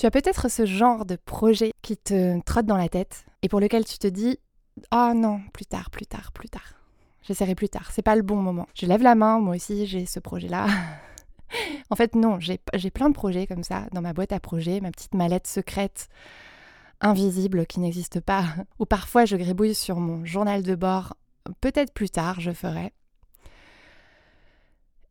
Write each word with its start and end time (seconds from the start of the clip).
Tu 0.00 0.06
as 0.06 0.10
peut-être 0.10 0.50
ce 0.50 0.64
genre 0.64 1.04
de 1.04 1.16
projet 1.16 1.72
qui 1.82 1.98
te 1.98 2.40
trotte 2.44 2.64
dans 2.64 2.78
la 2.78 2.88
tête 2.88 3.26
et 3.42 3.50
pour 3.50 3.60
lequel 3.60 3.84
tu 3.84 3.98
te 3.98 4.06
dis 4.06 4.38
Oh 4.92 5.12
non, 5.14 5.42
plus 5.52 5.66
tard, 5.66 5.90
plus 5.90 6.06
tard, 6.06 6.32
plus 6.32 6.48
tard. 6.48 6.72
J'essaierai 7.20 7.54
plus 7.54 7.68
tard, 7.68 7.90
c'est 7.92 8.00
pas 8.00 8.16
le 8.16 8.22
bon 8.22 8.36
moment. 8.36 8.66
Je 8.74 8.86
lève 8.86 9.02
la 9.02 9.14
main, 9.14 9.40
moi 9.40 9.56
aussi 9.56 9.84
j'ai 9.84 10.06
ce 10.06 10.18
projet-là. 10.18 10.68
en 11.90 11.96
fait, 11.96 12.14
non, 12.14 12.38
j'ai 12.40 12.90
plein 12.90 13.10
de 13.10 13.14
projets 13.14 13.46
comme 13.46 13.62
ça 13.62 13.88
dans 13.92 14.00
ma 14.00 14.14
boîte 14.14 14.32
à 14.32 14.40
projets, 14.40 14.80
ma 14.80 14.90
petite 14.90 15.12
mallette 15.12 15.46
secrète 15.46 16.08
invisible 17.02 17.66
qui 17.66 17.78
n'existe 17.80 18.20
pas, 18.20 18.46
ou 18.78 18.86
parfois 18.86 19.26
je 19.26 19.36
gribouille 19.36 19.74
sur 19.74 20.00
mon 20.00 20.24
journal 20.24 20.62
de 20.62 20.76
bord, 20.76 21.14
peut-être 21.60 21.92
plus 21.92 22.08
tard 22.08 22.40
je 22.40 22.52
ferai. 22.52 22.94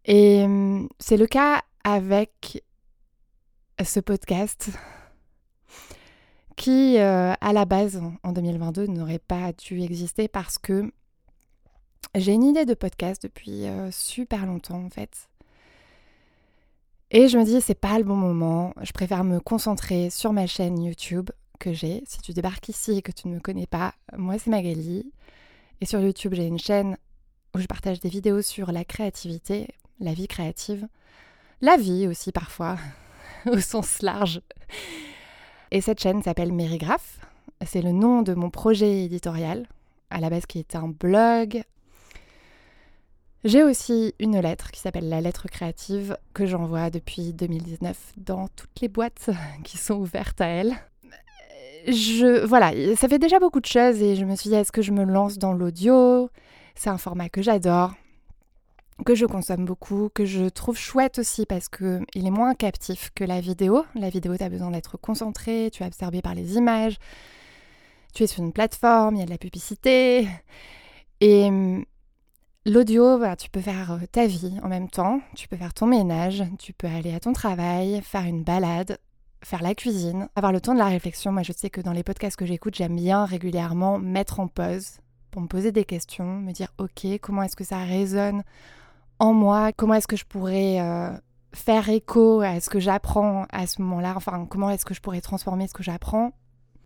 Et 0.06 0.42
hum, 0.46 0.90
c'est 0.98 1.18
le 1.18 1.28
cas 1.28 1.62
avec 1.84 2.64
ce 3.84 4.00
podcast 4.00 4.70
qui, 6.55 6.97
euh, 6.97 7.33
à 7.39 7.54
la 7.54 7.65
base, 7.65 8.02
en 8.24 8.33
2022, 8.33 8.88
n'aurait 8.88 9.19
pas 9.19 9.54
dû 9.54 9.82
exister 9.82 10.28
parce 10.28 10.57
que 10.57 10.92
j'ai 12.15 12.33
une 12.33 12.43
idée 12.43 12.65
de 12.65 12.74
podcast 12.74 13.24
depuis 13.24 13.65
euh, 13.65 13.92
super 13.92 14.46
longtemps 14.46 14.83
en 14.83 14.89
fait. 14.89 15.29
Et 17.11 17.28
je 17.28 17.38
me 17.38 17.46
dis, 17.46 17.61
c'est 17.61 17.74
pas 17.75 17.97
le 17.97 18.04
bon 18.04 18.15
moment. 18.15 18.74
Je 18.82 18.92
préfère 18.92 19.24
me 19.24 19.39
concentrer 19.39 20.10
sur 20.10 20.33
ma 20.33 20.46
chaîne 20.46 20.82
YouTube 20.83 21.30
que 21.60 21.74
j'ai. 21.74 22.04
Si 22.05 22.21
tu 22.21 22.33
débarques 22.33 22.69
ici 22.69 22.97
et 22.97 23.02
que 23.02 23.11
tu 23.11 23.27
ne 23.27 23.36
me 23.36 23.39
connais 23.39 23.68
pas, 23.68 23.93
moi 24.16 24.38
c'est 24.38 24.50
Magali. 24.50 25.11
Et 25.82 25.86
sur 25.86 26.02
YouTube, 26.02 26.33
j'ai 26.33 26.46
une 26.46 26.60
chaîne 26.60 26.97
où 27.55 27.60
je 27.60 27.66
partage 27.66 28.00
des 28.02 28.10
vidéos 28.10 28.41
sur 28.41 28.71
la 28.71 28.83
créativité, 28.83 29.69
la 30.00 30.14
vie 30.14 30.27
créative, 30.27 30.88
la 31.61 31.77
vie 31.77 32.08
aussi 32.08 32.31
parfois, 32.31 32.77
au 33.52 33.59
sens 33.59 34.02
large. 34.02 34.42
Et 35.72 35.81
cette 35.81 36.00
chaîne 36.00 36.23
s'appelle 36.23 36.53
Mérigraphe. 36.53 37.20
C'est 37.66 37.81
le 37.81 37.92
nom 37.92 38.22
de 38.22 38.34
mon 38.34 38.50
projet 38.50 39.03
éditorial, 39.03 39.67
à 40.09 40.19
la 40.19 40.30
base 40.30 40.45
qui 40.45 40.59
est 40.59 40.75
un 40.75 40.88
blog. 40.88 41.63
J'ai 43.44 43.63
aussi 43.63 44.13
une 44.19 44.39
lettre 44.39 44.72
qui 44.72 44.80
s'appelle 44.80 45.08
la 45.08 45.22
lettre 45.22 45.47
créative 45.47 46.17
que 46.33 46.45
j'envoie 46.45 46.89
depuis 46.89 47.33
2019 47.33 48.13
dans 48.17 48.47
toutes 48.50 48.81
les 48.81 48.88
boîtes 48.88 49.30
qui 49.63 49.78
sont 49.78 49.95
ouvertes 49.95 50.41
à 50.41 50.47
elle. 50.47 50.75
Je, 51.88 52.45
voilà, 52.45 52.72
ça 52.95 53.08
fait 53.08 53.19
déjà 53.19 53.39
beaucoup 53.39 53.61
de 53.61 53.66
choses 53.66 54.02
et 54.02 54.16
je 54.16 54.25
me 54.25 54.35
suis 54.35 54.50
dit 54.50 54.56
est-ce 54.56 54.72
que 54.72 54.81
je 54.81 54.91
me 54.91 55.06
lance 55.06 55.38
dans 55.38 55.53
l'audio? 55.53 56.30
C'est 56.75 56.89
un 56.89 56.97
format 56.97 57.30
que 57.30 57.41
j'adore 57.41 57.94
que 59.05 59.16
je 59.16 59.25
consomme 59.25 59.66
beaucoup, 59.66 60.09
que 60.14 60.25
je 60.25 60.50
trouve 60.50 60.78
chouette 60.78 61.19
aussi 61.19 61.45
parce 61.45 61.69
que 61.69 62.02
il 62.14 62.25
est 62.25 62.31
moins 62.31 62.53
captif 62.53 63.11
que 63.16 63.23
la 63.23 63.41
vidéo. 63.41 63.86
La 63.95 64.09
vidéo, 64.09 64.38
tu 64.38 64.44
as 64.44 64.50
besoin 64.50 64.72
d'être 64.72 64.97
concentré, 64.97 65.69
tu 65.72 65.83
es 65.83 65.86
absorbé 65.86 66.22
par 66.22 66.36
les 66.36 66.56
images, 66.56 66.97
tu 68.14 68.23
es 68.23 68.28
sur 68.28 68.44
une 68.44 68.53
plateforme, 68.53 69.16
il 69.16 69.19
y 69.19 69.23
a 69.23 69.25
de 69.25 69.31
la 69.31 69.38
publicité. 69.38 70.28
Et 71.22 71.45
hum, 71.45 71.86
l'audio, 72.66 73.17
bah, 73.19 73.36
tu 73.36 73.50
peux 73.50 73.61
faire 73.61 73.94
euh, 73.94 74.06
ta 74.11 74.25
vie 74.25 74.58
en 74.64 74.67
même 74.67 74.89
temps, 74.89 75.22
tu 75.36 75.47
peux 75.47 75.58
faire 75.58 75.73
ton 75.73 75.88
ménage, 75.88 76.44
tu 76.58 76.73
peux 76.73 76.88
aller 76.88 77.13
à 77.13 77.19
ton 77.19 77.34
travail, 77.34 78.02
faire 78.03 78.25
une 78.25 78.44
balade, 78.44 79.00
faire 79.44 79.61
la 79.61 79.75
cuisine, 79.75 80.30
avoir 80.36 80.52
le 80.52 80.61
temps 80.61 80.73
de 80.73 80.80
la 80.80 80.88
réflexion. 80.88 81.31
Moi, 81.31 81.44
je 81.44 81.53
sais 81.53 81.69
que 81.69 81.81
dans 81.81 81.94
les 81.94 82.03
podcasts 82.03 82.38
que 82.38 82.45
j'écoute, 82.45 82.75
j'aime 82.75 82.95
bien 82.95 83.25
régulièrement 83.25 84.00
mettre 84.00 84.39
en 84.39 84.47
pause 84.47 85.00
pour 85.31 85.41
me 85.41 85.47
poser 85.47 85.72
des 85.72 85.86
questions, 85.86 86.39
me 86.39 86.52
dire 86.52 86.73
ok, 86.78 87.19
comment 87.22 87.44
est-ce 87.44 87.56
que 87.56 87.63
ça 87.63 87.80
résonne 87.80 88.44
en 89.20 89.34
moi, 89.34 89.72
comment 89.73 89.94
est-ce 89.95 90.08
que 90.08 90.16
je 90.16 90.25
pourrais 90.25 90.80
euh, 90.80 91.12
faire 91.53 91.89
écho 91.89 92.42
à 92.42 92.59
ce 92.59 92.70
que 92.70 92.80
j'apprends 92.80 93.45
à 93.52 93.67
ce 93.67 93.81
moment-là, 93.81 94.14
enfin 94.16 94.48
comment 94.50 94.70
est-ce 94.70 94.86
que 94.86 94.94
je 94.94 95.02
pourrais 95.02 95.22
transformer 95.22 95.67
ce 95.67 95.73
que 95.73 95.84
j'apprends. 95.84 96.31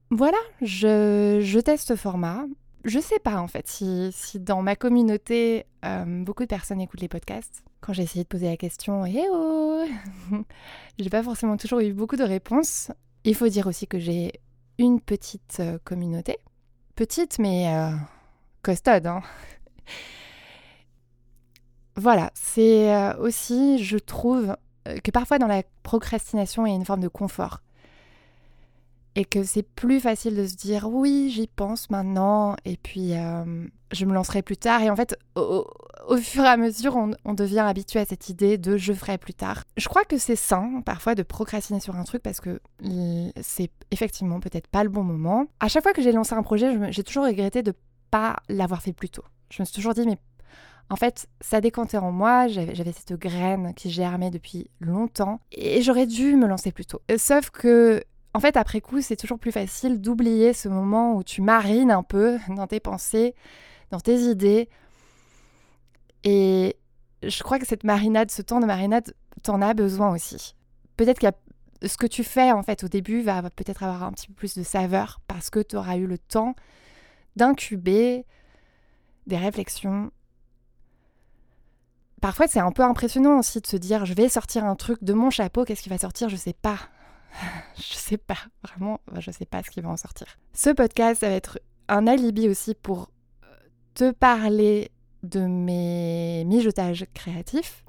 Voilà, 0.10 0.38
je, 0.62 1.60
teste 1.60 1.88
ce 1.88 1.96
format. 1.96 2.46
Je 2.84 3.00
sais 3.00 3.20
pas 3.20 3.40
en 3.40 3.48
fait 3.48 3.68
si, 3.68 4.12
dans 4.40 4.62
ma 4.62 4.76
communauté 4.76 5.66
euh, 5.86 6.24
beaucoup 6.24 6.44
de 6.44 6.48
personnes 6.48 6.82
écoutent 6.82 7.02
les 7.02 7.08
podcasts. 7.08 7.64
Quand 7.82 7.94
j'ai 7.94 8.04
essayé 8.04 8.24
de 8.24 8.30
poser 8.30 8.48
la 8.48 8.58
question, 8.58 9.06
eh 9.06 9.26
oh 9.32 9.84
J'ai 11.00 11.10
pas 11.10 11.24
forcément 11.24 11.58
toujours 11.58 11.80
eu 11.80 11.94
beaucoup 11.94 12.16
de 12.16 12.24
réponses. 12.24 12.92
Il 13.24 13.36
faut 13.36 13.48
dire 13.48 13.68
aussi 13.68 13.88
que 13.88 14.00
j'ai 14.00 14.34
une 14.80 15.00
petite 15.00 15.58
euh, 15.60 15.78
communauté. 15.84 16.38
Petite 16.96 17.40
mais 17.40 17.74
costaude. 18.62 19.08
Hein 19.08 19.22
voilà, 21.96 22.32
c'est 22.34 22.94
euh, 22.94 23.16
aussi, 23.18 23.84
je 23.84 23.98
trouve, 23.98 24.56
euh, 24.88 24.98
que 25.00 25.12
parfois 25.12 25.38
dans 25.38 25.48
la 25.48 25.64
procrastination, 25.84 26.66
il 26.66 26.70
y 26.70 26.74
a 26.74 26.76
une 26.76 26.86
forme 26.86 27.02
de 27.02 27.08
confort. 27.08 27.62
Et 29.16 29.26
que 29.26 29.44
c'est 29.44 29.62
plus 29.62 30.00
facile 30.00 30.36
de 30.36 30.48
se 30.48 30.56
dire 30.56 30.90
oui, 30.90 31.32
j'y 31.32 31.46
pense 31.46 31.92
maintenant, 31.92 32.56
et 32.66 32.78
puis 32.78 33.14
euh, 33.14 33.68
je 33.92 34.06
me 34.06 34.14
lancerai 34.14 34.42
plus 34.42 34.58
tard. 34.58 34.82
Et 34.82 34.90
en 34.90 34.96
fait, 34.96 35.16
au, 35.36 35.68
fur 36.18 36.44
et 36.44 36.48
à 36.48 36.58
mesure, 36.58 36.96
on, 37.24 37.34
devient 37.36 37.60
habitué 37.60 38.00
à 38.00 38.06
cette 38.06 38.30
idée 38.30 38.58
de 38.58 38.76
je 38.76 38.92
ferai 38.92 39.20
plus 39.20 39.36
tard. 39.36 39.66
Je 39.78 39.88
crois 39.88 40.04
que 40.04 40.18
c'est 40.18 40.36
sain 40.36 40.82
parfois 40.84 41.14
de 41.14 41.22
procrastiner 41.22 41.80
sur 41.80 41.96
un 41.96 42.06
truc 42.06 42.24
parce 42.24 42.40
que 42.40 42.60
c'est 43.40 43.70
effectivement 43.92 44.40
peut-être 44.40 44.68
pas 44.68 44.84
le 44.84 44.90
bon 44.90 45.04
moment. 45.04 45.46
À 45.60 45.68
chaque 45.68 45.84
fois 45.84 45.94
que 45.94 46.02
j'ai 46.02 46.12
lancé 46.12 46.34
un 46.34 46.42
projet, 46.42 46.92
j'ai 46.92 47.04
toujours 47.04 47.26
regretté 47.26 47.62
de 47.62 47.76
pas 48.10 48.38
l'avoir 48.50 48.82
fait 48.82 48.94
plus 48.94 49.12
tôt. 49.12 49.24
Je 49.52 49.62
me 49.62 49.66
suis 49.66 49.76
toujours 49.76 49.94
dit 49.94 50.08
mais 50.08 50.18
en 50.90 50.96
fait, 50.96 51.28
ça 51.42 51.62
décantait 51.62 51.98
en 51.98 52.12
moi, 52.12 52.48
j'avais 52.48 52.92
cette 52.92 53.14
graine 53.14 53.74
qui 53.74 53.90
germait 53.90 54.30
depuis 54.30 54.70
longtemps 54.80 55.40
et 55.52 55.82
j'aurais 55.82 56.06
dû 56.06 56.36
me 56.36 56.46
lancer 56.46 56.72
plus 56.72 56.86
tôt. 56.86 57.02
Sauf 57.18 57.50
que, 57.50 58.04
en 58.34 58.40
fait, 58.40 58.58
après 58.58 58.82
coup, 58.82 59.02
c'est 59.02 59.16
toujours 59.16 59.40
plus 59.40 59.52
facile 59.52 60.02
d'oublier 60.02 60.54
ce 60.54 60.68
moment 60.68 61.16
où 61.16 61.24
tu 61.24 61.42
marines 61.42 61.92
un 61.92 62.04
peu 62.04 62.38
dans 62.50 62.68
tes 62.68 62.80
pensées, 62.80 63.34
dans 63.92 64.00
tes 64.00 64.20
idées. 64.22 64.70
Et 66.24 66.78
je 67.24 67.44
crois 67.44 67.60
que 67.60 67.66
cette 67.66 67.84
marinade, 67.84 68.32
ce 68.32 68.42
temps 68.42 68.60
de 68.60 68.66
marinade, 68.66 69.14
t'en 69.42 69.62
as 69.62 69.74
besoin 69.74 70.14
aussi. 70.14 70.56
Peut-être 70.98 71.20
que 71.20 71.28
ce 71.88 71.98
que 71.98 72.08
tu 72.08 72.24
fais 72.24 72.52
en 72.52 72.64
fait 72.64 72.84
au 72.84 72.88
début 72.88 73.22
va 73.22 73.42
peut-être 73.50 73.84
avoir 73.84 74.04
un 74.04 74.12
petit 74.12 74.28
peu 74.28 74.34
plus 74.34 74.58
de 74.58 74.64
saveur 74.64 75.20
parce 75.28 75.50
que 75.50 75.60
tu 75.60 75.76
auras 75.76 75.98
eu 75.98 76.08
le 76.08 76.18
temps 76.18 76.56
d'incuber 77.36 78.26
des 79.28 79.38
réflexions, 79.38 80.12
Parfois, 82.24 82.48
c'est 82.48 82.62
un 82.62 82.72
peu 82.72 82.84
impressionnant 82.84 83.40
aussi 83.40 83.60
de 83.60 83.68
se 83.68 83.76
dire 83.76 84.06
je 84.06 84.14
vais 84.14 84.30
sortir 84.30 84.64
un 84.64 84.78
truc 84.78 85.04
de 85.04 85.12
mon 85.12 85.30
chapeau, 85.30 85.66
qu'est-ce 85.66 85.82
qui 85.82 85.90
va 85.90 85.98
sortir 85.98 86.30
Je 86.30 86.38
sais 86.38 86.54
pas. 86.54 86.78
je 87.76 87.96
sais 87.96 88.16
pas, 88.16 88.38
vraiment, 88.64 89.02
je 89.20 89.30
sais 89.30 89.44
pas 89.44 89.62
ce 89.62 89.70
qui 89.70 89.82
va 89.82 89.90
en 89.90 89.98
sortir. 89.98 90.28
Ce 90.54 90.70
podcast, 90.70 91.20
ça 91.20 91.28
va 91.28 91.36
être 91.36 91.60
un 91.90 92.08
alibi 92.08 92.48
aussi 92.48 92.76
pour 92.76 93.12
euh, 93.44 93.48
te 93.94 94.12
parler 94.12 94.90
de 95.24 95.42
mes 95.42 96.46
mijotages 96.46 97.06
créatifs. 97.14 97.84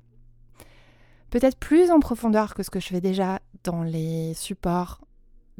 Peut-être 1.30 1.56
plus 1.56 1.92
en 1.92 2.00
profondeur 2.00 2.54
que 2.54 2.64
ce 2.64 2.70
que 2.70 2.80
je 2.80 2.88
fais 2.88 3.00
déjà 3.00 3.38
dans 3.62 3.84
les 3.84 4.34
supports 4.34 5.00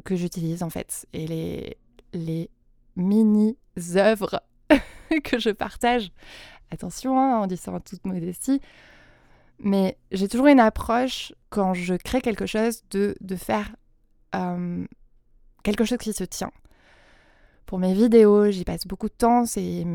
que 0.03 0.17
j'utilise 0.17 0.63
en 0.63 0.69
fait 0.69 1.07
et 1.13 1.27
les, 1.27 1.77
les 2.11 2.49
mini-œuvres 2.97 4.41
que 5.23 5.39
je 5.39 5.51
partage 5.51 6.11
Attention, 6.75 7.17
hein, 7.17 7.41
on 7.41 7.79
toute 7.79 8.05
modestie. 8.05 8.61
Mais 9.59 9.97
j'ai 10.11 10.27
toujours 10.27 10.47
une 10.47 10.59
approche, 10.59 11.33
quand 11.49 11.73
je 11.73 11.95
crée 11.95 12.21
quelque 12.21 12.45
chose, 12.45 12.83
de, 12.91 13.15
de 13.21 13.35
faire 13.37 13.73
euh, 14.35 14.85
quelque 15.63 15.85
chose 15.85 15.97
qui 15.97 16.11
se 16.11 16.25
tient. 16.25 16.51
Pour 17.65 17.79
mes 17.79 17.93
vidéos, 17.93 18.51
j'y 18.51 18.65
passe 18.65 18.85
beaucoup 18.85 19.07
de 19.07 19.13
temps. 19.13 19.45
Et 19.55 19.85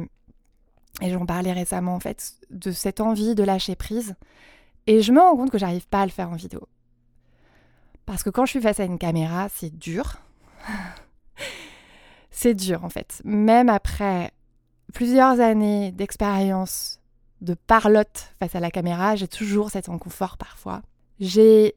j'en 1.03 1.27
parlais 1.27 1.53
récemment, 1.53 1.95
en 1.95 2.01
fait, 2.01 2.33
de 2.49 2.71
cette 2.71 3.01
envie 3.01 3.35
de 3.35 3.45
lâcher 3.45 3.77
prise. 3.77 4.15
Et 4.87 5.03
je 5.03 5.12
me 5.12 5.21
rends 5.21 5.37
compte 5.37 5.51
que 5.51 5.59
j'arrive 5.59 5.87
pas 5.87 6.01
à 6.01 6.07
le 6.07 6.11
faire 6.11 6.31
en 6.31 6.37
vidéo. 6.37 6.67
Parce 8.07 8.23
que 8.23 8.31
quand 8.31 8.47
je 8.47 8.53
suis 8.53 8.61
face 8.62 8.81
à 8.81 8.85
une 8.85 8.99
caméra, 8.99 9.49
c'est 9.51 9.77
dur. 9.77 10.17
c'est 12.31 12.55
dur, 12.55 12.83
en 12.83 12.88
fait. 12.88 13.21
Même 13.25 13.69
après 13.69 14.33
plusieurs 14.90 15.40
années 15.40 15.92
d'expérience 15.92 17.00
de 17.40 17.54
parlotte 17.54 18.32
face 18.38 18.54
à 18.54 18.60
la 18.60 18.70
caméra, 18.70 19.16
j'ai 19.16 19.28
toujours 19.28 19.70
cet 19.70 19.88
inconfort 19.88 20.37
parfois. 20.37 20.82
J'ai 21.19 21.75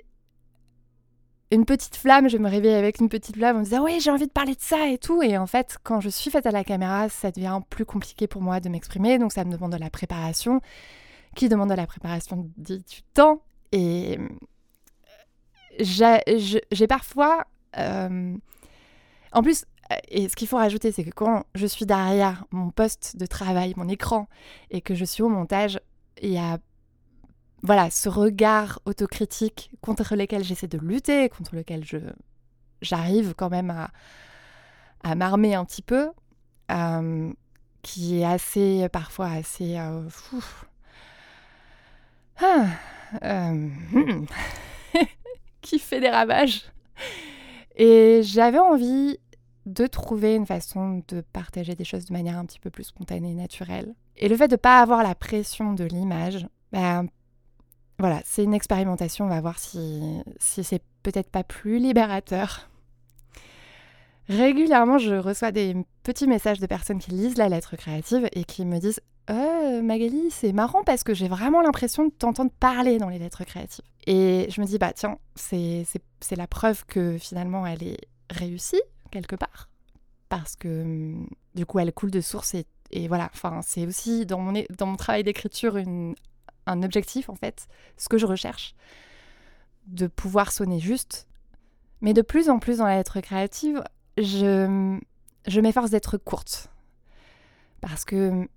une 1.52 1.66
petite 1.66 1.96
flamme, 1.96 2.30
je 2.30 2.38
me 2.38 2.50
réveille 2.50 2.74
avec 2.74 3.00
une 3.00 3.10
petite 3.10 3.36
flamme 3.36 3.58
en 3.58 3.60
me 3.60 3.66
disant 3.66 3.84
oui 3.84 4.00
j'ai 4.02 4.10
envie 4.10 4.26
de 4.26 4.32
parler 4.32 4.56
de 4.56 4.62
ça 4.62 4.88
et 4.88 4.98
tout. 4.98 5.22
Et 5.22 5.38
en 5.38 5.48
fait 5.48 5.78
quand 5.84 6.02
je 6.02 6.10
suis 6.10 6.32
face 6.32 6.46
à 6.46 6.52
la 6.52 6.64
caméra 6.64 7.10
ça 7.10 7.32
devient 7.32 7.60
plus 7.70 7.86
compliqué 7.86 8.28
pour 8.28 8.42
moi 8.42 8.60
de 8.60 8.70
m'exprimer. 8.70 9.20
Donc 9.20 9.32
ça 9.32 9.46
me 9.46 9.52
demande 9.52 9.72
de 9.72 9.78
la 9.78 9.90
préparation 9.90 10.62
qui 11.36 11.50
demande 11.50 11.70
de 11.70 11.76
la 11.76 11.88
préparation 11.88 12.50
dit 12.58 12.80
du 12.80 13.02
temps. 13.14 13.42
Et 13.72 14.20
j'ai 15.80 16.88
parfois 16.88 17.46
euh, 17.78 18.36
en 19.32 19.42
plus 19.42 19.66
et 20.08 20.30
ce 20.30 20.36
qu'il 20.36 20.48
faut 20.48 20.58
rajouter, 20.58 20.92
c'est 20.92 21.04
que 21.04 21.12
quand 21.12 21.44
je 21.56 21.66
suis 21.66 21.86
derrière 21.86 22.46
mon 22.52 22.70
poste 22.70 23.18
de 23.18 23.26
travail, 23.26 23.74
mon 23.78 23.88
écran, 23.88 24.28
et 24.72 24.82
que 24.82 24.96
je 24.96 25.06
suis 25.06 25.24
au 25.24 25.30
montage, 25.30 25.80
il 26.22 26.32
y 26.32 26.38
a 26.38 26.60
voilà, 27.64 27.90
ce 27.90 28.10
regard 28.10 28.82
autocritique 28.86 29.72
contre 29.80 30.16
lequel 30.18 30.44
j'essaie 30.44 30.68
de 30.68 30.78
lutter, 30.78 31.30
contre 31.30 31.56
lequel 31.56 31.86
je, 31.86 31.98
j'arrive 32.82 33.34
quand 33.38 33.50
même 33.50 33.72
à, 33.72 33.90
à 35.02 35.16
m'armer 35.16 35.56
un 35.56 35.64
petit 35.64 35.82
peu, 35.82 36.12
euh, 36.72 37.32
qui 37.82 38.20
est 38.20 38.26
assez, 38.26 38.88
parfois 38.92 39.28
assez... 39.28 39.78
Euh, 39.78 40.10
ah, 42.42 42.66
hmm, 43.22 44.26
qui 45.62 45.80
fait 45.80 46.02
des 46.02 46.10
ravages. 46.10 46.66
Et 47.78 48.22
j'avais 48.24 48.60
envie 48.60 49.20
de 49.66 49.88
trouver 49.88 50.36
une 50.36 50.46
façon 50.46 51.04
de 51.08 51.22
partager 51.22 51.76
des 51.76 51.86
choses 51.86 52.06
de 52.06 52.14
manière 52.14 52.38
un 52.38 52.46
petit 52.46 52.60
peu 52.60 52.70
plus 52.70 52.86
spontanée 52.86 53.32
et 53.32 53.36
naturelle. 53.36 53.96
Et 54.18 54.28
le 54.28 54.38
fait 54.38 54.48
de 54.48 54.54
ne 54.54 54.58
pas 54.58 54.82
avoir 54.82 55.04
la 55.04 55.16
pression 55.16 55.74
de 55.74 55.84
l'image, 55.86 56.48
ben, 56.72 57.08
voilà, 58.00 58.22
c'est 58.26 58.44
une 58.44 58.54
expérimentation. 58.54 59.26
On 59.26 59.30
va 59.30 59.42
voir 59.42 59.60
si, 59.60 60.22
si 60.38 60.64
c'est 60.64 60.84
peut-être 61.04 61.30
pas 61.30 61.44
plus 61.44 61.80
libérateur. 61.80 62.70
Régulièrement, 64.30 64.98
je 64.98 65.16
reçois 65.16 65.52
des 65.52 65.76
petits 66.04 66.28
messages 66.28 66.60
de 66.60 66.66
personnes 66.66 67.00
qui 67.00 67.12
lisent 67.12 67.38
la 67.38 67.50
lettre 67.50 67.76
créative 67.76 68.30
et 68.34 68.46
qui 68.46 68.66
me 68.66 68.80
disent 68.80 69.02
euh, 69.30 69.82
Magali, 69.82 70.30
c'est 70.32 70.54
marrant 70.54 70.84
parce 70.84 71.04
que 71.04 71.14
j'ai 71.14 71.28
vraiment 71.28 71.62
l'impression 71.62 72.06
de 72.06 72.12
t'entendre 72.12 72.52
parler 72.60 72.98
dans 72.98 73.10
les 73.10 73.20
lettres 73.20 73.44
créatives. 73.46 73.86
Et 74.06 74.48
je 74.50 74.60
me 74.60 74.66
dis, 74.66 74.78
bah 74.78 74.92
tiens, 74.94 75.18
c'est 75.36 75.86
la 76.36 76.48
preuve 76.48 76.86
que 76.86 77.18
finalement 77.18 77.66
elle 77.66 77.84
est 77.84 78.00
réussie 78.30 78.82
quelque 79.14 79.36
part. 79.36 79.70
Parce 80.30 80.56
que 80.56 80.82
hum, 80.82 81.30
du 81.56 81.66
coup, 81.66 81.80
elle 81.80 81.94
coule 81.94 82.12
de 82.12 82.22
source 82.22 82.56
et, 82.56 83.08
voilà, 83.08 83.30
enfin, 83.34 83.62
c'est 83.64 83.88
aussi 83.88 84.26
dans 84.26 84.40
mon, 84.40 84.64
dans 84.78 84.86
mon 84.86 84.98
travail 84.98 85.24
d'écriture 85.24 85.78
un 86.66 86.84
objectif 86.84 87.30
en 87.30 87.36
fait, 87.36 87.68
ce 87.98 88.08
que 88.08 88.18
je 88.18 88.26
recherche, 88.26 88.76
de 89.88 90.08
pouvoir 90.08 90.52
sonner 90.52 90.80
juste. 90.80 91.28
Mais 92.02 92.14
de 92.14 92.22
plus 92.22 92.50
en 92.50 92.60
plus 92.60 92.78
dans 92.78 92.86
la 92.86 92.98
lettre 92.98 93.22
créative, 93.22 93.84
je, 94.18 95.00
je 95.48 95.62
m'efforce 95.62 95.90
d'être 95.90 96.18
courte. 96.18 96.70
Parce 97.82 98.06
que 98.06 98.48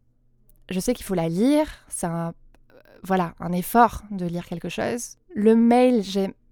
je 0.69 0.81
sais 0.81 0.95
qu'il 0.95 1.07
faut 1.07 1.15
la 1.15 1.29
lire, 1.29 1.69
c'est 1.89 2.07
un, 2.07 2.35
voilà, 3.03 3.35
un 3.41 3.53
effort 3.53 4.03
de 4.11 4.27
lire 4.27 4.47
quelque 4.47 4.69
chose. 4.69 5.17
Le 5.35 5.55
mail, 5.55 6.03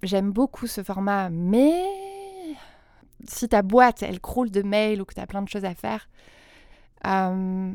j'aime 0.02 0.32
beaucoup 0.32 0.66
ce 0.66 0.82
format, 0.82 1.30
mais 1.30 1.82
si 3.28 3.48
ta 3.48 3.62
boîte, 3.62 4.02
elle 4.02 4.20
croule 4.20 4.50
de 4.50 4.62
mails 4.62 5.00
ou 5.00 5.04
que 5.04 5.14
tu 5.14 5.20
as 5.20 5.26
plein 5.26 5.42
de 5.42 5.48
choses 5.48 5.64
à 5.64 5.74
faire, 5.74 6.08
euh, 7.06 7.72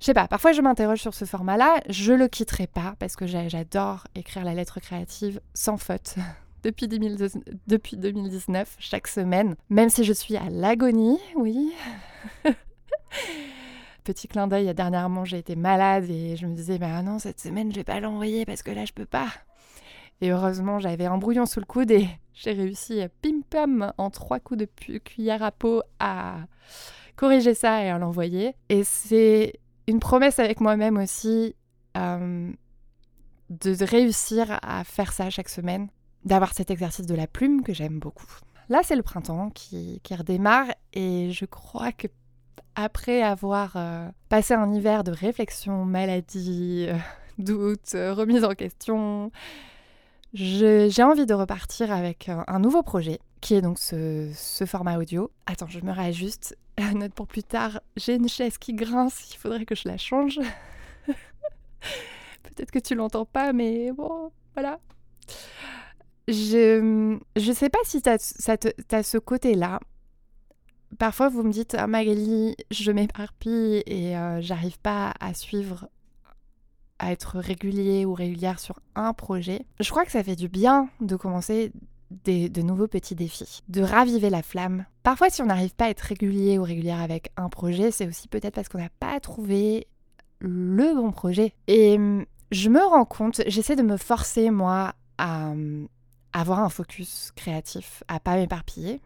je 0.00 0.06
sais 0.06 0.14
pas, 0.14 0.28
parfois 0.28 0.52
je 0.52 0.60
m'interroge 0.60 1.00
sur 1.00 1.14
ce 1.14 1.24
format-là, 1.24 1.80
je 1.88 2.12
le 2.12 2.28
quitterai 2.28 2.66
pas 2.66 2.94
parce 2.98 3.16
que 3.16 3.26
j'adore 3.26 4.06
écrire 4.14 4.44
la 4.44 4.54
lettre 4.54 4.80
créative 4.80 5.40
sans 5.54 5.76
faute. 5.76 6.16
Depuis, 6.62 6.88
depuis 6.88 7.98
2019, 7.98 8.76
chaque 8.78 9.06
semaine, 9.06 9.54
même 9.68 9.90
si 9.90 10.02
je 10.02 10.14
suis 10.14 10.34
à 10.38 10.48
l'agonie, 10.48 11.18
oui. 11.36 11.74
Petit 14.04 14.28
clin 14.28 14.46
d'œil, 14.48 14.72
dernièrement 14.72 15.26
j'ai 15.26 15.36
été 15.36 15.56
malade 15.56 16.08
et 16.08 16.36
je 16.36 16.46
me 16.46 16.54
disais, 16.54 16.78
bah 16.78 17.02
non, 17.02 17.18
cette 17.18 17.38
semaine 17.38 17.70
je 17.70 17.76
vais 17.76 17.84
pas 17.84 18.00
l'envoyer 18.00 18.46
parce 18.46 18.62
que 18.62 18.70
là 18.70 18.86
je 18.86 18.94
peux 18.94 19.04
pas. 19.04 19.28
Et 20.22 20.30
heureusement, 20.30 20.78
j'avais 20.78 21.04
un 21.04 21.18
brouillon 21.18 21.44
sous 21.44 21.60
le 21.60 21.66
coude 21.66 21.90
et 21.90 22.08
j'ai 22.34 22.52
réussi, 22.52 23.00
pim 23.22 23.40
pam, 23.48 23.92
en 23.96 24.10
trois 24.10 24.40
coups 24.40 24.60
de 24.60 24.98
cuillère 24.98 25.42
à 25.42 25.52
peau 25.52 25.82
à 26.00 26.46
corriger 27.16 27.54
ça 27.54 27.82
et 27.82 27.90
à 27.90 27.98
l'envoyer. 27.98 28.54
Et 28.68 28.84
c'est 28.84 29.54
une 29.86 30.00
promesse 30.00 30.38
avec 30.38 30.60
moi-même 30.60 30.96
aussi 30.96 31.54
euh, 31.96 32.50
de 33.50 33.84
réussir 33.84 34.58
à 34.62 34.84
faire 34.84 35.12
ça 35.12 35.30
chaque 35.30 35.48
semaine, 35.48 35.88
d'avoir 36.24 36.54
cet 36.54 36.70
exercice 36.70 37.06
de 37.06 37.14
la 37.14 37.26
plume 37.26 37.62
que 37.62 37.72
j'aime 37.72 37.98
beaucoup. 37.98 38.26
Là, 38.68 38.80
c'est 38.82 38.96
le 38.96 39.02
printemps 39.02 39.50
qui, 39.50 40.00
redémarre 40.10 40.68
et 40.92 41.30
je 41.30 41.44
crois 41.44 41.92
que 41.92 42.08
après 42.76 43.22
avoir 43.22 43.76
euh, 43.76 44.08
passé 44.28 44.54
un 44.54 44.72
hiver 44.72 45.04
de 45.04 45.12
réflexion, 45.12 45.84
maladie, 45.84 46.86
euh, 46.88 46.96
doute, 47.38 47.92
remise 47.92 48.42
en 48.42 48.54
question, 48.54 49.30
j'ai 50.34 51.02
envie 51.04 51.26
de 51.26 51.34
repartir 51.34 51.92
avec 51.92 52.28
un, 52.28 52.58
nouveau 52.58 52.82
projet 52.82 53.20
qui 53.40 53.54
est 53.54 53.62
donc 53.62 53.78
ce, 53.78 54.32
format 54.66 54.98
audio. 54.98 55.30
Attends, 55.46 55.68
je 55.68 55.80
me 55.80 55.92
réajuste. 55.92 56.56
Note 56.94 57.14
pour 57.14 57.28
plus 57.28 57.44
tard, 57.44 57.80
j'ai 57.96 58.16
une 58.16 58.28
chaise 58.28 58.58
qui 58.58 58.74
grince, 58.74 59.32
il 59.32 59.36
faudrait 59.36 59.64
que 59.64 59.76
je 59.76 59.86
la 59.86 59.96
change. 59.96 60.40
Peut-être 62.42 62.72
que 62.72 62.80
tu 62.80 62.96
l'entends 62.96 63.26
pas, 63.26 63.52
mais 63.52 63.92
bon, 63.92 64.32
voilà. 64.54 64.80
Je 66.26 66.80
ne 66.80 67.52
sais 67.52 67.70
pas 67.70 67.78
si 67.84 68.02
tu 68.02 68.08
as, 68.08 69.02
ce 69.02 69.18
côté-là 69.18 69.78
parfois 70.98 71.28
vous 71.28 71.42
me 71.42 71.50
dites 71.50 71.74
ah, 71.78 71.86
Magali, 71.86 72.56
je 72.70 72.92
m'éparpille 72.92 73.82
et 73.86 74.16
euh, 74.16 74.40
j'arrive 74.40 74.78
pas 74.78 75.12
à 75.20 75.34
suivre, 75.34 75.88
à 76.98 77.12
être 77.12 77.38
régulier 77.38 78.04
ou 78.04 78.14
régulière 78.14 78.60
sur 78.60 78.78
un 78.94 79.12
projet. 79.12 79.66
Je 79.80 79.90
crois 79.90 80.04
que 80.04 80.12
ça 80.12 80.22
fait 80.22 80.36
du 80.36 80.48
bien 80.48 80.88
de 81.00 81.16
commencer 81.16 81.72
des, 82.10 82.48
de 82.48 82.62
nouveaux 82.62 82.86
petits 82.86 83.14
défis, 83.14 83.62
de 83.68 83.82
raviver 83.82 84.30
la 84.30 84.42
flamme. 84.42 84.86
Parfois, 85.02 85.30
si 85.30 85.42
on 85.42 85.46
n'arrive 85.46 85.74
pas 85.74 85.86
à 85.86 85.90
être 85.90 86.00
régulier 86.00 86.58
ou 86.58 86.62
régulière 86.62 87.00
avec 87.00 87.30
un 87.36 87.48
projet, 87.48 87.90
c'est 87.90 88.06
aussi 88.06 88.28
peut-être 88.28 88.54
parce 88.54 88.68
qu'on 88.68 88.78
n'a 88.78 88.90
pas 89.00 89.18
trouvé 89.20 89.86
le 90.38 90.94
bon 90.94 91.10
projet. 91.12 91.54
Et 91.66 91.96
hum, 91.96 92.24
je 92.50 92.68
me 92.68 92.80
rends 92.80 93.04
compte, 93.04 93.42
j'essaie 93.46 93.76
de 93.76 93.82
me 93.82 93.96
forcer 93.96 94.50
moi 94.50 94.94
à 95.18 95.50
hum, 95.50 95.88
avoir 96.32 96.60
un 96.60 96.68
focus 96.68 97.32
créatif, 97.34 98.02
à 98.08 98.20
pas 98.20 98.36
m'éparpiller, 98.36 99.00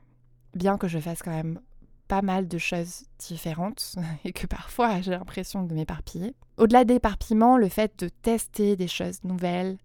bien 0.55 0.79
que 0.79 0.89
je 0.89 0.99
fasse 0.99 1.23
quand 1.23 1.31
même 1.31 1.61
pas 2.09 2.23
mal 2.23 2.49
de 2.49 2.59
choses 2.59 3.05
différentes 3.19 3.97
et 4.25 4.33
que 4.33 4.47
parfois 4.47 5.01
j'ai 5.01 5.13
l'impression 5.13 5.63
de 5.63 5.75
m'éparpiller. 5.75 6.35
Au-delà 6.59 6.85
d'éparpillement, 6.85 7.57
le 7.57 7.69
fait 7.69 7.93
de 7.99 8.09
tester 8.09 8.77
des 8.77 8.89
choses 8.89 9.23
nouvelles, 9.23 9.79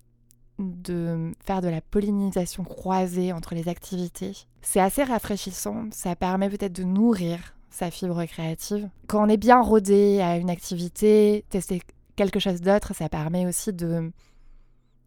de 0.59 1.31
faire 1.45 1.61
de 1.61 1.67
la 1.67 1.81
pollinisation 1.81 2.63
croisée 2.63 3.31
entre 3.31 3.53
les 3.53 3.69
activités, 3.69 4.33
c'est 4.61 4.79
assez 4.79 5.03
rafraîchissant. 5.03 5.85
Ça 5.91 6.15
permet 6.15 6.49
peut-être 6.49 6.73
de 6.73 6.83
nourrir 6.83 7.55
sa 7.69 7.91
fibre 7.91 8.23
créative. 8.25 8.89
Quand 9.07 9.23
on 9.25 9.29
est 9.29 9.37
bien 9.37 9.61
rodé 9.61 10.19
à 10.21 10.37
une 10.37 10.49
activité, 10.49 11.45
tester 11.49 11.81
quelque 12.15 12.39
chose 12.39 12.61
d'autre, 12.61 12.93
ça 12.95 13.09
permet 13.09 13.45
aussi 13.45 13.71
de 13.71 14.11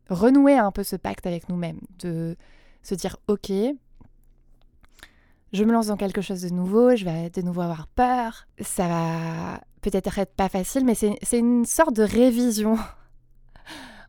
renouer 0.09 0.57
un 0.57 0.71
peu 0.71 0.85
ce 0.85 0.97
pacte 0.97 1.27
avec 1.27 1.49
nous-mêmes, 1.49 1.81
de 1.99 2.37
se 2.83 2.95
dire 2.95 3.17
ok, 3.27 3.51
je 5.53 5.65
me 5.65 5.73
lance 5.73 5.87
dans 5.87 5.97
quelque 5.97 6.21
chose 6.21 6.43
de 6.43 6.51
nouveau, 6.51 6.95
je 6.97 7.05
vais 7.05 7.31
de 7.31 7.43
nouveau 7.43 7.63
avoir 7.63 7.87
peur. 7.89 8.47
Ça 8.61 8.89
va 8.89 9.61
peut-être 9.91 10.19
être 10.19 10.35
pas 10.35 10.49
facile, 10.49 10.85
mais 10.85 10.97
c'est 10.97 11.39
une 11.39 11.65
sorte 11.65 11.95
de 11.95 12.03
révision, 12.03 12.77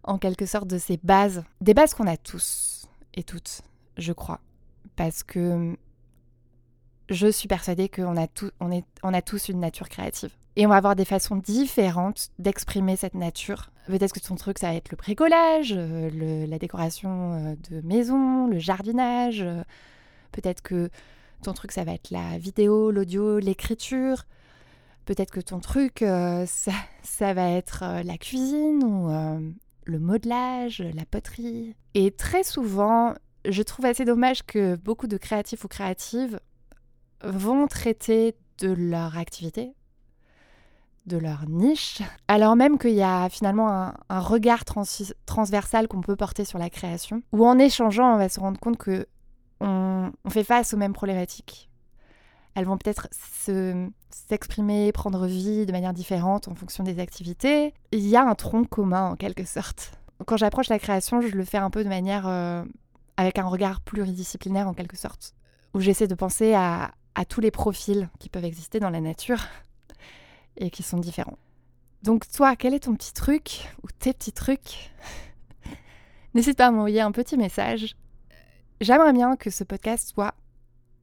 en 0.03 0.17
quelque 0.17 0.47
sorte, 0.47 0.67
de 0.67 0.79
ces 0.79 0.97
bases. 1.03 1.43
Des 1.61 1.75
bases 1.75 1.93
qu'on 1.93 2.07
a 2.07 2.17
tous 2.17 2.87
et 3.13 3.21
toutes, 3.21 3.61
je 3.95 4.11
crois. 4.11 4.39
Parce 4.95 5.21
que 5.21 5.77
je 7.09 7.27
suis 7.27 7.47
persuadée 7.47 7.89
qu'on 7.89 8.17
a, 8.17 8.25
on 8.59 8.83
on 9.03 9.13
a 9.13 9.21
tous 9.21 9.49
une 9.49 9.59
nature 9.59 9.87
créative. 9.87 10.31
Et 10.55 10.65
on 10.65 10.69
va 10.69 10.77
avoir 10.77 10.95
des 10.95 11.05
façons 11.05 11.35
différentes 11.35 12.29
d'exprimer 12.39 12.95
cette 12.95 13.13
nature. 13.13 13.69
Peut-être 13.85 14.13
que 14.13 14.19
ton 14.19 14.33
truc, 14.33 14.57
ça 14.57 14.69
va 14.69 14.75
être 14.75 14.89
le 14.89 14.97
bricolage, 14.97 15.75
euh, 15.77 16.47
la 16.47 16.57
décoration 16.57 17.33
euh, 17.33 17.55
de 17.69 17.81
maison, 17.85 18.47
le 18.47 18.57
jardinage. 18.57 19.43
Euh, 19.43 19.61
peut-être 20.31 20.63
que 20.63 20.89
ton 21.43 21.53
truc, 21.53 21.71
ça 21.71 21.83
va 21.83 21.93
être 21.93 22.09
la 22.09 22.39
vidéo, 22.39 22.89
l'audio, 22.89 23.37
l'écriture. 23.37 24.25
Peut-être 25.07 25.31
que 25.31 25.39
ton 25.39 25.61
truc, 25.61 26.01
euh, 26.01 26.45
ça, 26.45 27.33
va 27.33 27.49
être 27.51 27.83
euh, 27.83 28.03
la 28.03 28.17
cuisine 28.17 28.83
ou 28.83 29.09
euh, 29.09 29.39
le 29.85 29.99
modelage, 29.99 30.81
la 30.81 31.05
poterie. 31.05 31.73
Et 31.93 32.11
très 32.11 32.43
souvent, 32.43 33.13
je 33.47 33.63
trouve 33.63 33.85
assez 33.85 34.03
dommage 34.03 34.45
que 34.45 34.75
beaucoup 34.75 35.07
de 35.07 35.15
créatifs 35.15 35.63
ou 35.63 35.69
créatives 35.69 36.41
vont 37.23 37.67
traiter 37.67 38.35
de 38.57 38.67
leur 38.67 39.17
activité, 39.17 39.71
de 41.05 41.15
leur 41.15 41.47
niche, 41.47 42.01
alors 42.27 42.57
même 42.57 42.77
qu'il 42.77 42.95
y 42.95 43.01
a 43.01 43.29
finalement 43.29 43.93
un, 44.09 44.19
regard 44.19 44.65
transversal 44.65 45.87
qu'on 45.87 46.01
peut 46.01 46.17
porter 46.17 46.43
sur 46.43 46.59
la 46.59 46.69
création, 46.69 47.23
où 47.31 47.47
en 47.47 47.57
échangeant, 47.59 48.13
on 48.13 48.17
va 48.17 48.27
se 48.27 48.41
rendre 48.41 48.59
compte 48.59 48.77
que 48.77 49.07
on, 49.61 50.11
fait 50.29 50.43
face 50.43 50.73
aux 50.73 50.77
mêmes 50.77 50.91
problématiques. 50.91 51.69
Elles 52.55 52.65
vont 52.65 52.77
peut-être 52.77 53.07
s'exprimer, 54.09 54.91
prendre 54.91 55.25
vie 55.25 55.65
de 55.65 55.71
manière 55.71 55.93
différente 55.93 56.47
en 56.47 56.55
fonction 56.55 56.83
des 56.83 56.99
activités. 56.99 57.73
Il 57.91 58.07
y 58.07 58.15
a 58.15 58.23
un 58.23 58.35
tronc 58.35 58.65
commun 58.65 59.11
en 59.11 59.15
quelque 59.15 59.45
sorte. 59.45 59.91
Quand 60.25 60.37
j'approche 60.37 60.69
la 60.69 60.79
création, 60.79 61.21
je 61.21 61.35
le 61.35 61.45
fais 61.45 61.57
un 61.57 61.69
peu 61.69 61.83
de 61.83 61.89
manière 61.89 62.27
euh, 62.27 62.63
avec 63.17 63.37
un 63.37 63.45
regard 63.45 63.81
pluridisciplinaire 63.81 64.67
en 64.67 64.73
quelque 64.73 64.97
sorte, 64.97 65.33
où 65.73 65.79
j'essaie 65.79 66.07
de 66.07 66.15
penser 66.15 66.53
à, 66.53 66.91
à 67.15 67.25
tous 67.25 67.41
les 67.41 67.51
profils 67.51 68.09
qui 68.19 68.29
peuvent 68.29 68.45
exister 68.45 68.79
dans 68.79 68.89
la 68.89 69.01
nature 69.01 69.39
et 70.57 70.69
qui 70.69 70.83
sont 70.83 70.97
différents. 70.97 71.37
Donc 72.03 72.29
toi, 72.31 72.55
quel 72.55 72.73
est 72.73 72.81
ton 72.81 72.95
petit 72.95 73.13
truc 73.13 73.67
ou 73.83 73.87
tes 73.99 74.13
petits 74.13 74.31
trucs 74.31 74.91
N'hésite 76.33 76.57
pas 76.57 76.67
à 76.67 76.71
m'envoyer 76.71 77.01
un 77.01 77.11
petit 77.11 77.37
message 77.37 77.95
J'aimerais 78.79 79.13
bien 79.13 79.35
que 79.35 79.49
ce 79.49 79.63
podcast 79.63 80.09
soit 80.09 80.35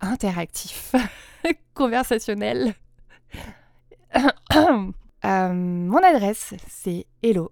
interactif, 0.00 0.94
conversationnel. 1.74 2.74
Euh, 5.24 5.54
mon 5.54 6.02
adresse, 6.02 6.52
c'est 6.68 7.06
hello, 7.22 7.50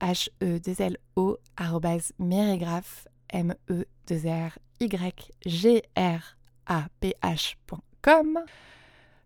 h 0.00 0.28
e 0.40 0.60
2 0.60 0.80
l 0.80 0.96
o 1.16 1.38
merigraph, 2.20 3.08
m 3.30 3.52
e 3.68 3.84
2 4.06 4.28
r 4.28 4.58
y 4.78 4.88
g 5.44 5.82
r 5.96 6.36
a 6.66 6.88
p 7.00 7.14
h.com. 7.20 8.38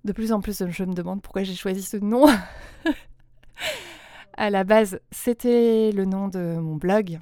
De 0.02 0.12
plus 0.12 0.32
en 0.32 0.40
plus, 0.40 0.64
je 0.66 0.84
me 0.84 0.94
demande 0.94 1.20
pourquoi 1.20 1.42
j'ai 1.42 1.54
choisi 1.54 1.82
ce 1.82 1.98
nom. 1.98 2.24
à 4.36 4.48
la 4.48 4.64
base, 4.64 4.98
c'était 5.10 5.92
le 5.92 6.06
nom 6.06 6.28
de 6.28 6.56
mon 6.58 6.76
blog 6.76 7.18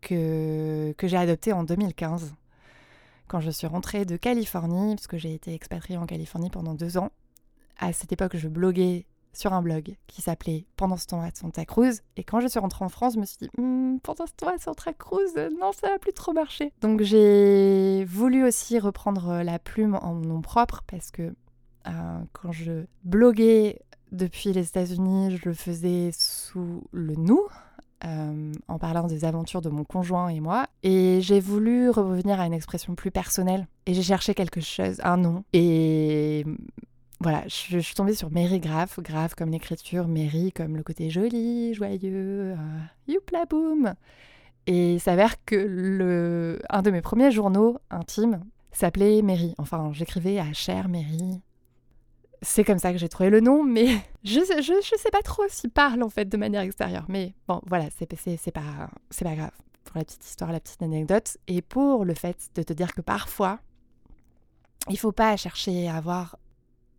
que, 0.00 0.92
que 0.98 1.06
j'ai 1.06 1.16
adopté 1.16 1.52
en 1.52 1.62
2015 1.62 2.34
quand 3.28 3.40
je 3.40 3.50
suis 3.50 3.68
rentrée 3.68 4.04
de 4.04 4.16
Californie, 4.16 4.96
parce 4.96 5.06
que 5.06 5.16
j'ai 5.16 5.32
été 5.32 5.54
expatriée 5.54 5.96
en 5.96 6.06
Californie 6.06 6.50
pendant 6.50 6.74
deux 6.74 6.98
ans. 6.98 7.10
À 7.78 7.92
cette 7.92 8.12
époque, 8.12 8.36
je 8.36 8.48
bloguais 8.48 9.06
sur 9.32 9.52
un 9.52 9.62
blog 9.62 9.96
qui 10.06 10.22
s'appelait 10.22 10.64
Pendant 10.76 10.96
ce 10.96 11.06
temps 11.06 11.20
à 11.20 11.30
Santa 11.34 11.64
Cruz. 11.64 12.00
Et 12.16 12.24
quand 12.24 12.40
je 12.40 12.46
suis 12.46 12.60
rentrée 12.60 12.84
en 12.84 12.88
France, 12.88 13.14
je 13.14 13.20
me 13.20 13.26
suis 13.26 13.38
dit 13.40 13.50
hm, 13.58 13.98
Pendant 14.02 14.26
ce 14.26 14.32
temps 14.32 14.48
à 14.48 14.58
Santa 14.58 14.92
Cruz, 14.92 15.32
non, 15.60 15.72
ça 15.72 15.90
n'a 15.90 15.98
plus 15.98 16.12
trop 16.12 16.32
marché. 16.32 16.72
Donc 16.80 17.02
j'ai 17.02 18.04
voulu 18.04 18.44
aussi 18.44 18.78
reprendre 18.78 19.42
la 19.42 19.58
plume 19.58 19.98
en 20.00 20.14
nom 20.14 20.40
propre 20.40 20.82
parce 20.86 21.10
que 21.10 21.34
euh, 21.86 22.18
quand 22.32 22.52
je 22.52 22.84
bloguais 23.02 23.80
depuis 24.12 24.52
les 24.52 24.66
États-Unis, 24.66 25.36
je 25.36 25.48
le 25.48 25.54
faisais 25.54 26.10
sous 26.12 26.84
le 26.92 27.14
nous, 27.16 27.42
euh, 28.04 28.52
en 28.68 28.78
parlant 28.78 29.06
des 29.06 29.24
aventures 29.24 29.60
de 29.60 29.68
mon 29.68 29.84
conjoint 29.84 30.28
et 30.28 30.40
moi. 30.40 30.66
Et 30.82 31.20
j'ai 31.20 31.40
voulu 31.40 31.90
revenir 31.90 32.40
à 32.40 32.46
une 32.46 32.52
expression 32.52 32.94
plus 32.94 33.10
personnelle. 33.10 33.66
Et 33.86 33.94
j'ai 33.94 34.02
cherché 34.02 34.34
quelque 34.34 34.60
chose, 34.60 35.00
un 35.02 35.16
nom. 35.16 35.44
Et 35.52 36.44
voilà, 37.24 37.42
je, 37.46 37.78
suis 37.78 37.94
tombée 37.94 38.14
sur 38.14 38.30
Mary 38.30 38.60
Graph, 38.60 39.00
Graph 39.00 39.34
comme 39.34 39.50
l'écriture, 39.50 40.08
Mary 40.08 40.52
comme 40.52 40.76
le 40.76 40.82
côté 40.82 41.08
joli, 41.08 41.72
joyeux, 41.72 42.52
euh, 42.52 42.56
youpla 43.08 43.46
boum. 43.46 43.94
Et 44.66 44.94
il 44.94 45.00
s'avère 45.00 45.42
que 45.46 45.56
le, 45.56 46.60
un 46.68 46.82
de 46.82 46.90
mes 46.90 47.00
premiers 47.00 47.30
journaux 47.30 47.78
intimes 47.90 48.44
s'appelait 48.72 49.22
Mary. 49.22 49.54
Enfin, 49.56 49.90
j'écrivais 49.94 50.38
à 50.38 50.52
Cher 50.52 50.90
Mary, 50.90 51.40
c'est 52.42 52.62
comme 52.62 52.78
ça 52.78 52.92
que 52.92 52.98
j'ai 52.98 53.08
trouvé 53.08 53.30
le 53.30 53.40
nom, 53.40 53.64
mais 53.64 53.86
je, 54.24 54.40
je, 54.40 54.96
sais 54.98 55.10
pas 55.10 55.22
trop 55.22 55.44
s'il 55.48 55.70
parle 55.70 56.02
en 56.02 56.10
fait 56.10 56.26
de 56.26 56.36
manière 56.36 56.60
extérieure. 56.60 57.06
Mais 57.08 57.32
bon, 57.48 57.62
voilà, 57.66 57.86
c'est 57.96 58.06
pas, 58.52 58.60
pas 59.22 59.34
grave. 59.34 59.50
Pour 59.84 59.96
la 59.96 60.04
petite 60.04 60.26
histoire, 60.26 60.52
la 60.52 60.60
petite 60.60 60.82
anecdote. 60.82 61.38
Et 61.48 61.62
pour 61.62 62.04
le 62.04 62.12
fait 62.12 62.36
de 62.54 62.62
te 62.62 62.74
dire 62.74 62.92
que 62.92 63.00
parfois, 63.00 63.60
il 64.90 64.98
faut 64.98 65.12
pas 65.12 65.36
chercher 65.38 65.88
à 65.88 65.96
avoir 65.96 66.36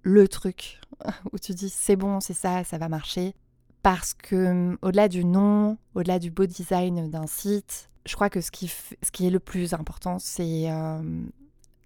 le 0.05 0.27
truc 0.27 0.79
où 1.33 1.39
tu 1.39 1.53
dis 1.53 1.69
c'est 1.69 1.95
bon, 1.95 2.21
c'est 2.21 2.33
ça, 2.33 2.63
ça 2.63 2.77
va 2.77 2.87
marcher. 2.87 3.35
Parce 3.81 4.13
que 4.13 4.77
au-delà 4.81 5.09
du 5.09 5.25
nom, 5.25 5.77
au-delà 5.93 6.17
du 6.19 6.31
beau 6.31 6.45
design 6.45 7.09
d'un 7.09 7.27
site, 7.27 7.89
je 8.05 8.15
crois 8.15 8.29
que 8.29 8.41
ce 8.41 8.51
qui, 8.51 8.67
ce 8.67 9.11
qui 9.11 9.27
est 9.27 9.29
le 9.29 9.39
plus 9.39 9.73
important, 9.73 10.17
c'est 10.19 10.71
euh, 10.71 11.23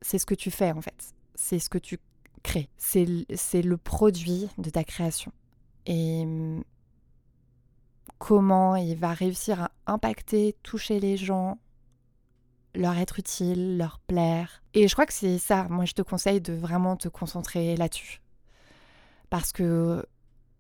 c'est 0.02 0.20
ce 0.20 0.26
que 0.26 0.36
tu 0.36 0.52
fais 0.52 0.72
en 0.72 0.82
fait. 0.82 1.14
C'est 1.36 1.60
ce 1.60 1.70
que 1.70 1.78
tu 1.78 1.98
crée. 2.44 2.70
C'est 2.78 3.06
le 3.06 3.78
produit 3.78 4.50
de 4.58 4.70
ta 4.70 4.84
création. 4.84 5.32
Et 5.86 6.22
hum, 6.24 6.64
comment 8.18 8.76
il 8.76 8.96
va 8.96 9.14
réussir 9.14 9.64
à 9.64 9.72
impacter, 9.88 10.56
toucher 10.62 11.00
les 11.00 11.18
gens, 11.18 11.58
leur 12.76 12.98
être 12.98 13.20
utile, 13.20 13.78
leur 13.78 14.00
plaire. 14.00 14.62
Et 14.74 14.88
je 14.88 14.94
crois 14.94 15.06
que 15.06 15.14
c'est 15.14 15.38
ça. 15.38 15.68
Moi, 15.70 15.86
je 15.86 15.94
te 15.94 16.02
conseille 16.02 16.42
de 16.42 16.54
vraiment 16.54 16.96
te 16.96 17.08
concentrer 17.08 17.76
là-dessus. 17.76 18.22
Parce 19.30 19.52
que 19.52 20.06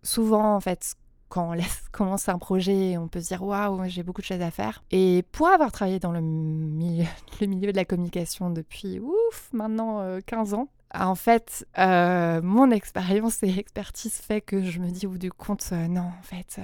souvent, 0.03 0.55
en 0.55 0.59
fait, 0.59 0.95
quand 1.29 1.49
on 1.49 1.53
laisse 1.53 1.83
commencer 1.91 2.31
un 2.31 2.39
projet, 2.39 2.97
on 2.97 3.07
peut 3.07 3.21
se 3.21 3.27
dire 3.27 3.43
waouh, 3.43 3.87
j'ai 3.87 4.03
beaucoup 4.03 4.21
de 4.21 4.25
choses 4.25 4.41
à 4.41 4.51
faire. 4.51 4.83
Et 4.91 5.23
pour 5.31 5.47
avoir 5.47 5.71
travaillé 5.71 5.99
dans 5.99 6.11
le 6.11 6.21
milieu, 6.21 7.05
le 7.41 7.47
milieu 7.47 7.71
de 7.71 7.77
la 7.77 7.85
communication 7.85 8.49
depuis 8.49 8.99
ouf, 8.99 9.49
maintenant 9.53 10.19
15 10.25 10.53
euh, 10.53 10.57
ans, 10.57 10.67
en 10.93 11.15
fait, 11.15 11.67
euh, 11.77 12.41
mon 12.41 12.71
expérience 12.71 13.43
et 13.43 13.57
expertise 13.57 14.15
fait 14.15 14.41
que 14.41 14.63
je 14.63 14.79
me 14.79 14.89
dis 14.89 15.05
au 15.05 15.11
bout 15.11 15.17
du 15.19 15.31
compte, 15.31 15.69
euh, 15.71 15.87
non, 15.87 16.11
en 16.19 16.23
fait, 16.23 16.59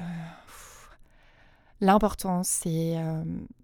l'important 1.79 2.41
c'est 2.43 2.95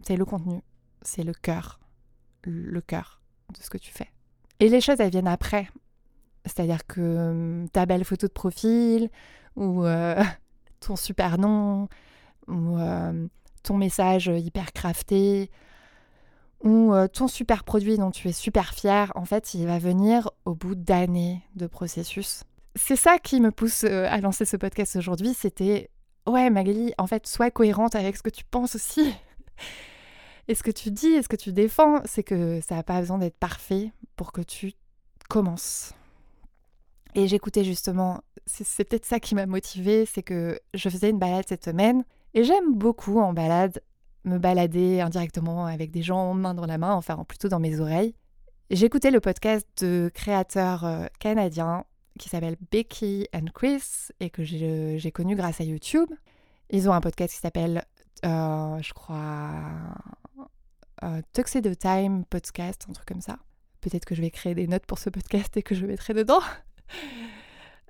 le 0.09 0.25
contenu, 0.25 0.61
c'est 1.01 1.23
le 1.23 1.33
cœur, 1.33 1.79
le 2.43 2.81
cœur 2.81 3.21
de 3.53 3.61
ce 3.61 3.69
que 3.69 3.77
tu 3.77 3.91
fais. 3.91 4.09
Et 4.59 4.69
les 4.69 4.81
choses, 4.81 4.99
elles 4.99 5.11
viennent 5.11 5.27
après. 5.27 5.69
C'est-à-dire 6.45 6.85
que 6.87 7.65
ta 7.71 7.85
belle 7.85 8.03
photo 8.03 8.27
de 8.27 8.31
profil 8.31 9.09
ou 9.55 9.83
ton 10.79 10.95
super 10.95 11.37
nom 11.37 11.87
ou 12.47 12.77
euh, 12.77 13.27
ton 13.63 13.77
message 13.77 14.27
hyper 14.27 14.73
crafté 14.73 15.49
ou 16.63 16.93
euh, 16.93 17.07
ton 17.07 17.27
super 17.27 17.63
produit 17.63 17.97
dont 17.97 18.11
tu 18.11 18.27
es 18.27 18.33
super 18.33 18.73
fier, 18.73 19.11
en 19.15 19.25
fait, 19.25 19.55
il 19.55 19.65
va 19.65 19.79
venir 19.79 20.29
au 20.45 20.53
bout 20.53 20.75
d'années 20.75 21.41
de 21.55 21.65
processus. 21.65 22.43
C'est 22.75 22.95
ça 22.95 23.17
qui 23.17 23.41
me 23.41 23.51
pousse 23.51 23.83
euh, 23.83 24.07
à 24.09 24.19
lancer 24.21 24.45
ce 24.45 24.57
podcast 24.57 24.95
aujourd'hui, 24.95 25.33
c'était 25.33 25.89
ouais 26.27 26.49
Magali, 26.49 26.93
en 26.99 27.07
fait, 27.07 27.25
sois 27.25 27.49
cohérente 27.49 27.95
avec 27.95 28.15
ce 28.15 28.21
que 28.21 28.29
tu 28.29 28.43
penses 28.43 28.75
aussi. 28.75 29.13
et 30.51 30.55
ce 30.55 30.63
que 30.63 30.71
tu 30.71 30.91
dis 30.91 31.23
ce 31.23 31.29
que 31.29 31.37
tu 31.37 31.53
défends, 31.53 32.01
c'est 32.03 32.23
que 32.23 32.59
ça 32.59 32.75
n'a 32.75 32.83
pas 32.83 32.99
besoin 32.99 33.17
d'être 33.17 33.37
parfait 33.37 33.93
pour 34.17 34.33
que 34.33 34.41
tu 34.41 34.73
commences. 35.29 35.93
Et 37.15 37.29
j'écoutais 37.29 37.63
justement, 37.63 38.19
c'est 38.45 38.83
peut-être 38.83 39.05
ça 39.05 39.21
qui 39.21 39.33
m'a 39.33 39.45
motivée, 39.45 40.05
c'est 40.05 40.23
que 40.23 40.59
je 40.73 40.89
faisais 40.89 41.09
une 41.09 41.19
balade 41.19 41.45
cette 41.47 41.63
semaine 41.63 42.03
et 42.33 42.43
j'aime 42.43 42.73
beaucoup 42.73 43.19
en 43.19 43.31
balade 43.31 43.81
me 44.25 44.39
balader 44.39 44.99
indirectement 44.99 45.67
avec 45.67 45.89
des 45.89 46.01
gens 46.01 46.33
main 46.33 46.53
dans 46.53 46.65
la 46.65 46.77
main, 46.77 46.95
enfin 46.95 47.23
plutôt 47.23 47.47
dans 47.47 47.61
mes 47.61 47.79
oreilles. 47.79 48.13
J'écoutais 48.69 49.11
le 49.11 49.21
podcast 49.21 49.65
de 49.79 50.11
créateurs 50.13 50.83
euh, 50.83 51.05
canadiens 51.19 51.85
qui 52.19 52.27
s'appelle 52.27 52.57
Becky 52.71 53.25
and 53.33 53.45
Chris 53.53 54.09
et 54.19 54.29
que 54.29 54.43
j'ai 54.43 55.11
connu 55.13 55.37
grâce 55.37 55.61
à 55.61 55.63
YouTube. 55.63 56.09
Ils 56.71 56.89
ont 56.89 56.93
un 56.93 57.01
podcast 57.01 57.33
qui 57.33 57.39
s'appelle, 57.39 57.85
euh, 58.25 58.81
je 58.81 58.93
crois, 58.93 59.53
euh, 61.03 61.21
Tuxedo 61.33 61.73
Time 61.73 62.25
Podcast, 62.25 62.85
un 62.89 62.93
truc 62.93 63.07
comme 63.07 63.21
ça. 63.21 63.37
Peut-être 63.81 64.05
que 64.05 64.15
je 64.15 64.21
vais 64.21 64.31
créer 64.31 64.53
des 64.53 64.67
notes 64.67 64.85
pour 64.85 64.99
ce 64.99 65.09
podcast 65.09 65.55
et 65.57 65.63
que 65.63 65.75
je 65.75 65.85
mettrai 65.85 66.13
dedans. 66.13 66.41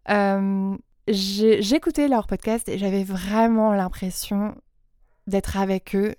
Euh, 0.09 0.75
j'écoutais 1.07 2.07
leur 2.07 2.25
podcast 2.25 2.67
et 2.67 2.79
j'avais 2.79 3.03
vraiment 3.03 3.71
l'impression 3.71 4.55
d'être 5.27 5.57
avec 5.57 5.95
eux, 5.95 6.15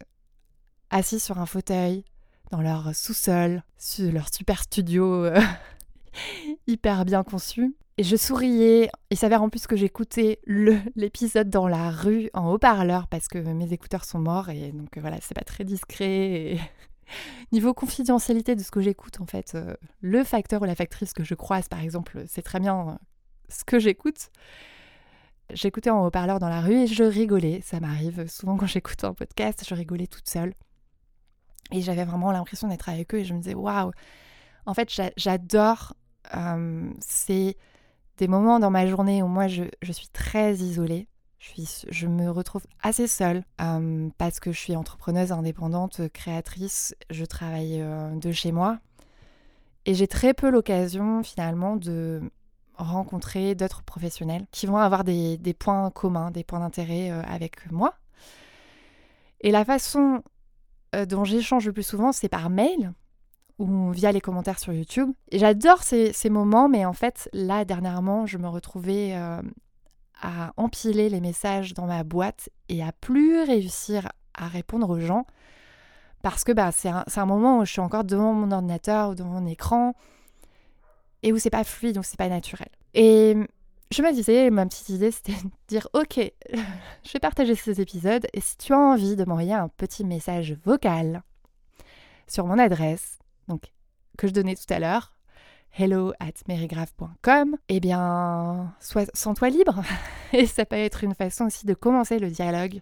assis 0.90 1.18
sur 1.18 1.40
un 1.40 1.46
fauteuil, 1.46 2.04
dans 2.52 2.62
leur 2.62 2.94
sous-sol, 2.94 3.64
leur 3.98 4.32
super 4.32 4.62
studio 4.62 5.24
euh, 5.24 5.40
hyper 6.68 7.04
bien 7.04 7.24
conçu. 7.24 7.74
Et 7.98 8.04
je 8.04 8.16
souriais. 8.16 8.90
Il 9.10 9.16
s'avère 9.16 9.42
en 9.42 9.50
plus 9.50 9.66
que 9.66 9.76
j'écoutais 9.76 10.40
l'épisode 10.96 11.50
dans 11.50 11.68
la 11.68 11.90
rue 11.90 12.30
en 12.32 12.52
haut-parleur 12.52 13.06
parce 13.08 13.28
que 13.28 13.38
mes 13.38 13.72
écouteurs 13.72 14.04
sont 14.04 14.18
morts 14.18 14.48
et 14.48 14.72
donc 14.72 14.96
voilà, 14.98 15.18
c'est 15.20 15.34
pas 15.34 15.44
très 15.44 15.64
discret. 15.64 16.58
Niveau 17.52 17.74
confidentialité 17.74 18.56
de 18.56 18.62
ce 18.62 18.70
que 18.70 18.80
j'écoute, 18.80 19.20
en 19.20 19.26
fait, 19.26 19.52
euh, 19.54 19.74
le 20.00 20.24
facteur 20.24 20.62
ou 20.62 20.64
la 20.64 20.74
factrice 20.74 21.12
que 21.12 21.24
je 21.24 21.34
croise, 21.34 21.68
par 21.68 21.80
exemple, 21.80 22.24
c'est 22.26 22.40
très 22.40 22.60
bien 22.60 22.88
euh, 22.88 22.92
ce 23.50 23.64
que 23.64 23.78
j'écoute. 23.78 24.30
J'écoutais 25.52 25.90
en 25.90 26.06
haut-parleur 26.06 26.38
dans 26.38 26.48
la 26.48 26.62
rue 26.62 26.84
et 26.84 26.86
je 26.86 27.04
rigolais. 27.04 27.60
Ça 27.62 27.80
m'arrive 27.80 28.26
souvent 28.26 28.56
quand 28.56 28.66
j'écoute 28.66 29.04
un 29.04 29.12
podcast, 29.12 29.64
je 29.68 29.74
rigolais 29.74 30.06
toute 30.06 30.28
seule. 30.28 30.54
Et 31.72 31.82
j'avais 31.82 32.04
vraiment 32.04 32.32
l'impression 32.32 32.68
d'être 32.68 32.88
avec 32.88 33.14
eux 33.14 33.18
et 33.18 33.24
je 33.24 33.34
me 33.34 33.40
disais, 33.40 33.54
waouh, 33.54 33.90
en 34.64 34.72
fait, 34.72 34.88
j'adore. 35.16 35.94
Euh, 36.34 36.90
c'est 37.00 37.56
des 38.18 38.28
moments 38.28 38.58
dans 38.58 38.70
ma 38.70 38.86
journée 38.86 39.22
où 39.22 39.26
moi, 39.26 39.48
je, 39.48 39.64
suis 39.92 40.08
très 40.08 40.54
isolée. 40.54 41.08
Je, 41.90 42.06
me 42.06 42.30
retrouve 42.30 42.62
assez 42.82 43.08
seule 43.08 43.44
euh, 43.60 44.08
parce 44.16 44.38
que 44.38 44.52
je 44.52 44.58
suis 44.58 44.76
entrepreneuse 44.76 45.32
indépendante, 45.32 46.02
créatrice, 46.12 46.94
je 47.10 47.24
travaille 47.24 47.80
euh, 47.80 48.14
de 48.14 48.30
chez 48.30 48.52
moi. 48.52 48.78
Et 49.84 49.94
j'ai 49.94 50.06
très 50.06 50.34
peu 50.34 50.50
l'occasion 50.50 51.24
finalement 51.24 51.74
de 51.74 52.22
rencontrer 52.76 53.56
d'autres 53.56 53.82
professionnels 53.82 54.46
qui 54.52 54.66
vont 54.66 54.76
avoir 54.76 55.02
des, 55.02 55.56
points 55.58 55.90
communs, 55.90 56.30
des 56.30 56.44
points 56.44 56.60
d'intérêt 56.60 57.10
euh, 57.10 57.22
avec 57.22 57.70
moi. 57.72 57.94
Et 59.40 59.50
la 59.50 59.64
façon 59.64 60.22
dont 61.08 61.24
j'échange 61.24 61.66
le 61.66 61.72
plus 61.72 61.82
souvent, 61.82 62.12
c'est 62.12 62.28
par 62.28 62.50
mail 62.50 62.92
ou 63.62 63.90
via 63.92 64.12
les 64.12 64.20
commentaires 64.20 64.58
sur 64.58 64.72
YouTube. 64.72 65.10
J'adore 65.30 65.82
ces, 65.82 66.12
moments, 66.30 66.68
mais 66.68 66.84
en 66.84 66.92
fait, 66.92 67.28
là, 67.32 67.64
dernièrement, 67.64 68.26
je 68.26 68.38
me 68.38 68.48
retrouvais 68.48 69.14
à 70.20 70.52
empiler 70.56 71.08
les 71.08 71.20
messages 71.20 71.74
dans 71.74 71.86
ma 71.86 72.04
boîte 72.04 72.48
et 72.68 72.82
à 72.82 72.92
plus 72.92 73.42
réussir 73.42 74.08
à 74.34 74.48
répondre 74.48 74.90
aux 74.90 75.00
gens 75.00 75.26
parce 76.22 76.44
que 76.44 76.52
bah, 76.52 76.70
c'est 76.72 76.88
un, 76.88 77.26
moment 77.26 77.58
où 77.58 77.64
je 77.64 77.72
suis 77.72 77.80
encore 77.80 78.04
devant 78.04 78.32
mon 78.32 78.50
ordinateur 78.52 79.10
ou 79.10 79.14
devant 79.14 79.40
mon 79.40 79.46
écran 79.46 79.94
et 81.22 81.32
où 81.32 81.38
c'est 81.38 81.50
pas 81.50 81.64
fluide, 81.64 81.98
où 81.98 82.02
c'est 82.02 82.16
pas 82.16 82.28
naturel. 82.28 82.68
Et 82.94 83.36
je 83.90 84.02
me 84.02 84.12
disais, 84.12 84.50
ma 84.50 84.64
petite 84.66 84.88
idée, 84.88 85.10
c'était 85.10 85.32
de 85.32 85.50
dire, 85.68 85.88
ok, 85.92 86.16
je 86.54 87.12
vais 87.12 87.20
partager 87.20 87.54
ces 87.54 87.80
épisodes, 87.80 88.26
et 88.32 88.40
si 88.40 88.56
tu 88.56 88.72
as 88.72 88.78
envie 88.78 89.16
de 89.16 89.24
m'envoyer 89.24 89.54
un 89.54 89.68
petit 89.68 90.04
message 90.04 90.56
vocal 90.64 91.22
sur 92.28 92.46
mon 92.46 92.58
adresse, 92.58 93.18
donc 93.48 93.72
que 94.18 94.26
je 94.26 94.32
donnais 94.32 94.54
tout 94.54 94.72
à 94.72 94.78
l'heure, 94.78 95.14
hello 95.78 96.12
at 96.20 96.32
merigraph.com, 96.48 97.56
eh 97.68 97.80
bien, 97.80 98.74
sois, 98.80 99.06
sens-toi 99.14 99.50
libre. 99.50 99.82
Et 100.32 100.46
ça 100.46 100.64
peut 100.64 100.76
être 100.76 101.04
une 101.04 101.14
façon 101.14 101.46
aussi 101.46 101.66
de 101.66 101.74
commencer 101.74 102.18
le 102.18 102.30
dialogue. 102.30 102.80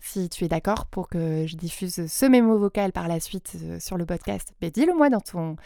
Si 0.00 0.30
tu 0.30 0.44
es 0.44 0.48
d'accord 0.48 0.86
pour 0.86 1.08
que 1.08 1.46
je 1.46 1.56
diffuse 1.56 2.06
ce 2.06 2.26
mémo 2.26 2.58
vocal 2.58 2.92
par 2.92 3.06
la 3.06 3.20
suite 3.20 3.56
euh, 3.62 3.78
sur 3.78 3.98
le 3.98 4.06
podcast, 4.06 4.54
ben 4.60 4.70
dis-le 4.70 4.94
moi 4.94 5.10
dans 5.10 5.20
ton, 5.20 5.56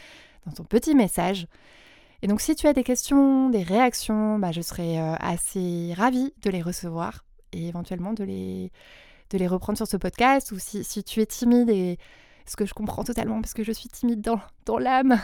dans 0.46 0.52
ton 0.52 0.64
petit 0.64 0.96
message. 0.96 1.46
Et 2.22 2.26
donc 2.26 2.40
si 2.40 2.56
tu 2.56 2.66
as 2.66 2.72
des 2.72 2.82
questions, 2.82 3.48
des 3.48 3.62
réactions, 3.62 4.38
bah, 4.40 4.50
je 4.50 4.60
serais 4.60 4.98
euh, 4.98 5.14
assez 5.20 5.94
ravie 5.96 6.34
de 6.42 6.50
les 6.50 6.62
recevoir 6.62 7.24
et 7.52 7.68
éventuellement 7.68 8.12
de 8.12 8.24
les, 8.24 8.72
de 9.30 9.38
les 9.38 9.46
reprendre 9.46 9.76
sur 9.76 9.86
ce 9.86 9.96
podcast. 9.96 10.50
Ou 10.50 10.58
si, 10.58 10.82
si 10.82 11.04
tu 11.04 11.20
es 11.20 11.26
timide, 11.26 11.70
et 11.70 11.98
ce 12.46 12.56
que 12.56 12.66
je 12.66 12.74
comprends 12.74 13.04
totalement 13.04 13.40
parce 13.40 13.54
que 13.54 13.64
je 13.64 13.72
suis 13.72 13.88
timide 13.88 14.20
dans, 14.20 14.40
dans 14.66 14.78
l'âme, 14.78 15.18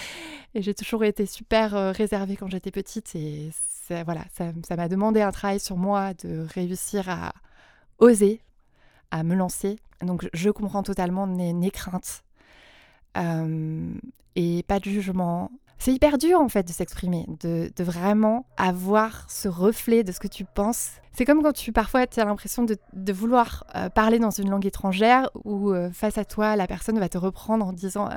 et 0.54 0.62
j'ai 0.62 0.74
toujours 0.74 1.04
été 1.04 1.26
super 1.26 1.74
euh, 1.74 1.92
réservée 1.92 2.36
quand 2.36 2.48
j'étais 2.48 2.70
petite. 2.70 3.14
Et 3.14 3.50
voilà, 4.04 4.24
ça 4.32 4.76
m'a 4.76 4.88
demandé 4.88 5.20
un 5.20 5.32
travail 5.32 5.60
sur 5.60 5.76
moi 5.76 6.14
de 6.14 6.46
réussir 6.54 7.08
à 7.10 7.32
oser, 7.98 8.40
à 9.10 9.22
me 9.22 9.34
lancer. 9.34 9.78
Donc 10.00 10.28
je 10.32 10.50
comprends 10.50 10.82
totalement 10.82 11.26
mes, 11.26 11.70
craintes. 11.70 12.24
Euh, 13.18 13.92
et 14.34 14.62
pas 14.62 14.78
de 14.78 14.84
jugement. 14.84 15.50
C'est 15.84 15.92
hyper 15.92 16.16
dur 16.16 16.38
en 16.38 16.48
fait 16.48 16.64
de 16.64 16.70
s'exprimer, 16.70 17.26
de, 17.40 17.82
vraiment 17.82 18.46
avoir 18.56 19.28
ce 19.28 19.48
reflet 19.48 20.04
de 20.04 20.12
ce 20.12 20.20
que 20.20 20.28
tu 20.28 20.44
penses. 20.44 20.90
C'est 21.12 21.24
comme 21.24 21.42
quand 21.42 21.52
tu 21.52 21.72
parfois 21.72 22.02
as 22.02 22.24
l'impression 22.24 22.62
de, 22.62 23.12
vouloir 23.12 23.66
euh, 23.74 23.88
parler 23.88 24.20
dans 24.20 24.30
une 24.30 24.48
langue 24.48 24.64
étrangère 24.64 25.28
où 25.44 25.74
face 25.92 26.18
à 26.18 26.24
toi 26.24 26.54
la 26.54 26.68
personne 26.68 27.00
va 27.00 27.08
te 27.08 27.18
reprendre 27.18 27.66
en 27.66 27.72
disant 27.72 28.08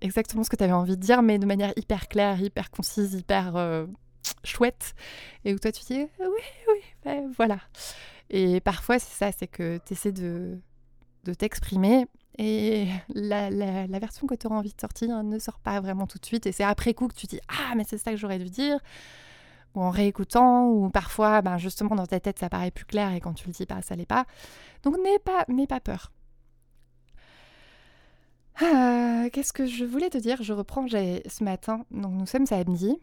exactement 0.00 0.42
ce 0.42 0.48
que 0.48 0.56
tu 0.56 0.64
avais 0.64 0.72
envie 0.72 0.96
de 0.96 1.02
dire 1.02 1.20
mais 1.20 1.38
de 1.38 1.44
manière 1.44 1.74
hyper 1.76 2.08
claire, 2.08 2.40
hyper 2.40 2.70
concise, 2.70 3.12
hyper 3.12 3.84
chouette. 4.42 4.94
Et 5.44 5.52
où 5.52 5.58
toi 5.58 5.70
tu 5.70 5.84
dis 5.84 6.06
oui, 6.18 6.42
oui, 6.68 6.80
ben, 7.04 7.30
voilà. 7.36 7.58
Et 8.30 8.62
parfois 8.62 8.98
c'est 8.98 9.14
ça, 9.14 9.36
c'est 9.38 9.48
que 9.48 9.78
tu 9.84 9.92
essaies 9.92 10.12
de 10.12 10.62
t'exprimer 11.36 12.06
et 12.38 12.88
la, 13.14 13.50
version 13.98 14.26
que 14.26 14.34
tu 14.34 14.46
auras 14.46 14.56
envie 14.56 14.72
de 14.72 14.80
sortir 14.80 15.22
ne 15.22 15.38
sort 15.38 15.60
pas 15.60 15.80
vraiment 15.80 16.06
tout 16.06 16.18
de 16.18 16.26
suite. 16.26 16.46
Et 16.46 16.52
c'est 16.52 16.64
après 16.64 16.94
coup 16.94 17.08
que 17.08 17.14
tu 17.14 17.26
dis 17.26 17.40
Ah, 17.48 17.74
mais 17.76 17.84
c'est 17.84 17.98
ça 17.98 18.10
que 18.10 18.16
j'aurais 18.16 18.38
dû 18.38 18.50
dire. 18.50 18.78
Ou 19.74 19.82
en 19.82 19.90
réécoutant, 19.90 20.66
ou 20.68 20.90
parfois, 20.90 21.40
ben 21.42 21.56
justement, 21.58 21.94
dans 21.94 22.06
ta 22.06 22.20
tête, 22.20 22.38
ça 22.38 22.50
paraît 22.50 22.70
plus 22.70 22.84
clair 22.84 23.12
et 23.12 23.20
quand 23.20 23.32
tu 23.32 23.46
le 23.46 23.52
dis 23.52 23.66
pas, 23.66 23.80
ça 23.82 23.96
l'est 23.96 24.06
pas. 24.06 24.26
Donc 24.82 24.96
n'aie 24.98 25.18
pas, 25.18 25.46
pas 25.68 25.80
peur. 25.80 26.12
Ah, 28.60 29.24
qu'est-ce 29.32 29.52
que 29.52 29.66
je 29.66 29.84
voulais 29.84 30.10
te 30.10 30.18
dire? 30.18 30.42
Je 30.42 30.52
reprends 30.52 30.86
ce 30.88 31.44
matin. 31.44 31.84
Donc 31.90 32.12
nous 32.12 32.26
sommes 32.26 32.46
samedi. 32.46 32.96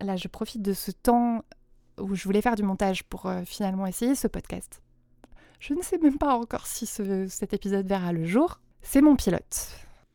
Là, 0.00 0.16
je 0.16 0.28
profite 0.28 0.62
de 0.62 0.72
ce 0.72 0.90
temps 0.90 1.42
où 1.98 2.14
je 2.14 2.24
voulais 2.24 2.42
faire 2.42 2.56
du 2.56 2.62
montage 2.62 3.04
pour 3.04 3.26
euh, 3.26 3.42
finalement 3.44 3.86
essayer 3.86 4.14
ce 4.14 4.28
podcast. 4.28 4.82
Je 5.58 5.74
ne 5.74 5.82
sais 5.82 5.98
même 5.98 6.18
pas 6.18 6.34
encore 6.34 6.66
si 6.66 6.86
cet 6.86 7.52
épisode 7.52 7.86
verra 7.86 8.12
le 8.12 8.24
jour. 8.24 8.60
C'est 8.82 9.00
mon 9.00 9.16
pilote. 9.16 9.70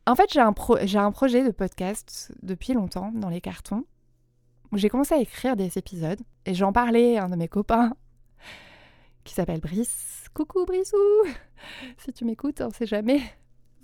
En 0.06 0.14
fait, 0.14 0.32
j'ai 0.32 0.40
un, 0.40 0.54
un 0.54 1.12
projet 1.12 1.44
de 1.44 1.50
podcast 1.50 2.32
depuis 2.42 2.72
longtemps 2.72 3.12
dans 3.14 3.28
les 3.28 3.40
cartons. 3.40 3.84
J'ai 4.72 4.88
commencé 4.88 5.14
à 5.14 5.18
écrire 5.18 5.54
des 5.54 5.76
épisodes 5.76 6.20
et 6.46 6.54
j'en 6.54 6.72
parlais 6.72 7.18
à 7.18 7.24
un 7.24 7.28
de 7.28 7.36
mes 7.36 7.48
copains 7.48 7.92
qui 9.24 9.34
s'appelle 9.34 9.60
Brice. 9.60 10.24
Coucou 10.34 10.64
Brissou 10.64 10.96
Si 11.98 12.12
tu 12.12 12.24
m'écoutes, 12.24 12.60
on 12.62 12.70
sait 12.70 12.86
jamais. 12.86 13.20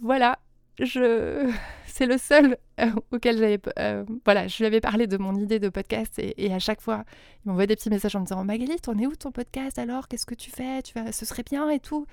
Voilà, 0.00 0.38
je, 0.80 1.50
c'est 1.86 2.06
le 2.06 2.18
seul 2.18 2.56
euh, 2.80 2.90
auquel 3.10 3.38
j'avais, 3.38 3.60
euh, 3.78 4.04
voilà, 4.24 4.48
je 4.48 4.58
lui 4.58 4.66
avais 4.66 4.80
parlé 4.80 5.06
de 5.06 5.16
mon 5.16 5.34
idée 5.34 5.58
de 5.58 5.68
podcast 5.68 6.18
et, 6.18 6.52
à 6.52 6.58
chaque 6.58 6.80
fois, 6.80 7.04
il 7.44 7.48
m'envoyait 7.48 7.66
des 7.66 7.76
petits 7.76 7.90
messages 7.90 8.16
en 8.16 8.20
me 8.20 8.24
disant 8.24 8.44
Magali, 8.44 8.76
t'en 8.76 8.98
es 8.98 9.06
où 9.06 9.14
ton 9.16 9.32
podcast 9.32 9.78
alors? 9.78 10.08
Qu'est-ce 10.08 10.26
que 10.26 10.34
tu 10.34 10.50
fais? 10.50 10.82
Tu 10.82 10.94
vas, 10.94 11.12
ce 11.12 11.24
serait 11.24 11.42
bien 11.42 11.70
et 11.70 11.80
tout. 11.80 12.06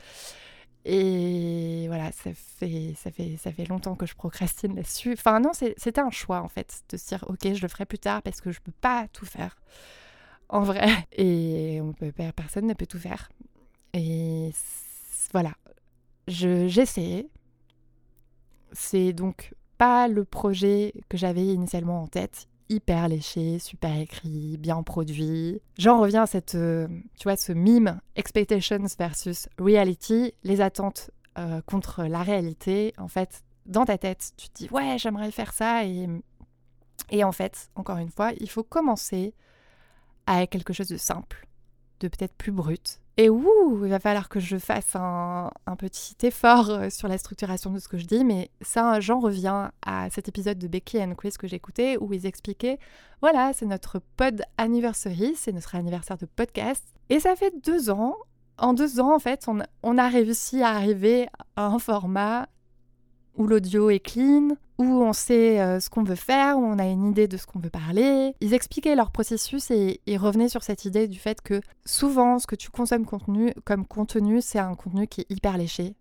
Et 0.86 1.86
voilà, 1.88 2.12
ça 2.12 2.30
fait, 2.34 2.94
ça 2.96 3.10
fait, 3.10 3.38
ça 3.38 3.52
fait 3.52 3.66
longtemps 3.66 3.96
que 3.96 4.06
je 4.06 4.14
procrastine 4.14 4.76
là-dessus. 4.76 5.14
Enfin 5.14 5.40
non, 5.40 5.52
c'était 5.54 6.00
un 6.00 6.12
choix 6.12 6.42
en 6.42 6.48
fait 6.48 6.84
de 6.90 6.98
se 6.98 7.08
dire 7.08 7.26
ok, 7.28 7.54
je 7.54 7.62
le 7.62 7.68
ferai 7.68 7.86
plus 7.86 7.98
tard 7.98 8.22
parce 8.22 8.40
que 8.40 8.52
je 8.52 8.60
peux 8.62 8.74
pas 8.82 9.08
tout 9.12 9.26
faire 9.26 9.56
en 10.50 10.62
vrai. 10.62 10.88
Et 11.12 11.80
on 11.82 11.94
peut, 11.94 12.12
personne 12.36 12.68
ne 12.68 12.74
peut 12.74 12.86
tout 12.86 13.00
faire. 13.00 13.30
Et 13.94 14.52
voilà, 15.32 15.54
je, 16.28 16.68
j'essayais 16.68 17.30
c'est 18.76 19.14
donc 19.14 19.54
pas 19.78 20.08
le 20.08 20.24
projet 20.26 20.94
que 21.10 21.18
j'avais 21.18 21.46
initialement 21.46 22.04
en 22.04 22.08
tête, 22.08 22.48
hyper 22.70 23.08
léché, 23.08 23.60
super 23.60 23.98
écrit, 23.98 24.58
bien 24.58 24.82
produit. 24.84 25.62
J'en 25.78 26.00
reviens 26.00 26.24
à 26.24 26.28
cette, 26.28 26.56
euh, 26.56 26.88
tu 27.18 27.24
vois, 27.24 27.38
ce 27.38 27.52
mime 27.52 28.00
expectations 28.16 28.86
versus 28.98 29.50
reality, 29.58 30.34
les 30.44 30.62
attentes 30.62 31.12
euh, 31.38 31.62
contre 31.66 32.04
la 32.04 32.24
réalité. 32.24 32.94
En 32.98 33.08
fait, 33.08 33.44
dans 33.66 33.86
ta 33.86 33.98
tête, 33.98 34.32
tu 34.38 34.50
te 34.50 34.54
dis 34.56 34.70
ouais, 34.72 34.98
j'aimerais 34.98 35.32
faire 35.32 35.54
ça 35.54 35.86
et 35.86 36.08
et 37.10 37.24
en 37.24 37.32
fait, 37.32 37.70
encore 37.76 37.98
une 37.98 38.10
fois, 38.10 38.32
il 38.40 38.50
faut 38.50 38.64
commencer 38.64 39.34
avec 40.26 40.50
quelque 40.50 40.74
chose 40.74 40.88
de 40.88 40.98
simple, 40.98 41.48
de 42.00 42.08
peut-être 42.08 42.36
plus 42.36 42.52
brut, 42.52 43.00
et 43.18 43.30
ouh, 43.30 43.86
il 43.86 43.90
va 43.90 44.00
falloir 44.00 44.28
que 44.28 44.42
je 44.42 44.58
fasse 44.58 44.96
un, 44.96 45.50
petit 45.78 46.16
effort 46.24 46.70
euh, 46.70 46.90
sur 46.90 47.08
la 47.08 47.18
structuration 47.18 47.72
de 47.72 47.80
ce 47.80 47.88
que 47.88 47.98
je 47.98 48.06
dis, 48.06 48.26
mais 48.26 48.52
ça, 48.62 49.00
j'en 49.00 49.20
reviens 49.20 49.72
à 49.86 50.10
cet 50.10 50.28
épisode 50.28 50.58
de 50.58 50.68
Becky 50.68 51.02
and 51.02 51.16
Chris 51.16 51.34
que 51.40 51.48
j'écoutais 51.48 51.98
où 51.98 52.12
ils 52.14 52.26
expliquaient, 52.26 52.78
voilà, 53.22 53.54
c'est 53.54 53.66
notre 53.66 54.00
pod 54.18 54.42
anniversary, 54.58 55.34
c'est 55.38 55.54
notre 55.54 55.76
anniversaire 55.76 56.18
de 56.18 56.26
podcast, 56.26 56.84
et 57.10 57.22
ça 57.22 57.36
fait 57.36 57.54
deux 57.64 57.90
ans. 57.90 58.16
En 58.58 58.74
deux 58.74 59.00
ans, 59.00 59.16
en 59.16 59.20
fait, 59.20 59.46
on, 59.48 59.60
on 59.84 59.98
a 59.98 60.08
réussi 60.10 60.62
à 60.62 60.70
arriver 60.70 61.28
à 61.56 61.68
un 61.68 61.80
format 61.80 62.48
où 63.38 63.48
l'audio 63.48 63.90
est 63.90 64.00
clean, 64.00 64.56
où 64.78 64.84
on 64.84 65.14
sait 65.14 65.62
euh, 65.62 65.80
ce 65.80 65.90
qu'on 65.90 66.04
veut 66.04 66.16
faire, 66.16 66.58
où 66.58 66.64
on 66.64 66.80
a 66.80 66.86
une 66.86 67.06
idée 67.06 67.28
de 67.28 67.38
ce 67.38 67.46
qu'on 67.46 67.60
veut 67.60 67.70
parler. 67.70 68.34
Ils 68.42 68.54
expliquaient 68.54 68.96
leur 68.96 69.12
processus 69.12 69.72
et 69.72 70.00
revenaient 70.18 70.50
sur 70.50 70.64
cette 70.64 70.86
idée 70.86 71.08
du 71.08 71.20
fait 71.20 71.42
que 71.42 71.62
souvent 71.86 72.40
ce 72.40 72.48
que 72.48 72.56
tu 72.56 72.70
consommes 72.70 73.06
contenu, 73.06 73.54
comme 73.64 73.86
contenu, 73.86 74.42
c'est 74.42 74.60
un 74.60 74.76
contenu 74.76 75.08
qui 75.08 75.22
est 75.22 75.32
hyper 75.32 75.58
léché, 75.58 75.96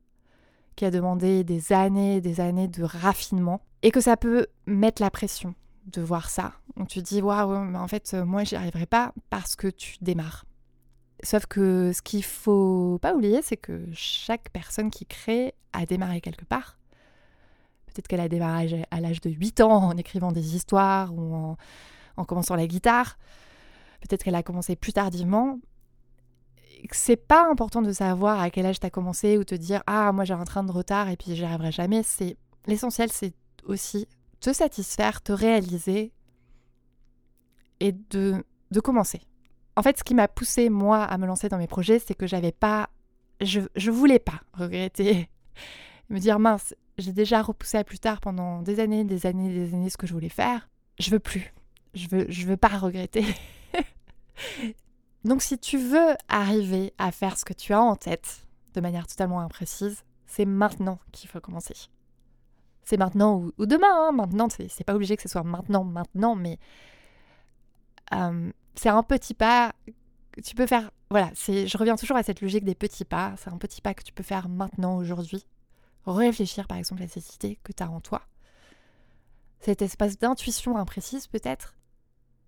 qui 0.77 0.85
a 0.85 0.90
demandé 0.90 1.44
des 1.44 1.73
années 1.73 2.16
et 2.16 2.20
des 2.20 2.40
années 2.40 2.68
de 2.68 2.83
raffinement, 2.83 3.61
et 3.83 3.90
que 3.90 4.01
ça 4.01 4.16
peut 4.16 4.47
mettre 4.66 5.03
la 5.03 5.11
pression 5.11 5.55
de 5.92 6.01
voir 6.01 6.31
ça. 6.31 6.53
Tu 6.88 7.03
te 7.03 7.09
dis, 7.09 7.23
waouh, 7.23 7.59
mais 7.61 7.79
en 7.79 7.88
fait, 7.88 8.14
moi, 8.14 8.42
j'y 8.44 8.57
arriverai 8.57 8.87
pas 8.87 9.12
parce 9.31 9.55
que 9.55 9.68
tu 9.68 9.97
démarres. 10.01 10.47
Sauf 11.23 11.47
que 11.47 11.92
ce 11.94 12.03
qu'il 12.03 12.25
faut 12.25 12.99
pas 13.01 13.14
oublier, 13.14 13.40
c'est 13.42 13.57
que 13.57 13.87
chaque 13.92 14.51
personne 14.51 14.90
qui 14.90 15.07
crée 15.07 15.55
a 15.73 15.87
démarré 15.87 16.20
quelque 16.20 16.44
part 16.44 16.79
Peut-être 17.95 18.09
qu'elle 18.09 18.21
a 18.21 18.29
démarré 18.29 18.85
à 18.91 19.01
l'âge 19.01 19.21
de 19.21 19.31
8 19.31 19.61
ans 19.61 19.85
en 19.85 19.97
écrivant 19.97 20.33
des 20.33 20.57
histoires 20.57 21.15
ou 21.15 21.57
en, 22.17 22.25
commençant 22.25 22.57
la 22.57 22.67
guitare. 22.67 23.19
Peut-être 24.01 24.25
qu'elle 24.25 24.35
a 24.35 24.43
commencé 24.43 24.75
plus 24.75 24.93
tardivement. 24.93 25.61
C'est 26.91 27.17
pas 27.17 27.49
important 27.49 27.83
de 27.83 27.93
savoir 27.93 28.41
à 28.41 28.51
quel 28.51 28.67
âge 28.67 28.81
tu 28.81 28.87
as 28.87 28.91
commencé 28.91 29.39
ou 29.39 29.45
te 29.45 29.55
dire 29.55 29.83
ah 29.87 30.13
moi 30.13 30.25
j'ai 30.25 30.35
un 30.35 30.45
train 30.45 30.65
de 30.65 30.73
retard 30.73 31.09
et 31.09 31.17
puis 31.17 31.37
j'y 31.37 31.45
arriverai 31.45 31.71
jamais. 31.71 32.03
L'essentiel 32.67 33.11
c'est 33.13 33.33
aussi 33.65 34.09
te 34.41 34.53
satisfaire, 34.53 35.23
te 35.23 35.33
réaliser 35.33 36.13
et 37.79 37.93
de, 38.11 38.45
de 38.73 38.81
commencer. 38.81 39.23
En 39.77 39.83
fait, 39.83 39.99
ce 39.99 40.05
qui 40.05 40.15
m'a 40.15 40.29
poussé 40.29 40.69
moi 40.69 41.03
à 41.03 41.17
me 41.17 41.27
lancer 41.27 41.49
dans 41.49 41.59
mes 41.59 41.67
projets, 41.67 42.01
c'est 42.01 42.15
que 42.15 42.27
j'avais 42.27 42.53
pas 42.53 42.91
je, 43.41 43.61
je 43.77 43.91
voulais 43.91 44.19
pas 44.19 44.41
regretter 44.53 45.29
me 46.11 46.19
dire 46.19 46.39
mince, 46.39 46.75
j'ai 46.99 47.13
déjà 47.13 47.43
repoussé 47.43 47.79
à 47.79 47.85
plus 47.85 47.99
tard 47.99 48.21
pendant 48.21 48.63
des 48.63 48.81
années, 48.81 49.05
des 49.05 49.27
années, 49.27 49.53
des 49.53 49.75
années 49.75 49.91
ce 49.91 49.97
que 49.97 50.07
je 50.07 50.13
voulais 50.13 50.29
faire. 50.29 50.69
Je 50.99 51.11
veux 51.11 51.19
plus. 51.19 51.53
Je 51.95 52.09
veux, 52.09 52.27
je 52.29 52.47
veux 52.47 52.57
pas 52.57 52.69
regretter. 52.69 53.25
Donc 55.25 55.43
si 55.43 55.59
tu 55.59 55.79
veux 55.79 56.15
arriver 56.29 56.93
à 56.99 57.11
faire 57.11 57.39
ce 57.39 57.45
que 57.45 57.53
tu 57.53 57.73
as 57.73 57.81
en 57.81 57.97
tête 57.97 58.47
de 58.75 58.81
manière 58.81 59.07
totalement 59.07 59.41
imprécise, 59.41 60.05
c'est 60.27 60.45
maintenant 60.45 60.99
qu'il 61.13 61.31
faut 61.31 61.41
commencer. 61.41 61.75
C'est 62.83 62.97
maintenant 62.97 63.51
ou, 63.59 63.67
demain. 63.67 64.09
Hein. 64.09 64.13
Maintenant, 64.13 64.49
c'est 64.51 64.85
pas 64.85 64.95
obligé 64.95 65.17
que 65.17 65.23
ce 65.23 65.29
soit 65.29 65.43
maintenant, 65.43 65.85
maintenant, 65.85 66.35
mais 66.35 66.59
euh, 68.13 68.51
c'est 68.75 68.91
un 68.91 69.03
petit 69.03 69.35
pas. 69.35 69.73
Tu 70.45 70.55
peux 70.55 70.67
faire. 70.67 70.91
Voilà, 71.11 71.31
je 71.35 71.79
reviens 71.79 71.97
toujours 71.97 72.17
à 72.17 72.23
cette 72.23 72.41
logique 72.41 72.65
des 72.65 72.75
petits 72.75 73.05
pas. 73.05 73.35
C'est 73.39 73.51
un 73.51 73.57
petit 73.57 73.81
pas 73.81 73.95
que 73.95 74.03
tu 74.03 74.13
peux 74.13 74.23
faire 74.23 74.49
maintenant, 74.49 74.97
aujourd'hui, 74.97 75.47
réfléchir 76.07 76.67
par 76.67 76.79
exemple 76.79 77.03
à 77.03 77.09
cette 77.09 77.35
idée 77.35 77.59
que 77.62 77.73
tu 77.73 77.83
as 77.83 77.90
en 77.90 78.01
toi. 78.01 78.23
cette 79.61 79.81
espace 79.81 80.19
d'intuition 80.19 80.77
imprécise 80.77 81.27
peut-être, 81.27 81.75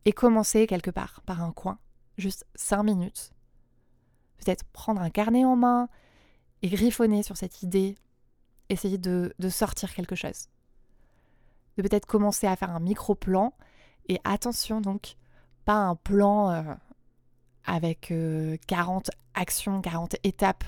et 0.07 0.12
commencer 0.12 0.66
quelque 0.66 0.90
part, 0.90 1.21
par 1.27 1.42
un 1.42 1.53
coin, 1.53 1.79
juste 2.16 2.47
cinq 2.55 2.85
minutes. 2.85 3.33
Peut-être 4.38 4.64
prendre 4.64 5.01
un 5.01 5.11
carnet 5.11 5.45
en 5.45 5.57
main 5.57 5.88
et 6.62 6.69
griffonner 6.69 7.23
sur 7.23 7.37
cette 7.37 7.62
idée, 7.62 7.97
essayer 8.69 8.99
de, 8.99 9.35
sortir 9.51 9.92
quelque 9.92 10.14
chose. 10.14 10.49
De 11.77 11.83
peut-être 11.83 12.07
commencer 12.07 12.47
à 12.47 12.55
faire 12.55 12.71
un 12.71 12.81
micro-plan, 12.81 13.53
et 14.09 14.21
attention 14.23 14.81
donc, 14.81 15.16
pas 15.64 15.75
un 15.75 15.97
plan 15.97 16.51
euh, 16.51 16.75
avec 17.64 18.12
40 18.69 19.09
euh, 19.09 19.12
actions, 19.35 19.81
40 19.83 20.16
étapes, 20.23 20.64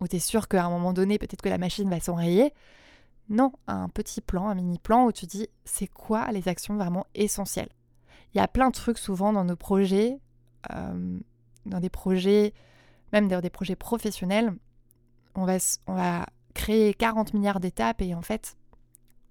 où 0.00 0.08
tu 0.08 0.16
es 0.16 0.20
sûr 0.20 0.48
qu'à 0.48 0.64
un 0.64 0.70
moment 0.70 0.92
donné, 0.92 1.18
peut-être 1.18 1.42
que 1.42 1.48
la 1.48 1.58
machine 1.58 1.88
va 1.90 2.00
s'enrayer? 2.00 2.52
Non, 3.28 3.52
un 3.66 3.88
petit 3.88 4.20
plan, 4.20 4.48
un 4.48 4.54
mini 4.54 4.78
plan 4.78 5.04
où 5.04 5.12
tu 5.12 5.26
dis 5.26 5.48
c'est 5.64 5.86
quoi 5.86 6.30
les 6.32 6.48
actions 6.48 6.76
vraiment 6.76 7.06
essentielles? 7.14 7.68
Il 8.34 8.38
y 8.38 8.40
a 8.40 8.48
plein 8.48 8.68
de 8.68 8.74
trucs 8.74 8.98
souvent 8.98 9.32
dans 9.32 9.44
nos 9.44 9.56
projets, 9.56 10.18
euh, 10.72 11.18
dans 11.66 11.80
des 11.80 11.90
projets, 11.90 12.54
même 13.12 13.28
dans 13.28 13.40
des 13.40 13.50
projets 13.50 13.76
professionnels. 13.76 14.54
On 15.34 15.44
va, 15.44 15.56
on 15.86 15.94
va 15.94 16.26
créer 16.54 16.94
40 16.94 17.34
milliards 17.34 17.60
d'étapes 17.60 18.02
et 18.02 18.14
en 18.14 18.22
fait, 18.22 18.56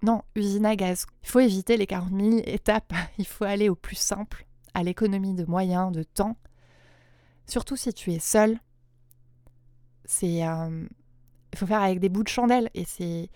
non, 0.04 0.22
usine 0.36 0.66
à 0.66 0.76
gaz. 0.76 1.06
Il 1.24 1.30
faut 1.30 1.40
éviter 1.40 1.78
les 1.78 1.88
40 1.88 2.12
000 2.12 2.38
étapes. 2.46 2.94
Il 3.18 3.26
faut 3.26 3.46
aller 3.46 3.70
au 3.70 3.76
plus 3.76 3.96
simple, 3.96 4.46
à 4.74 4.84
l'économie 4.84 5.34
de 5.34 5.46
moyens, 5.46 5.92
de 5.92 6.04
temps. 6.04 6.38
Surtout 7.48 7.76
si 7.76 7.94
tu 7.94 8.14
es 8.14 8.20
seul. 8.20 8.60
C'est, 10.08 10.40
il 10.40 11.58
faut 11.58 11.68
faire 11.68 11.82
avec 11.82 12.00
des 12.00 12.10
bouts 12.10 12.24
de 12.24 12.30
chandelle 12.30 12.70
et 12.74 12.86
c'est 12.86 13.30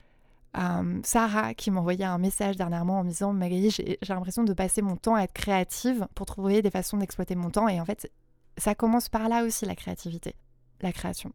Sarah 1.03 1.53
qui 1.53 1.71
m'envoyait 1.71 2.05
un 2.05 2.17
message 2.17 2.57
dernièrement 2.57 2.99
en 2.99 3.03
me 3.03 3.09
disant 3.09 3.33
Magali, 3.33 3.69
j'ai 3.69 3.97
l'impression 4.09 4.43
de 4.43 4.53
passer 4.53 4.81
mon 4.81 4.95
temps 4.95 5.15
à 5.15 5.23
être 5.23 5.33
créative 5.33 6.07
pour 6.15 6.25
trouver 6.25 6.61
des 6.61 6.71
façons 6.71 6.97
d'exploiter 6.97 7.35
mon 7.35 7.49
temps. 7.49 7.67
Et 7.67 7.79
en 7.79 7.85
fait, 7.85 8.11
ça 8.57 8.75
commence 8.75 9.09
par 9.09 9.29
là 9.29 9.43
aussi, 9.43 9.65
la 9.65 9.75
créativité, 9.75 10.35
la 10.81 10.91
création. 10.91 11.31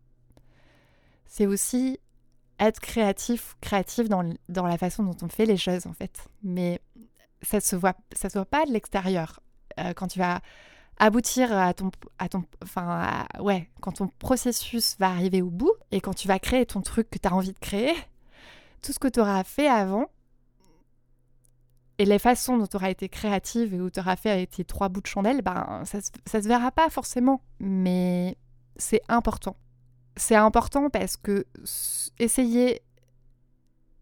C'est 1.27 1.47
aussi 1.47 1.99
être 2.59 2.81
créatif, 2.81 3.57
créatif 3.61 4.09
dans, 4.09 4.29
dans, 4.49 4.67
la 4.67 4.79
façon 4.79 5.03
dont 5.03 5.17
on 5.23 5.29
fait 5.29 5.47
les 5.47 5.57
choses, 5.57 5.87
en 5.87 5.93
fait. 5.93 6.29
Mais 6.43 6.81
ça 7.43 7.61
se 7.61 7.77
voit, 7.77 7.95
ça 8.15 8.29
se 8.29 8.39
voit 8.39 8.47
pas 8.47 8.65
de 8.65 8.73
l'extérieur. 8.73 9.41
Euh, 9.79 9.93
quand 9.93 10.09
tu 10.09 10.19
vas 10.19 10.41
aboutir 10.99 11.53
à 11.57 11.75
ton, 11.75 11.91
à 12.19 12.29
ton, 12.29 12.45
enfin, 12.63 13.27
ouais, 13.41 13.69
quand 13.81 13.93
ton 13.93 14.09
processus 14.19 14.97
va 14.99 15.09
arriver 15.09 15.43
au 15.43 15.51
bout 15.51 15.73
et 15.91 16.01
quand 16.01 16.15
tu 16.15 16.29
vas 16.29 16.39
créer 16.39 16.67
ton 16.67 16.81
truc 16.81 17.11
que 17.11 17.19
tu 17.19 17.29
as 17.29 17.35
envie 17.35 17.53
de 17.53 17.59
créer, 17.59 17.95
tout 18.83 18.93
ce 18.93 18.99
que 18.99 19.09
tu 19.09 19.21
auras 19.21 19.45
fait 19.45 19.69
avant 19.69 20.07
et 21.99 22.05
les 22.05 22.19
façons 22.19 22.59
dont 22.59 22.67
tu 22.67 22.77
auras 22.77 22.91
été 22.91 23.09
créative 23.09 23.75
et 23.75 23.81
où 23.81 23.91
tu 23.91 24.01
auras 24.01 24.17
fait 24.17 24.47
tes 24.47 24.65
trois 24.65 24.89
bouts 24.89 25.01
de 25.01 25.07
chandelle, 25.07 25.43
ben, 25.43 25.83
ça, 25.85 25.99
ça 26.27 26.43
se 26.43 26.49
verra 26.49 26.71
pas 26.71 26.91
forcément, 26.91 27.43
mais 27.59 28.37
c'est 28.77 29.03
important. 29.09 29.57
C'est 30.17 30.35
important 30.35 30.91
parce 30.91 31.17
que 31.17 31.47
essayer 32.19 32.83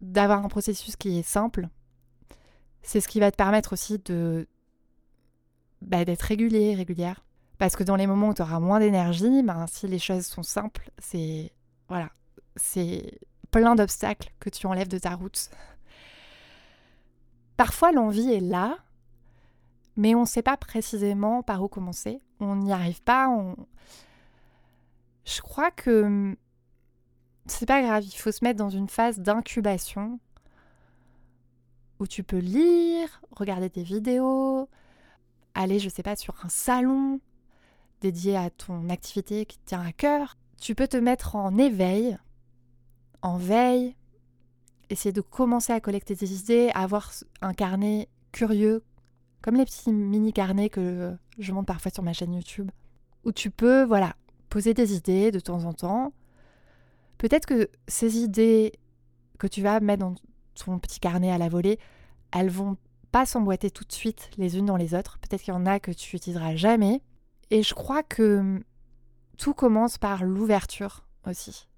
d'avoir 0.01 0.43
un 0.43 0.49
processus 0.49 0.95
qui 0.95 1.19
est 1.19 1.23
simple, 1.23 1.67
c'est 2.81 3.01
ce 3.01 3.07
qui 3.07 3.19
va 3.19 3.31
te 3.31 3.37
permettre 3.37 3.73
aussi 3.73 3.99
de 3.99 4.47
bah, 5.81 6.05
d'être 6.05 6.23
régulier, 6.23 6.75
régulière. 6.75 7.23
Parce 7.57 7.75
que 7.75 7.83
dans 7.83 7.95
les 7.95 8.07
moments 8.07 8.29
où 8.29 8.33
tu 8.33 8.41
auras 8.41 8.59
moins 8.59 8.79
d'énergie, 8.79 9.43
ben, 9.43 9.65
si 9.67 9.87
les 9.87 9.99
choses 9.99 10.25
sont 10.25 10.43
simples, 10.43 10.89
c'est 10.97 11.53
voilà, 11.87 12.09
c'est 12.55 13.19
plein 13.51 13.75
d'obstacles 13.75 14.33
que 14.39 14.49
tu 14.49 14.67
enlèves 14.67 14.87
de 14.87 14.97
ta 14.97 15.15
route. 15.15 15.49
Parfois, 17.57 17.91
l'envie 17.91 18.33
est 18.33 18.41
là, 18.41 18.77
mais 19.95 20.15
on 20.15 20.21
ne 20.21 20.25
sait 20.25 20.41
pas 20.41 20.57
précisément 20.57 21.41
par 21.43 21.63
où 21.63 21.67
commencer. 21.67 22.21
On 22.39 22.57
n'y 22.57 22.73
arrive 22.73 23.01
pas. 23.01 23.29
On... 23.29 23.55
Je 25.23 25.41
crois 25.41 25.71
que 25.71 26.35
c'est 27.45 27.65
pas 27.65 27.81
grave. 27.81 28.03
Il 28.03 28.17
faut 28.17 28.31
se 28.31 28.43
mettre 28.43 28.57
dans 28.57 28.69
une 28.69 28.89
phase 28.89 29.19
d'incubation 29.19 30.19
où 31.99 32.07
tu 32.07 32.23
peux 32.23 32.39
lire, 32.39 33.21
regarder 33.31 33.69
des 33.69 33.83
vidéos, 33.83 34.67
aller, 35.55 35.79
je 35.79 35.89
sais 35.89 36.03
pas, 36.03 36.15
sur 36.15 36.35
un 36.43 36.49
salon 36.49 37.19
dédié 38.01 38.37
à 38.37 38.49
ton 38.49 38.89
activité 38.89 39.45
qui 39.45 39.57
tient 39.65 39.81
à 39.81 39.91
cœur. 39.91 40.37
Tu 40.61 40.75
peux 40.75 40.87
te 40.87 40.97
mettre 40.97 41.35
en 41.35 41.57
éveil 41.57 42.17
en 43.25 43.37
veille, 43.37 43.95
essayer 44.91 45.11
de 45.11 45.21
commencer 45.21 45.73
à 45.73 45.79
collecter 45.79 46.13
des 46.13 46.39
idées, 46.39 46.69
avoir 46.75 47.11
un 47.41 47.55
carnet 47.55 48.07
curieux, 48.31 48.83
comme 49.41 49.55
les 49.55 49.65
petits 49.65 49.91
mini 49.91 50.31
carnets 50.31 50.69
que 50.69 51.15
je 51.39 51.51
monte 51.51 51.65
parfois 51.65 51.91
sur 51.91 52.03
ma 52.03 52.13
chaîne 52.13 52.35
YouTube, 52.35 52.69
où 53.23 53.31
tu 53.31 53.49
peux, 53.49 53.83
voilà, 53.83 54.15
poser 54.49 54.75
des 54.75 54.95
idées 54.95 55.31
de 55.31 55.39
temps 55.39 55.65
en 55.65 55.73
temps. 55.73 56.13
Peut-être 57.17 57.47
que 57.47 57.67
ces 57.87 58.19
idées 58.19 58.73
que 59.39 59.47
tu 59.47 59.63
vas 59.63 59.79
mettre 59.79 60.05
dans 60.05 60.15
ton 60.53 60.77
petit 60.77 60.99
carnet 60.99 61.31
à 61.31 61.39
la 61.39 61.49
volée, 61.49 61.79
elles 62.31 62.51
vont 62.51 62.77
pas 63.15 63.25
s'emboîter 63.25 63.71
tout 63.71 63.85
de 63.85 63.93
suite 63.93 64.29
les 64.35 64.57
unes 64.57 64.65
dans 64.65 64.75
les 64.75 64.93
autres. 64.93 65.19
Peut-être 65.19 65.41
qu'il 65.41 65.53
y 65.53 65.57
en 65.57 65.65
a 65.65 65.79
que 65.79 65.91
tu 65.91 66.17
utiliseras 66.17 66.57
jamais. 66.57 67.01
Et 67.49 67.63
je 67.63 67.73
crois 67.73 68.03
que 68.03 68.61
tout 69.37 69.53
commence 69.53 69.97
par 69.97 70.25
l'ouverture 70.25 71.05
aussi 71.25 71.69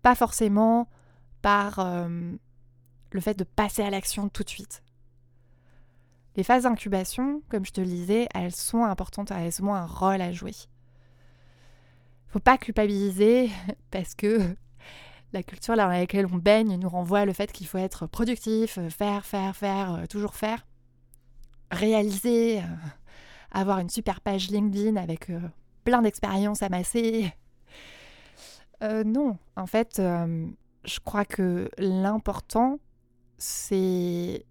pas 0.00 0.14
forcément 0.14 0.88
par 1.40 1.80
euh, 1.80 2.32
le 3.10 3.20
fait 3.20 3.34
de 3.34 3.44
passer 3.44 3.82
à 3.82 3.90
l'action 3.90 4.28
tout 4.28 4.42
de 4.42 4.50
suite. 4.50 4.82
Les 6.36 6.44
phases 6.44 6.62
d'incubation, 6.64 7.42
comme 7.48 7.64
je 7.64 7.72
te 7.72 7.80
le 7.80 7.86
disais, 7.86 8.28
elles 8.34 8.54
sont 8.54 8.84
importantes, 8.84 9.32
elles 9.32 9.62
ont 9.62 9.74
un 9.74 9.86
rôle 9.86 10.20
à 10.20 10.30
jouer. 10.30 10.54
Faut 12.28 12.38
pas 12.38 12.58
culpabiliser 12.58 13.50
parce 13.90 14.14
que 14.14 14.54
la 15.34 15.42
culture 15.42 15.76
dans 15.76 15.88
laquelle 15.88 16.26
on 16.26 16.36
baigne 16.36 16.76
nous 16.76 16.88
renvoie 16.88 17.24
le 17.24 17.32
fait 17.32 17.52
qu'il 17.52 17.66
faut 17.66 17.78
être 17.78 18.06
productif, 18.06 18.78
faire, 18.88 19.26
faire, 19.26 19.54
faire, 19.54 19.94
euh, 19.94 20.06
toujours 20.06 20.34
faire, 20.34 20.66
réaliser, 21.70 22.60
euh, 22.60 22.62
avoir 23.50 23.78
une 23.78 23.90
super 23.90 24.20
page 24.20 24.50
LinkedIn 24.50 24.96
avec 24.96 25.30
plein 25.84 26.02
d'expériences 26.02 26.62
amassées, 26.62 27.32
euh, 28.84 29.04
non, 29.04 29.38
en 29.56 29.66
fait, 29.66 29.98
euh, 29.98 30.46
je 30.84 31.00
crois 31.00 31.24
que 31.24 31.70
l'important, 31.78 32.78
c'est 33.38 34.44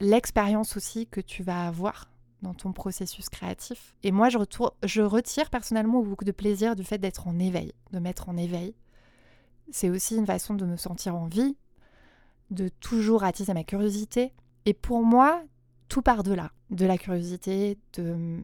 l'expérience 0.00 0.76
aussi 0.76 1.06
que 1.06 1.20
tu 1.20 1.42
vas 1.42 1.66
avoir 1.66 2.10
dans 2.42 2.54
ton 2.54 2.72
processus 2.72 3.28
créatif. 3.28 3.94
Et 4.02 4.12
moi, 4.12 4.30
je, 4.30 4.38
je 4.84 5.02
retire 5.02 5.50
personnellement 5.50 6.02
beaucoup 6.02 6.24
de 6.24 6.32
plaisir 6.32 6.74
du 6.74 6.84
fait 6.84 6.98
d'être 6.98 7.28
en 7.28 7.38
éveil, 7.38 7.72
de 7.92 7.98
mettre 7.98 8.30
en 8.30 8.36
éveil. 8.36 8.74
C'est 9.72 9.90
aussi 9.90 10.16
une 10.16 10.26
façon 10.26 10.54
de 10.54 10.64
me 10.64 10.76
sentir 10.76 11.14
en 11.14 11.26
vie, 11.26 11.56
de 12.50 12.68
toujours 12.68 13.24
attiser 13.24 13.54
ma 13.54 13.64
curiosité. 13.64 14.32
Et 14.66 14.74
pour 14.74 15.02
moi, 15.04 15.42
tout 15.88 16.02
part 16.02 16.22
de 16.22 16.32
là, 16.32 16.52
de 16.70 16.86
la 16.86 16.98
curiosité, 16.98 17.78
de 17.94 18.40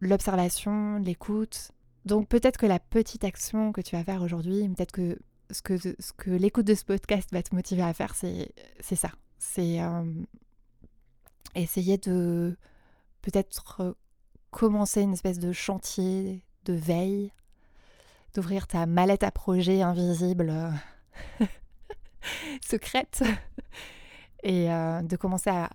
l'observation, 0.00 0.98
l'écoute, 0.98 1.72
donc 2.04 2.28
peut-être 2.28 2.58
que 2.58 2.66
la 2.66 2.78
petite 2.78 3.24
action 3.24 3.72
que 3.72 3.80
tu 3.80 3.96
vas 3.96 4.04
faire 4.04 4.22
aujourd'hui, 4.22 4.68
peut-être 4.68 4.92
que 4.92 5.18
ce 5.50 5.62
que, 5.62 5.78
ce 5.78 6.12
que 6.16 6.30
l'écoute 6.30 6.66
de 6.66 6.74
ce 6.74 6.84
podcast 6.84 7.30
va 7.32 7.42
te 7.42 7.54
motiver 7.54 7.82
à 7.82 7.94
faire, 7.94 8.14
c'est, 8.14 8.52
ça. 8.80 9.10
C'est 9.38 9.80
euh, 9.80 10.02
essayer 11.54 11.98
de 11.98 12.56
peut-être 13.22 13.96
commencer 14.50 15.02
une 15.02 15.12
espèce 15.12 15.38
de 15.38 15.52
chantier 15.52 16.44
de 16.64 16.72
veille, 16.74 17.32
d'ouvrir 18.34 18.66
ta 18.66 18.86
mallette 18.86 19.22
à 19.22 19.30
projet 19.30 19.82
invisible, 19.82 20.50
euh, 20.50 21.46
secrète, 22.66 23.22
et 24.42 24.70
euh, 24.70 25.02
de 25.02 25.16
commencer 25.16 25.50
à, 25.50 25.70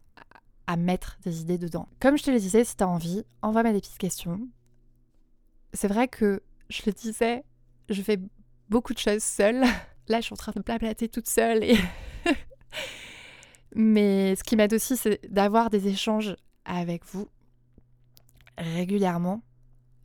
à 0.68 0.76
mettre 0.76 1.18
des 1.24 1.42
idées 1.42 1.58
dedans. 1.58 1.88
Comme 2.00 2.18
je 2.18 2.24
te 2.24 2.32
le 2.32 2.40
disais, 2.40 2.64
si 2.64 2.76
tu 2.76 2.84
as 2.84 2.88
envie, 2.88 3.24
envoie-moi 3.42 3.72
des 3.72 3.80
petites 3.80 3.98
questions 3.98 4.40
c'est 5.74 5.88
vrai 5.88 6.08
que 6.08 6.42
je 6.70 6.82
le 6.86 6.92
disais, 6.92 7.44
je 7.90 8.02
fais 8.02 8.20
beaucoup 8.70 8.94
de 8.94 9.00
choses 9.00 9.24
seule. 9.24 9.64
Là, 10.08 10.20
je 10.20 10.26
suis 10.26 10.34
en 10.34 10.38
train 10.38 10.54
de 10.56 10.62
blablater 10.62 11.08
toute 11.08 11.28
seule. 11.28 11.64
Mais 13.76 14.36
ce 14.36 14.44
qui 14.44 14.56
m'aide 14.56 14.74
aussi, 14.74 14.98
c'est 14.98 15.20
d'avoir 15.32 15.70
des 15.70 15.88
échanges 15.88 16.36
avec 16.66 17.06
vous 17.06 17.28
régulièrement. 18.58 19.42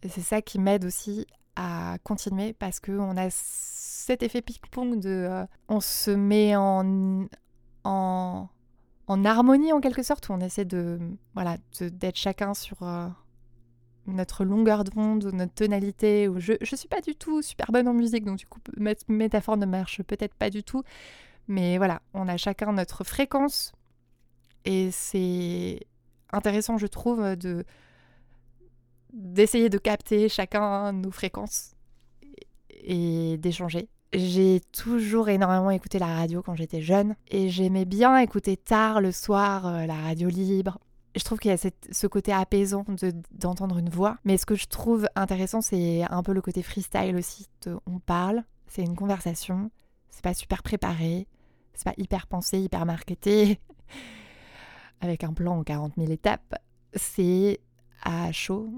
C'est 0.06 0.20
ça 0.20 0.42
qui 0.42 0.58
m'aide 0.58 0.84
aussi 0.84 1.26
à 1.56 1.96
continuer 2.02 2.52
parce 2.52 2.80
qu'on 2.80 3.16
a 3.16 3.28
cet 3.30 4.22
effet 4.22 4.42
ping-pong 4.42 5.00
de. 5.00 5.08
Euh, 5.08 5.46
on 5.68 5.80
se 5.80 6.10
met 6.10 6.56
en, 6.56 7.26
en, 7.84 8.48
en, 9.06 9.24
harmonie 9.24 9.72
en 9.72 9.80
quelque 9.80 10.02
sorte, 10.02 10.28
où 10.28 10.32
on 10.32 10.40
essaie 10.40 10.64
de. 10.64 10.98
Voilà, 11.34 11.56
d'être 11.80 12.16
chacun 12.16 12.54
sur. 12.54 12.82
Euh, 12.82 13.08
notre 14.06 14.44
longueur 14.44 14.84
d'onde, 14.84 15.30
notre 15.32 15.54
tonalité. 15.54 16.28
Ou 16.28 16.38
je 16.38 16.52
ne 16.52 16.76
suis 16.76 16.88
pas 16.88 17.00
du 17.00 17.14
tout 17.14 17.42
super 17.42 17.72
bonne 17.72 17.88
en 17.88 17.94
musique, 17.94 18.24
donc 18.24 18.38
du 18.38 18.46
coup, 18.46 18.60
cette 18.84 19.08
métaphore 19.08 19.56
ne 19.56 19.66
marche 19.66 20.02
peut-être 20.02 20.34
pas 20.34 20.50
du 20.50 20.62
tout. 20.62 20.82
Mais 21.48 21.78
voilà, 21.78 22.02
on 22.14 22.28
a 22.28 22.36
chacun 22.36 22.72
notre 22.72 23.04
fréquence 23.04 23.72
Et 24.64 24.90
c'est 24.90 25.80
intéressant, 26.32 26.78
je 26.78 26.86
trouve, 26.86 27.36
de 27.36 27.64
d'essayer 29.14 29.68
de 29.68 29.78
capter 29.78 30.28
chacun 30.28 30.92
nos 30.92 31.10
fréquences 31.10 31.74
et 32.70 33.38
d'échanger. 33.38 33.88
J'ai 34.12 34.60
toujours 34.72 35.28
énormément 35.28 35.70
écouté 35.70 35.98
la 35.98 36.06
radio 36.06 36.42
quand 36.42 36.54
j'étais 36.54 36.82
jeune 36.82 37.16
et 37.28 37.48
j'aimais 37.48 37.84
bien 37.84 38.16
écouter 38.18 38.56
tard 38.56 39.00
le 39.00 39.10
soir 39.10 39.66
euh, 39.66 39.86
la 39.86 39.94
radio 39.94 40.28
libre. 40.28 40.78
Je 41.16 41.24
trouve 41.24 41.38
qu'il 41.38 41.50
y 41.50 41.54
a 41.54 41.56
ce 41.56 42.06
côté 42.06 42.32
apaisant 42.32 42.84
d'entendre 43.32 43.78
une 43.78 43.88
voix. 43.88 44.18
Mais 44.24 44.36
ce 44.36 44.46
que 44.46 44.56
je 44.56 44.66
trouve 44.66 45.08
intéressant, 45.14 45.60
c'est 45.60 46.02
un 46.02 46.22
peu 46.22 46.32
le 46.32 46.40
côté 46.40 46.62
freestyle 46.62 47.16
aussi. 47.16 47.48
on 47.86 48.00
parle, 48.00 48.42
c'est 48.66 48.82
une 48.82 48.96
conversation, 48.96 49.70
c'est 50.10 50.22
pas 50.22 50.34
super 50.34 50.62
préparé, 50.62 51.28
c'est 51.72 51.84
pas 51.84 51.94
hyper 51.98 52.26
pensé, 52.26 52.58
hyper 52.58 52.84
marketé, 52.84 53.60
avec 55.00 55.22
un 55.22 55.32
plan 55.32 55.58
en 55.58 55.62
40 55.62 55.94
000 55.96 56.10
étapes. 56.10 56.56
C'est 56.94 57.60
à 58.02 58.32
chaud 58.32 58.70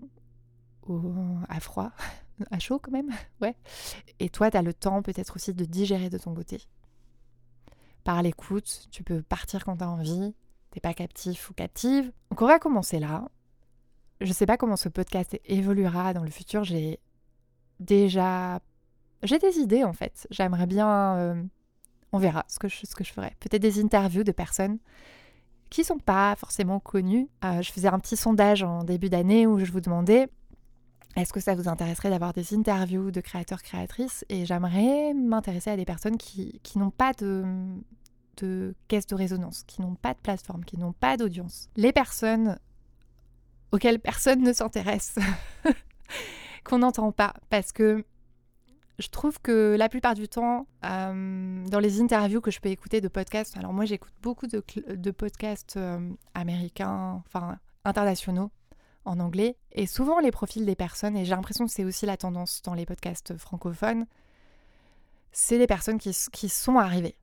à 1.48 1.60
froid 1.60 1.92
à 2.50 2.58
chaud 2.58 2.78
quand 2.78 2.92
même, 2.92 3.10
ouais. 3.40 3.56
Et 4.18 4.28
toi, 4.28 4.50
tu 4.50 4.56
as 4.56 4.62
le 4.62 4.74
temps 4.74 5.02
peut-être 5.02 5.36
aussi 5.36 5.54
de 5.54 5.64
digérer 5.64 6.10
de 6.10 6.18
ton 6.18 6.34
côté. 6.34 6.62
Par 8.04 8.22
l'écoute, 8.22 8.86
tu 8.90 9.02
peux 9.02 9.22
partir 9.22 9.64
quand 9.64 9.78
tu 9.78 9.84
as 9.84 9.90
envie, 9.90 10.34
t'es 10.70 10.80
pas 10.80 10.94
captif 10.94 11.50
ou 11.50 11.54
captive. 11.54 12.12
Donc 12.30 12.42
on 12.42 12.46
va 12.46 12.58
commencer 12.58 12.98
là. 12.98 13.28
Je 14.20 14.32
sais 14.32 14.46
pas 14.46 14.56
comment 14.56 14.76
ce 14.76 14.88
podcast 14.88 15.38
évoluera 15.44 16.14
dans 16.14 16.22
le 16.22 16.30
futur, 16.30 16.64
j'ai 16.64 17.00
déjà... 17.80 18.60
J'ai 19.22 19.38
des 19.38 19.58
idées 19.58 19.84
en 19.84 19.92
fait. 19.92 20.26
J'aimerais 20.30 20.66
bien... 20.66 21.16
Euh, 21.16 21.42
on 22.12 22.18
verra 22.18 22.44
ce 22.48 22.58
que 22.58 22.68
je, 22.68 22.86
ce 22.86 22.94
que 22.94 23.02
je 23.02 23.12
ferai. 23.12 23.34
Peut-être 23.40 23.62
des 23.62 23.82
interviews 23.82 24.22
de 24.22 24.32
personnes 24.32 24.78
qui 25.68 25.82
sont 25.82 25.98
pas 25.98 26.36
forcément 26.36 26.78
connues. 26.78 27.28
Euh, 27.44 27.60
je 27.60 27.72
faisais 27.72 27.88
un 27.88 27.98
petit 27.98 28.16
sondage 28.16 28.62
en 28.62 28.84
début 28.84 29.10
d'année 29.10 29.46
où 29.46 29.58
je 29.58 29.70
vous 29.72 29.80
demandais 29.80 30.28
est-ce 31.14 31.32
que 31.32 31.40
ça 31.40 31.54
vous 31.54 31.68
intéresserait 31.68 32.10
d'avoir 32.10 32.32
des 32.32 32.54
interviews 32.54 33.10
de 33.10 33.20
créateurs, 33.20 33.62
créatrices? 33.62 34.24
Et 34.28 34.44
j'aimerais 34.44 35.14
m'intéresser 35.14 35.70
à 35.70 35.76
des 35.76 35.84
personnes 35.84 36.18
qui, 36.18 36.60
n'ont 36.76 36.90
pas 36.90 37.12
de, 37.14 37.44
de 38.38 38.74
caisse 38.88 39.06
de 39.06 39.14
résonance, 39.14 39.62
qui 39.66 39.80
n'ont 39.80 39.94
pas 39.94 40.12
de 40.12 40.18
plateforme, 40.18 40.64
qui 40.64 40.76
n'ont 40.76 40.92
pas 40.92 41.16
d'audience. 41.16 41.70
Les 41.76 41.92
personnes 41.92 42.58
auxquelles 43.72 43.98
personne 43.98 44.42
ne 44.42 44.52
s'intéresse, 44.52 45.18
qu'on 46.64 46.78
n'entend 46.78 47.12
pas, 47.12 47.34
parce 47.48 47.72
que 47.72 48.04
je 48.98 49.08
trouve 49.08 49.40
que 49.40 49.76
la 49.78 49.88
plupart 49.88 50.14
du 50.14 50.28
temps, 50.28 50.66
euh, 50.84 51.64
dans 51.66 51.80
les 51.80 52.00
interviews 52.00 52.40
que 52.40 52.50
je 52.50 52.60
peux 52.60 52.70
écouter 52.70 53.00
de 53.00 53.08
podcasts, 53.08 53.56
alors 53.56 53.72
moi 53.72 53.84
j'écoute 53.84 54.12
beaucoup 54.22 54.46
de, 54.46 54.62
de 54.88 55.10
podcasts 55.10 55.76
euh, 55.76 56.10
américains, 56.34 57.22
enfin 57.26 57.58
internationaux, 57.84 58.50
en 59.06 59.20
anglais. 59.20 59.56
Et 59.72 59.86
souvent, 59.86 60.18
les 60.20 60.30
profils 60.30 60.66
des 60.66 60.76
personnes, 60.76 61.16
et 61.16 61.24
j'ai 61.24 61.34
l'impression 61.34 61.64
que 61.64 61.72
c'est 61.72 61.84
aussi 61.84 62.04
la 62.04 62.16
tendance 62.16 62.60
dans 62.62 62.74
les 62.74 62.84
podcasts 62.84 63.36
francophones, 63.38 64.06
c'est 65.32 65.58
des 65.58 65.66
personnes 65.66 65.98
qui, 65.98 66.12
sont 66.12 66.78
arrivées, 66.78 67.16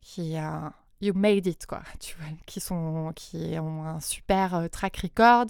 qui 0.00 0.34
uh, 0.34 0.70
you 1.00 1.12
made 1.14 1.46
it 1.46 1.66
quoi, 1.66 1.82
tu 2.00 2.16
vois, 2.16 2.28
qui 2.46 2.60
sont, 2.60 3.12
qui 3.14 3.58
ont 3.58 3.84
un 3.84 4.00
super 4.00 4.54
euh, 4.54 4.68
track 4.68 4.96
record. 4.98 5.46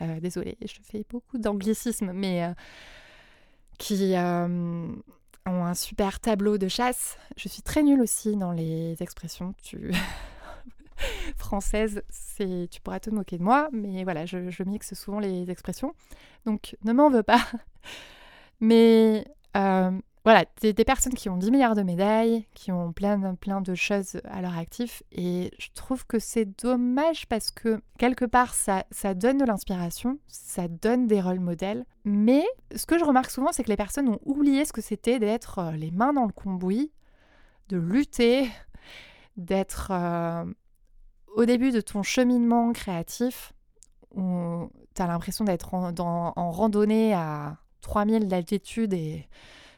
Euh, 0.00 0.20
désolée, 0.20 0.56
je 0.60 0.74
fais 0.82 1.04
beaucoup 1.08 1.38
d'anglicisme, 1.38 2.12
mais 2.12 2.44
euh, 2.44 2.54
qui 3.78 4.14
ont 4.16 5.64
un 5.64 5.74
super 5.74 6.20
tableau 6.20 6.58
de 6.58 6.68
chasse. 6.68 7.16
Je 7.36 7.48
suis 7.48 7.62
très 7.62 7.82
nulle 7.82 8.00
aussi 8.00 8.36
dans 8.36 8.52
les 8.52 9.02
expressions. 9.02 9.54
Tu 9.62 9.92
française, 11.38 12.02
c'est 12.08 12.68
tu 12.70 12.80
pourras 12.80 13.00
te 13.00 13.10
moquer 13.10 13.38
de 13.38 13.42
moi, 13.42 13.68
mais 13.72 14.04
voilà, 14.04 14.26
je, 14.26 14.62
mixe 14.64 14.94
souvent 14.94 15.20
les 15.20 15.50
expressions. 15.50 15.94
Donc 16.46 16.76
ne 16.84 16.92
m'en 16.92 17.10
veux 17.10 17.22
pas. 17.22 17.40
Mais 18.60 19.24
euh, 19.56 19.90
voilà, 20.24 20.44
des, 20.62 20.72
des, 20.72 20.84
personnes 20.84 21.12
qui 21.12 21.28
ont 21.28 21.36
10 21.36 21.50
milliards 21.50 21.74
de 21.74 21.82
médailles, 21.82 22.46
qui 22.54 22.72
ont 22.72 22.92
plein, 22.92 23.34
plein 23.34 23.60
de 23.60 23.74
choses 23.74 24.20
à 24.24 24.40
leur 24.40 24.56
actif, 24.56 25.02
et 25.12 25.50
je 25.58 25.68
trouve 25.74 26.06
que 26.06 26.18
c'est 26.18 26.46
dommage 26.62 27.26
parce 27.26 27.50
que 27.50 27.82
quelque 27.98 28.24
part 28.24 28.54
ça, 28.54 28.84
ça 28.90 29.12
donne 29.12 29.36
de 29.36 29.44
l'inspiration, 29.44 30.18
ça 30.26 30.66
donne 30.66 31.06
des 31.06 31.20
rôles 31.20 31.40
modèles, 31.40 31.84
mais 32.04 32.42
ce 32.74 32.86
que 32.86 32.98
je 32.98 33.04
remarque 33.04 33.30
souvent, 33.30 33.52
c'est 33.52 33.64
que 33.64 33.68
les 33.68 33.76
personnes 33.76 34.08
ont 34.08 34.20
oublié 34.24 34.64
ce 34.64 34.72
que 34.72 34.80
c'était 34.80 35.18
d'être 35.18 35.58
euh, 35.58 35.72
les 35.72 35.90
mains 35.90 36.14
dans 36.14 36.24
le 36.24 36.32
cambouis, 36.32 36.90
de 37.68 37.76
lutter, 37.76 38.48
d'être 39.36 39.88
euh, 39.90 40.44
au 41.34 41.44
début 41.44 41.70
de 41.70 41.80
ton 41.80 42.02
cheminement 42.02 42.72
créatif, 42.72 43.52
où 44.14 44.70
tu 44.94 45.02
as 45.02 45.06
l'impression 45.06 45.44
d'être 45.44 45.74
en, 45.74 46.50
randonnée 46.50 47.14
à 47.14 47.56
3000 47.80 48.28
d'altitude 48.28 48.94
et 48.94 49.28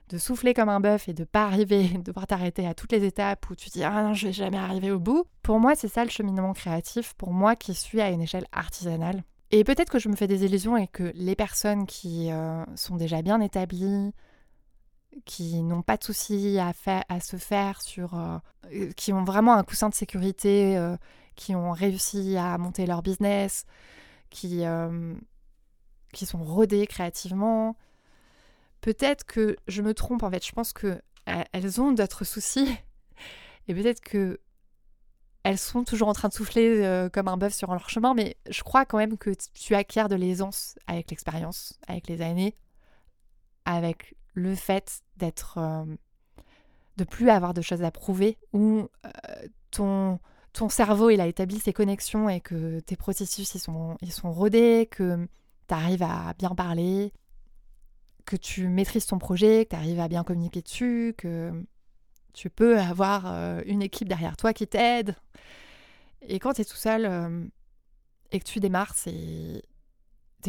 de 0.08 0.18
souffler 0.18 0.54
comme 0.54 0.68
un 0.68 0.80
bœuf 0.80 1.08
et 1.08 1.14
de 1.14 1.24
pas 1.24 1.44
arriver, 1.44 1.88
de 1.94 2.02
devoir 2.02 2.26
t'arrêter 2.26 2.66
à 2.66 2.74
toutes 2.74 2.92
les 2.92 3.04
étapes 3.04 3.48
où 3.50 3.54
tu 3.54 3.70
dis 3.70 3.82
ah 3.82 4.02
non 4.02 4.14
je 4.14 4.28
vais 4.28 4.32
jamais 4.32 4.58
arriver 4.58 4.90
au 4.90 5.00
bout. 5.00 5.24
Pour 5.42 5.58
moi 5.58 5.74
c'est 5.74 5.88
ça 5.88 6.04
le 6.04 6.10
cheminement 6.10 6.52
créatif, 6.52 7.14
pour 7.14 7.32
moi 7.32 7.56
qui 7.56 7.74
suis 7.74 8.00
à 8.00 8.10
une 8.10 8.22
échelle 8.22 8.46
artisanale. 8.52 9.24
Et 9.52 9.64
peut-être 9.64 9.90
que 9.90 9.98
je 9.98 10.08
me 10.08 10.16
fais 10.16 10.26
des 10.26 10.44
illusions 10.44 10.76
et 10.76 10.88
que 10.88 11.12
les 11.14 11.36
personnes 11.36 11.86
qui 11.86 12.30
euh, 12.32 12.64
sont 12.74 12.96
déjà 12.96 13.22
bien 13.22 13.40
établies, 13.40 14.12
qui 15.24 15.62
n'ont 15.62 15.82
pas 15.82 15.96
de 15.96 16.04
soucis 16.04 16.58
à, 16.58 16.72
se 17.20 17.36
faire 17.36 17.80
sur, 17.80 18.18
euh, 18.18 18.38
euh, 18.72 18.90
qui 18.96 19.12
ont 19.12 19.24
vraiment 19.24 19.54
un 19.54 19.62
coussin 19.62 19.88
de 19.88 19.94
sécurité 19.94 20.76
qui 21.36 21.54
ont 21.54 21.70
réussi 21.72 22.36
à 22.36 22.58
monter 22.58 22.86
leur 22.86 23.02
business, 23.02 23.66
qui, 24.30 24.64
euh, 24.64 25.14
qui 26.12 26.26
sont 26.26 26.42
rodées 26.42 26.86
créativement. 26.86 27.76
Peut-être 28.80 29.24
que 29.24 29.56
je 29.68 29.82
me 29.82 29.94
trompe 29.94 30.22
en 30.22 30.30
fait, 30.30 30.44
je 30.44 30.52
pense 30.52 30.72
que 30.72 31.00
elles 31.52 31.80
ont 31.80 31.92
d'autres 31.92 32.24
soucis. 32.24 32.76
Et 33.68 33.74
peut-être 33.74 34.00
que 34.00 34.40
elles 35.42 35.58
sont 35.58 35.84
toujours 35.84 36.08
en 36.08 36.12
train 36.12 36.28
de 36.28 36.34
souffler 36.34 36.82
euh, 36.82 37.08
comme 37.08 37.28
un 37.28 37.36
bœuf 37.36 37.54
sur 37.54 37.70
leur 37.70 37.88
chemin, 37.88 38.14
mais 38.14 38.36
je 38.48 38.62
crois 38.62 38.84
quand 38.84 38.98
même 38.98 39.16
que 39.16 39.30
tu 39.54 39.74
acquiers 39.74 40.08
de 40.08 40.16
l'aisance 40.16 40.76
avec 40.86 41.10
l'expérience, 41.10 41.78
avec 41.86 42.08
les 42.08 42.20
années, 42.20 42.54
avec 43.64 44.16
le 44.34 44.54
fait 44.54 45.02
d'être, 45.16 45.58
euh, 45.58 45.84
de 46.96 47.04
plus 47.04 47.30
avoir 47.30 47.54
de 47.54 47.60
choses 47.60 47.82
à 47.82 47.90
prouver, 47.90 48.38
ou 48.52 48.88
ton 49.70 50.18
ton 50.56 50.70
cerveau 50.70 51.10
il 51.10 51.20
a 51.20 51.26
établi 51.26 51.60
ses 51.60 51.74
connexions 51.74 52.30
et 52.30 52.40
que 52.40 52.80
tes 52.80 52.96
processus 52.96 53.54
ils 53.54 53.58
sont, 53.58 53.98
ils 54.00 54.12
sont 54.12 54.32
rodés, 54.32 54.88
que 54.90 55.28
tu 55.68 55.74
arrives 55.74 56.02
à 56.02 56.32
bien 56.38 56.54
parler, 56.54 57.12
que 58.24 58.36
tu 58.36 58.66
maîtrises 58.66 59.04
ton 59.04 59.18
projet, 59.18 59.66
que 59.66 59.70
tu 59.70 59.76
arrives 59.76 60.00
à 60.00 60.08
bien 60.08 60.24
communiquer 60.24 60.62
dessus, 60.62 61.14
que 61.18 61.52
tu 62.32 62.48
peux 62.48 62.78
avoir 62.78 63.26
euh, 63.26 63.60
une 63.66 63.82
équipe 63.82 64.08
derrière 64.08 64.36
toi 64.38 64.54
qui 64.54 64.66
t'aide. 64.66 65.14
Et 66.22 66.38
quand 66.38 66.54
tu 66.54 66.62
es 66.62 66.64
tout 66.64 66.76
seul 66.76 67.04
euh, 67.04 67.46
et 68.32 68.38
que 68.38 68.44
tu 68.44 68.58
démarres, 68.58 68.94
tes 68.94 69.62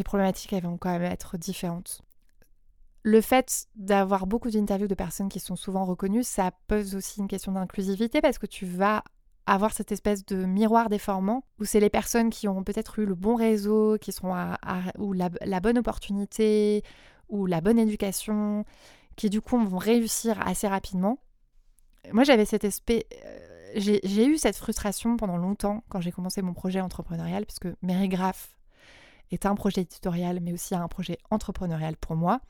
problématiques 0.04 0.54
elles 0.54 0.62
vont 0.62 0.78
quand 0.78 0.90
même 0.90 1.02
être 1.02 1.36
différentes. 1.36 2.00
Le 3.02 3.20
fait 3.20 3.66
d'avoir 3.76 4.26
beaucoup 4.26 4.50
d'interviews 4.50 4.88
de 4.88 4.94
personnes 4.94 5.28
qui 5.28 5.38
sont 5.38 5.54
souvent 5.54 5.84
reconnues, 5.84 6.24
ça 6.24 6.50
pose 6.66 6.94
aussi 6.94 7.20
une 7.20 7.28
question 7.28 7.52
d'inclusivité 7.52 8.22
parce 8.22 8.38
que 8.38 8.46
tu 8.46 8.64
vas 8.64 9.04
avoir 9.48 9.72
cette 9.72 9.92
espèce 9.92 10.26
de 10.26 10.44
miroir 10.44 10.90
déformant 10.90 11.42
où 11.58 11.64
c'est 11.64 11.80
les 11.80 11.88
personnes 11.88 12.28
qui 12.28 12.48
ont 12.48 12.62
peut-être 12.62 12.98
eu 12.98 13.06
le 13.06 13.14
bon 13.14 13.34
réseau, 13.34 13.96
qui 13.98 14.12
sont 14.12 14.34
à, 14.34 14.58
ou 14.98 15.14
la, 15.14 15.30
bonne 15.60 15.78
opportunité 15.78 16.82
ou 17.30 17.46
la 17.46 17.62
bonne 17.62 17.78
éducation, 17.78 18.64
qui 19.16 19.30
du 19.30 19.40
coup 19.40 19.58
vont 19.58 19.78
réussir 19.78 20.38
assez 20.46 20.68
rapidement. 20.68 21.18
Moi 22.12 22.24
j'avais 22.24 22.44
cet 22.44 22.64
aspect, 22.64 23.06
euh, 23.24 23.72
j'ai 23.74 24.26
eu 24.26 24.36
cette 24.36 24.56
frustration 24.56 25.16
pendant 25.16 25.38
longtemps 25.38 25.82
quand 25.88 26.00
j'ai 26.00 26.12
commencé 26.12 26.42
mon 26.42 26.52
projet 26.52 26.80
entrepreneurial, 26.80 27.46
puisque 27.46 27.68
Mérigraphe 27.82 28.54
est 29.30 29.46
un 29.46 29.54
projet 29.54 29.80
éditorial 29.80 30.40
mais 30.40 30.52
aussi 30.52 30.74
un 30.74 30.88
projet 30.88 31.18
entrepreneurial 31.30 31.96
pour 31.96 32.16
moi. 32.16 32.40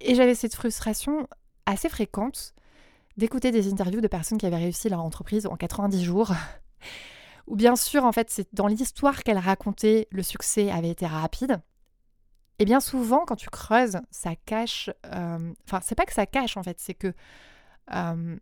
Et 0.00 0.14
j'avais 0.14 0.34
cette 0.34 0.54
frustration 0.54 1.26
assez 1.64 1.88
fréquente 1.88 2.54
d'écouter 3.16 3.50
des 3.50 3.70
interviews 3.70 4.00
de 4.00 4.08
personnes 4.08 4.38
qui 4.38 4.46
avaient 4.46 4.56
réussi 4.56 4.88
leur 4.88 5.00
entreprise 5.00 5.46
en 5.46 5.56
90 5.56 6.02
jours. 6.02 6.32
Ou 7.46 7.56
bien 7.56 7.76
sûr, 7.76 8.04
en 8.04 8.12
fait, 8.12 8.30
c'est 8.30 8.48
dans 8.54 8.66
l'histoire 8.66 9.22
qu'elle 9.22 9.38
racontait, 9.38 10.08
le 10.10 10.22
succès 10.22 10.70
avait 10.70 10.90
été 10.90 11.06
rapide. 11.06 11.60
Et 12.58 12.64
bien 12.64 12.80
souvent, 12.80 13.24
quand 13.26 13.36
tu 13.36 13.50
creuses, 13.50 13.98
ça 14.10 14.36
cache. 14.46 14.90
Euh, 15.06 15.52
enfin, 15.66 15.80
c'est 15.82 15.94
pas 15.94 16.04
que 16.04 16.12
ça 16.12 16.26
cache, 16.26 16.56
en 16.56 16.62
fait, 16.62 16.78
c'est 16.78 16.94
que 16.94 17.12
euh, 17.92 18.36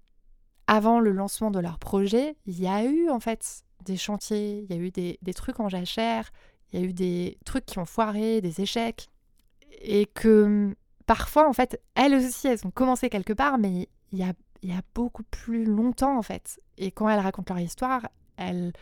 avant 0.67 1.01
le 1.01 1.13
lancement 1.13 1.51
de 1.51 1.59
leur 1.59 1.79
projet, 1.79 2.37
il 2.47 2.61
y 2.61 2.67
a 2.67 2.85
eu, 2.85 3.09
en 3.09 3.21
fait, 3.21 3.65
des 3.85 3.97
chantiers, 3.97 4.67
il 4.69 4.75
y 4.75 4.79
a 4.79 4.81
eu 4.81 4.91
des, 4.91 5.19
des 5.23 5.35
trucs 5.35 5.61
en 5.61 5.69
jachère, 5.69 6.31
il 6.73 6.81
y 6.81 6.83
a 6.83 6.87
eu 6.87 6.93
des 6.93 7.39
trucs 7.45 7.65
qui 7.65 7.79
ont 7.79 7.87
foiré, 7.87 8.41
des 8.41 8.61
échecs. 8.61 9.09
Et 9.81 10.07
que 10.07 10.77
parfois, 11.07 11.49
en 11.49 11.53
fait, 11.53 11.81
elles 11.95 12.15
aussi, 12.15 12.49
elles 12.49 12.67
ont 12.67 12.71
commencé 12.71 13.09
quelque 13.09 13.33
part, 13.33 13.59
mais 13.59 13.89
il 14.13 14.19
y 14.19 14.23
a 14.23 14.35
il 14.63 14.71
y 14.71 14.77
a 14.77 14.83
beaucoup 14.95 15.23
plus 15.23 15.65
longtemps 15.65 16.19
en 16.19 16.23
fait. 16.23 16.61
Et 16.79 16.91
quand 16.91 17.09
elles 17.09 17.21
racontent 17.21 17.55
leur 17.55 17.63
histoire, 17.63 18.09
elles, 18.37 18.73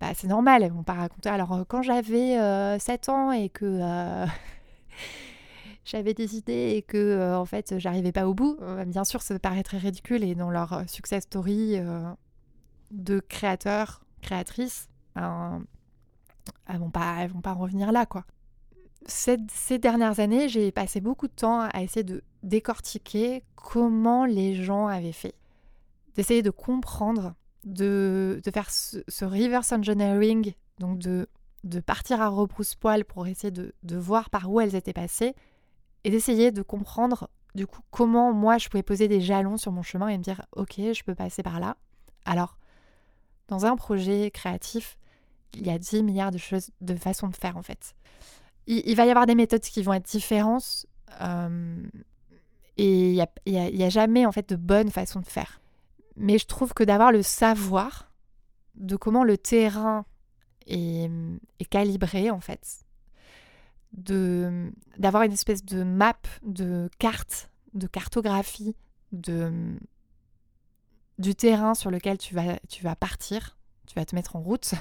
bah, 0.00 0.08
c'est 0.14 0.26
normal, 0.26 0.62
elles 0.62 0.72
vont 0.72 0.82
pas 0.82 0.94
raconter. 0.94 1.28
Alors 1.28 1.64
quand 1.68 1.82
j'avais 1.82 2.78
7 2.78 3.08
ans 3.08 3.32
et 3.32 3.48
que 3.48 3.80
j'avais 5.84 6.14
des 6.14 6.36
idées 6.36 6.74
et 6.76 6.82
que 6.82 7.34
en 7.34 7.44
fait 7.44 7.78
j'arrivais 7.78 8.12
pas 8.12 8.26
au 8.26 8.34
bout, 8.34 8.58
bien 8.86 9.04
sûr 9.04 9.22
ça 9.22 9.38
paraîtrait 9.38 9.78
ridicule 9.78 10.24
et 10.24 10.34
dans 10.34 10.50
leur 10.50 10.82
success 10.88 11.24
story 11.24 11.78
de 12.90 13.20
créateurs, 13.20 14.04
créatrices, 14.22 14.88
ben, 15.14 15.62
elles 16.66 16.78
vont 16.78 16.90
pas, 16.90 17.16
elles 17.20 17.30
vont 17.30 17.40
pas 17.40 17.52
revenir 17.52 17.92
là 17.92 18.06
quoi. 18.06 18.24
ces 19.06 19.78
dernières 19.78 20.20
années, 20.20 20.48
j'ai 20.48 20.72
passé 20.72 21.00
beaucoup 21.00 21.28
de 21.28 21.32
temps 21.32 21.60
à 21.60 21.82
essayer 21.82 22.04
de 22.04 22.22
décortiquer 22.44 23.42
comment 23.56 24.24
les 24.24 24.54
gens 24.54 24.86
avaient 24.86 25.12
fait, 25.12 25.34
d'essayer 26.14 26.42
de 26.42 26.50
comprendre, 26.50 27.34
de, 27.64 28.40
faire 28.52 28.70
ce, 28.70 29.24
reverse 29.24 29.72
engineering, 29.72 30.52
donc 30.78 30.98
de, 30.98 31.28
de 31.64 31.80
partir 31.80 32.20
à 32.20 32.28
rebrousse-poil 32.28 33.04
pour 33.04 33.26
essayer 33.26 33.50
de, 33.50 33.74
de 33.82 33.96
voir 33.96 34.30
par 34.30 34.50
où 34.50 34.60
elles 34.60 34.74
étaient 34.74 34.92
passées 34.92 35.34
et 36.04 36.10
d'essayer 36.10 36.52
de 36.52 36.62
comprendre 36.62 37.28
du 37.54 37.66
coup 37.66 37.80
comment 37.90 38.32
moi 38.32 38.58
je 38.58 38.68
pouvais 38.68 38.82
poser 38.82 39.08
des 39.08 39.20
jalons 39.20 39.56
sur 39.56 39.70
mon 39.72 39.82
chemin 39.82 40.08
et 40.08 40.18
me 40.18 40.22
dire 40.22 40.42
ok 40.52 40.74
je 40.76 41.02
peux 41.02 41.14
passer 41.14 41.42
par 41.42 41.60
là. 41.60 41.76
Alors 42.24 42.58
dans 43.48 43.66
un 43.66 43.76
projet 43.76 44.30
créatif, 44.30 44.98
il 45.54 45.66
y 45.66 45.70
a 45.70 45.78
10 45.78 46.02
milliards 46.02 46.30
de 46.30 46.38
choses, 46.38 46.70
de 46.80 46.94
façons 46.94 47.28
de 47.28 47.36
faire 47.36 47.56
en 47.56 47.62
fait. 47.62 47.94
Il, 48.66 48.96
va 48.96 49.04
y 49.04 49.10
avoir 49.10 49.26
des 49.26 49.34
méthodes 49.34 49.60
qui 49.60 49.82
vont 49.82 49.92
être 49.92 50.06
différentes 50.06 50.86
euh, 51.20 51.82
et 52.76 53.10
il 53.12 53.26
n'y 53.46 53.58
a, 53.58 53.86
a, 53.86 53.88
jamais 53.88 54.26
en 54.26 54.32
fait 54.32 54.48
de 54.48 54.56
bonne 54.56 54.90
façon 54.90 55.20
de 55.20 55.26
faire. 55.26 55.60
Mais 56.16 56.38
je 56.38 56.46
trouve 56.46 56.74
que 56.74 56.84
d'avoir 56.84 57.12
le 57.12 57.22
savoir 57.22 58.10
de 58.74 58.96
comment 58.96 59.24
le 59.24 59.38
terrain 59.38 60.04
est, 60.66 61.10
est 61.60 61.64
calibré 61.64 62.30
en 62.30 62.40
fait, 62.40 62.84
de 63.92 64.72
d'avoir 64.98 65.22
une 65.22 65.32
espèce 65.32 65.64
de 65.64 65.84
map, 65.84 66.16
de 66.42 66.88
carte, 66.98 67.50
de 67.74 67.86
cartographie, 67.86 68.76
de 69.12 69.76
du 71.18 71.34
terrain 71.34 71.74
sur 71.74 71.90
lequel 71.90 72.18
tu 72.18 72.34
vas, 72.34 72.58
tu 72.68 72.82
vas 72.82 72.96
partir, 72.96 73.56
tu 73.86 73.94
vas 73.94 74.04
te 74.04 74.14
mettre 74.14 74.36
en 74.36 74.40
route, 74.40 74.74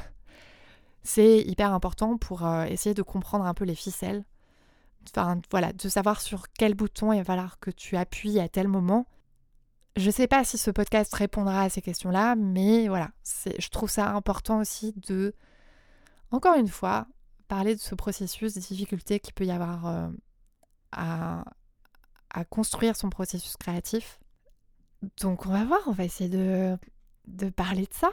c'est 1.03 1.41
hyper 1.41 1.73
important 1.73 2.17
pour 2.17 2.45
euh, 2.45 2.65
essayer 2.65 2.95
de 2.95 3.01
comprendre 3.01 3.45
un 3.45 3.53
peu 3.53 3.65
les 3.65 3.75
ficelles. 3.75 4.23
Voilà, 5.51 5.73
de 5.73 5.89
savoir 5.89 6.21
sur 6.21 6.47
quel 6.51 6.73
bouton 6.73 7.13
il 7.13 7.19
va 7.19 7.23
falloir 7.23 7.59
que 7.59 7.71
tu 7.71 7.97
appuies 7.97 8.39
à 8.39 8.49
tel 8.49 8.67
moment. 8.67 9.05
Je 9.95 10.07
ne 10.07 10.11
sais 10.11 10.27
pas 10.27 10.43
si 10.43 10.57
ce 10.57 10.71
podcast 10.71 11.13
répondra 11.13 11.61
à 11.61 11.69
ces 11.69 11.81
questions-là, 11.81 12.35
mais 12.35 12.87
voilà, 12.87 13.11
je 13.45 13.69
trouve 13.69 13.89
ça 13.89 14.09
important 14.09 14.59
aussi 14.59 14.93
de, 14.95 15.35
encore 16.31 16.55
une 16.55 16.67
fois, 16.67 17.05
parler 17.47 17.75
de 17.75 17.79
ce 17.79 17.93
processus, 17.93 18.55
des 18.55 18.61
difficultés 18.61 19.19
qu'il 19.19 19.33
peut 19.35 19.45
y 19.45 19.51
avoir 19.51 19.85
euh, 19.85 20.07
à, 20.91 21.45
à 22.31 22.43
construire 22.45 22.95
son 22.95 23.09
processus 23.09 23.55
créatif 23.55 24.19
donc 25.21 25.45
on 25.45 25.49
va 25.49 25.65
voir, 25.65 25.79
on 25.87 25.91
va 25.91 26.03
essayer 26.03 26.29
de, 26.29 26.77
de 27.27 27.49
parler 27.49 27.83
de 27.83 27.93
ça. 27.93 28.11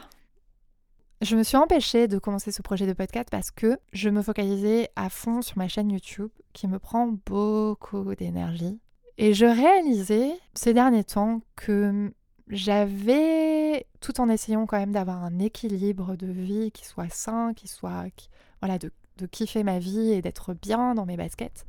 Je 1.20 1.36
me 1.36 1.42
suis 1.42 1.58
empêchée 1.58 2.08
de 2.08 2.18
commencer 2.18 2.50
ce 2.50 2.62
projet 2.62 2.86
de 2.86 2.94
podcast 2.94 3.28
parce 3.30 3.50
que 3.50 3.78
je 3.92 4.08
me 4.08 4.22
focalisais 4.22 4.88
à 4.96 5.10
fond 5.10 5.42
sur 5.42 5.58
ma 5.58 5.68
chaîne 5.68 5.90
YouTube 5.90 6.30
qui 6.54 6.66
me 6.66 6.78
prend 6.78 7.08
beaucoup 7.26 8.14
d'énergie. 8.14 8.80
Et 9.18 9.34
je 9.34 9.44
réalisais 9.44 10.32
ces 10.54 10.72
derniers 10.72 11.04
temps 11.04 11.42
que 11.56 12.10
j'avais, 12.48 13.86
tout 14.00 14.18
en 14.18 14.30
essayant 14.30 14.64
quand 14.64 14.78
même 14.78 14.92
d'avoir 14.92 15.22
un 15.22 15.38
équilibre 15.38 16.16
de 16.16 16.26
vie 16.26 16.70
qui 16.72 16.86
soit 16.86 17.10
sain, 17.10 17.52
qui 17.54 17.68
soit, 17.68 18.06
voilà, 18.62 18.78
de, 18.78 18.90
de 19.18 19.26
kiffer 19.26 19.62
ma 19.62 19.78
vie 19.78 20.12
et 20.12 20.22
d'être 20.22 20.54
bien 20.54 20.94
dans 20.94 21.04
mes 21.04 21.18
baskets, 21.18 21.66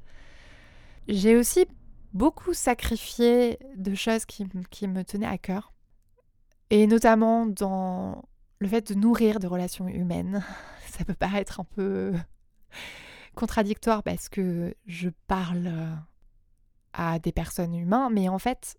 j'ai 1.10 1.36
aussi 1.36 1.66
beaucoup 2.14 2.54
sacrifié 2.54 3.60
de 3.76 3.96
choses 3.96 4.26
qui, 4.26 4.46
me 4.88 5.04
tenaient 5.04 5.28
à 5.28 5.38
cœur. 5.38 5.74
Et 6.70 6.88
notamment 6.88 7.46
dans 7.46 8.24
le 8.62 8.68
fait 8.68 8.94
de 8.94 8.98
nourrir 8.98 9.40
des 9.40 9.48
relations 9.48 9.88
humaines. 9.88 10.46
Ça 10.88 11.04
peut 11.04 11.16
paraître 11.16 11.60
un 11.60 11.64
peu 11.64 12.14
contradictoire 13.36 14.04
parce 14.04 14.30
que 14.30 14.76
je 14.86 15.10
parle 15.28 15.68
euh, 15.68 15.96
à 16.94 17.20
des 17.20 17.32
personnes 17.32 17.74
humaines, 17.74 18.10
mais 18.12 18.30
en 18.30 18.40
fait, 18.40 18.76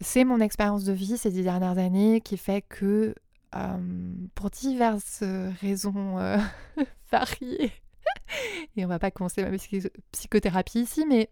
c'est 0.00 0.24
mon 0.24 0.40
expérience 0.40 0.84
de 0.84 0.92
vie 0.92 1.18
ces 1.18 1.30
dix 1.30 1.42
dernières 1.42 1.78
années 1.78 2.20
qui 2.22 2.38
fait 2.38 2.62
que, 2.62 3.14
euh, 3.54 4.14
pour 4.34 4.50
diverses 4.50 5.22
raisons 5.60 6.18
euh, 6.18 6.38
variées, 7.12 7.72
et 8.76 8.84
on 8.84 8.88
va 8.88 8.98
pas 8.98 9.10
commencer 9.10 9.44
ma 9.44 9.56
psychothérapie 10.12 10.80
ici, 10.80 11.04
mais 11.06 11.28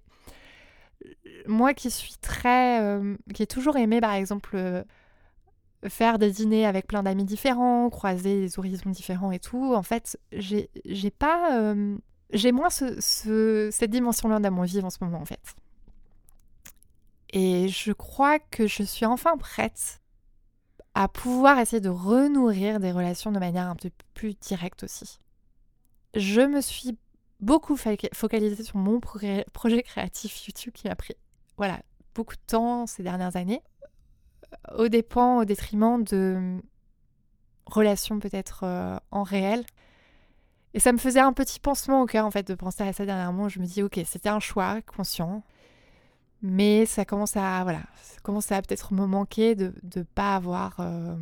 moi 1.46 1.74
qui 1.74 1.90
suis 1.90 2.16
très. 2.20 3.00
Qui 3.35 3.42
ai 3.42 3.46
toujours 3.46 3.76
aimé, 3.76 4.00
par 4.00 4.12
exemple, 4.12 4.85
faire 5.88 6.18
des 6.18 6.31
dîners 6.31 6.66
avec 6.66 6.87
plein 6.87 7.03
d'amis 7.03 7.25
différents, 7.25 7.90
croiser 7.90 8.40
des 8.40 8.59
horizons 8.59 8.90
différents 8.90 9.33
et 9.33 9.38
tout, 9.38 9.75
en 9.75 9.83
fait, 9.83 10.18
j'ai 10.33 10.68
pas. 11.18 11.59
Euh, 11.59 11.97
j'ai 12.33 12.53
moins 12.53 12.71
ce, 12.71 13.68
cette 13.71 13.90
dimension-là 13.90 14.38
dans 14.38 14.51
mon 14.51 14.62
vivre 14.62 14.87
en 14.87 14.90
ce 14.90 14.99
moment, 15.03 15.21
en 15.21 15.25
fait. 15.25 15.55
Et 17.31 17.68
je 17.68 17.92
crois 17.92 18.38
que 18.38 18.66
je 18.66 18.83
suis 18.83 19.07
enfin 19.07 19.37
prête 19.37 20.01
à 20.95 21.09
pouvoir 21.09 21.59
essayer 21.59 21.81
de 21.81 21.88
renourrir 21.88 22.81
des 22.81 22.92
relations 22.92 23.33
de 23.33 23.38
manière 23.38 23.68
un 23.68 23.77
peu 23.77 23.90
plus 24.14 24.35
directe 24.35 24.85
aussi. 24.85 25.18
Je 26.14 26.42
me 26.42 26.61
suis 26.61 26.99
beaucoup 27.40 27.77
focalisée 27.77 28.62
sur 28.62 28.77
mon 28.77 29.01
projet 29.01 29.83
créatif 29.83 30.47
YouTube 30.47 30.73
qui 30.75 30.88
m'a 30.88 30.95
pris 30.95 31.14
voilà, 31.57 31.81
beaucoup 32.14 32.35
de 32.35 32.40
temps 32.47 32.87
ces 32.87 33.03
dernières 33.03 33.37
années, 33.37 33.62
au 34.76 34.88
dépend, 34.88 35.38
au 35.38 35.44
détriment 35.44 36.02
de 36.04 36.60
relations 37.66 38.18
peut-être 38.18 38.64
euh, 38.64 38.98
en 39.10 39.22
réel. 39.22 39.64
Et 40.74 40.80
ça 40.80 40.92
me 40.92 40.98
faisait 40.98 41.20
un 41.20 41.32
petit 41.32 41.60
pansement 41.60 42.02
au 42.02 42.06
cœur 42.06 42.24
en 42.24 42.30
fait 42.30 42.46
de 42.46 42.54
penser 42.54 42.82
à 42.82 42.92
ça 42.92 43.04
dernièrement. 43.04 43.48
Je 43.48 43.60
me 43.60 43.66
dis 43.66 43.82
ok, 43.82 44.00
c'était 44.06 44.28
un 44.28 44.40
choix 44.40 44.80
conscient, 44.82 45.42
mais 46.40 46.86
ça 46.86 47.04
commence 47.04 47.36
à 47.36 47.62
voilà, 47.62 47.82
commence 48.22 48.50
à 48.52 48.62
peut-être 48.62 48.94
me 48.94 49.06
manquer 49.06 49.54
de 49.54 49.74
ne 49.96 50.02
pas 50.02 50.34
avoir 50.34 50.76
euh, 50.80 51.16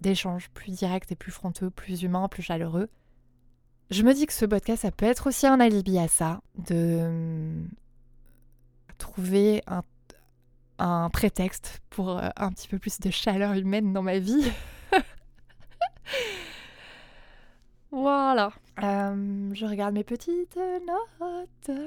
d'échanges 0.00 0.50
plus 0.50 0.72
directs 0.72 1.10
et 1.10 1.16
plus 1.16 1.32
fronteux, 1.32 1.70
plus 1.70 2.02
humains, 2.02 2.28
plus 2.28 2.42
chaleureux. 2.42 2.88
Je 3.90 4.02
me 4.02 4.14
dis 4.14 4.26
que 4.26 4.32
ce 4.32 4.46
podcast, 4.46 4.82
ça 4.82 4.90
peut 4.90 5.06
être 5.06 5.28
aussi 5.28 5.46
un 5.46 5.60
alibi 5.60 5.98
à 5.98 6.08
ça, 6.08 6.40
de 6.56 7.52
trouver 8.98 9.62
un, 9.66 9.82
prétexte 11.12 11.80
pour 11.90 12.10
euh, 12.10 12.28
un 12.36 12.50
petit 12.50 12.68
peu 12.68 12.78
plus 12.78 13.00
de 13.00 13.10
chaleur 13.10 13.52
humaine 13.52 13.92
dans 13.92 14.02
ma 14.02 14.18
vie. 14.18 14.50
voilà. 17.90 18.52
Euh, 18.82 19.50
je 19.54 19.66
regarde 19.66 19.94
mes 19.94 20.04
petites 20.04 20.56
notes. 20.56 21.78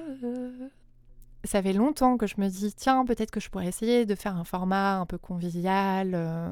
Ça 1.43 1.62
fait 1.62 1.73
longtemps 1.73 2.17
que 2.17 2.28
je 2.28 2.36
me 2.38 2.47
dis, 2.47 2.73
tiens, 2.73 3.06
peut-être 3.06 3.32
que 3.32 3.39
je 3.39 3.50
pourrais 3.50 3.67
essayer 3.67 4.06
de 4.06 4.15
faire 4.15 4.36
un 4.36 4.43
format 4.43 5.00
un 5.00 5.06
peu 5.06 5.17
convivial 5.17 6.12
euh, 6.13 6.52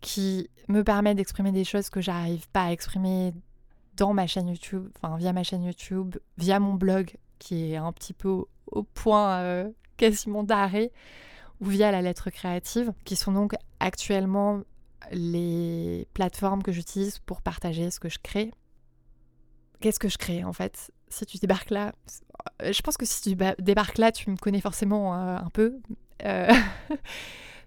qui 0.00 0.48
me 0.68 0.82
permet 0.82 1.14
d'exprimer 1.14 1.52
des 1.52 1.64
choses 1.64 1.90
que 1.90 2.00
j'arrive 2.00 2.48
pas 2.50 2.64
à 2.64 2.72
exprimer 2.72 3.32
dans 3.96 4.14
ma 4.14 4.26
chaîne 4.28 4.48
YouTube, 4.48 4.88
enfin 4.96 5.16
via 5.16 5.32
ma 5.32 5.42
chaîne 5.42 5.64
YouTube, 5.64 6.16
via 6.36 6.60
mon 6.60 6.74
blog 6.74 7.16
qui 7.40 7.72
est 7.72 7.76
un 7.76 7.92
petit 7.92 8.12
peu 8.12 8.44
au 8.66 8.82
point 8.84 9.70
quasiment 9.98 10.42
d'arrêt, 10.42 10.90
ou 11.60 11.66
via 11.66 11.92
la 11.92 12.00
lettre 12.00 12.30
créative, 12.30 12.92
qui 13.04 13.16
sont 13.16 13.32
donc 13.32 13.54
actuellement 13.80 14.62
les 15.12 16.08
plateformes 16.14 16.62
que 16.62 16.72
j'utilise 16.72 17.18
pour 17.20 17.42
partager 17.42 17.90
ce 17.90 18.00
que 18.00 18.08
je 18.08 18.18
crée. 18.22 18.52
Qu'est-ce 19.80 19.98
que 19.98 20.08
je 20.08 20.18
crée 20.18 20.44
en 20.44 20.52
fait? 20.52 20.90
Si 21.08 21.26
tu 21.26 21.38
débarques 21.38 21.70
là, 21.70 21.92
euh, 22.62 22.72
je 22.72 22.82
pense 22.82 22.96
que 22.96 23.06
si 23.06 23.22
tu 23.22 23.36
débarques 23.58 23.98
là, 23.98 24.12
tu 24.12 24.30
me 24.30 24.36
connais 24.36 24.60
forcément 24.60 25.14
euh, 25.14 25.36
un 25.36 25.50
peu. 25.50 25.78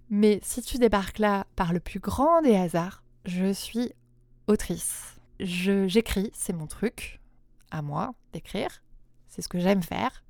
Mais 0.09 0.41
si 0.43 0.61
tu 0.61 0.77
débarques 0.77 1.19
là 1.19 1.45
par 1.55 1.71
le 1.71 1.79
plus 1.79 1.99
grand 1.99 2.41
des 2.41 2.55
hasards, 2.55 3.01
je 3.25 3.53
suis 3.53 3.93
autrice. 4.47 5.15
J'écris, 5.39 6.31
c'est 6.33 6.53
mon 6.53 6.67
truc, 6.67 7.21
à 7.71 7.81
moi 7.81 8.13
d'écrire. 8.33 8.83
C'est 9.29 9.41
ce 9.41 9.47
que 9.47 9.59
j'aime 9.59 9.81
faire. 9.81 10.23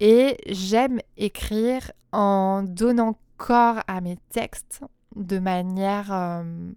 Et 0.00 0.38
j'aime 0.46 1.00
écrire 1.16 1.92
en 2.12 2.62
donnant 2.62 3.18
corps 3.36 3.82
à 3.86 4.00
mes 4.00 4.16
textes 4.30 4.80
de 5.14 5.38
manière 5.38 6.12
euh, 6.12 6.72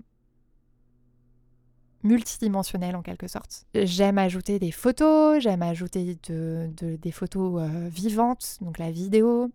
multidimensionnelle 2.03 2.95
en 2.95 3.01
quelque 3.01 3.27
sorte. 3.27 3.65
J'aime 3.73 4.17
ajouter 4.17 4.59
des 4.59 4.71
photos, 4.71 5.41
j'aime 5.41 5.61
ajouter 5.61 6.17
des 6.27 7.11
photos 7.11 7.61
euh, 7.61 7.87
vivantes, 7.89 8.57
donc 8.61 8.77
la 8.77 8.91
vidéo, 8.91 9.49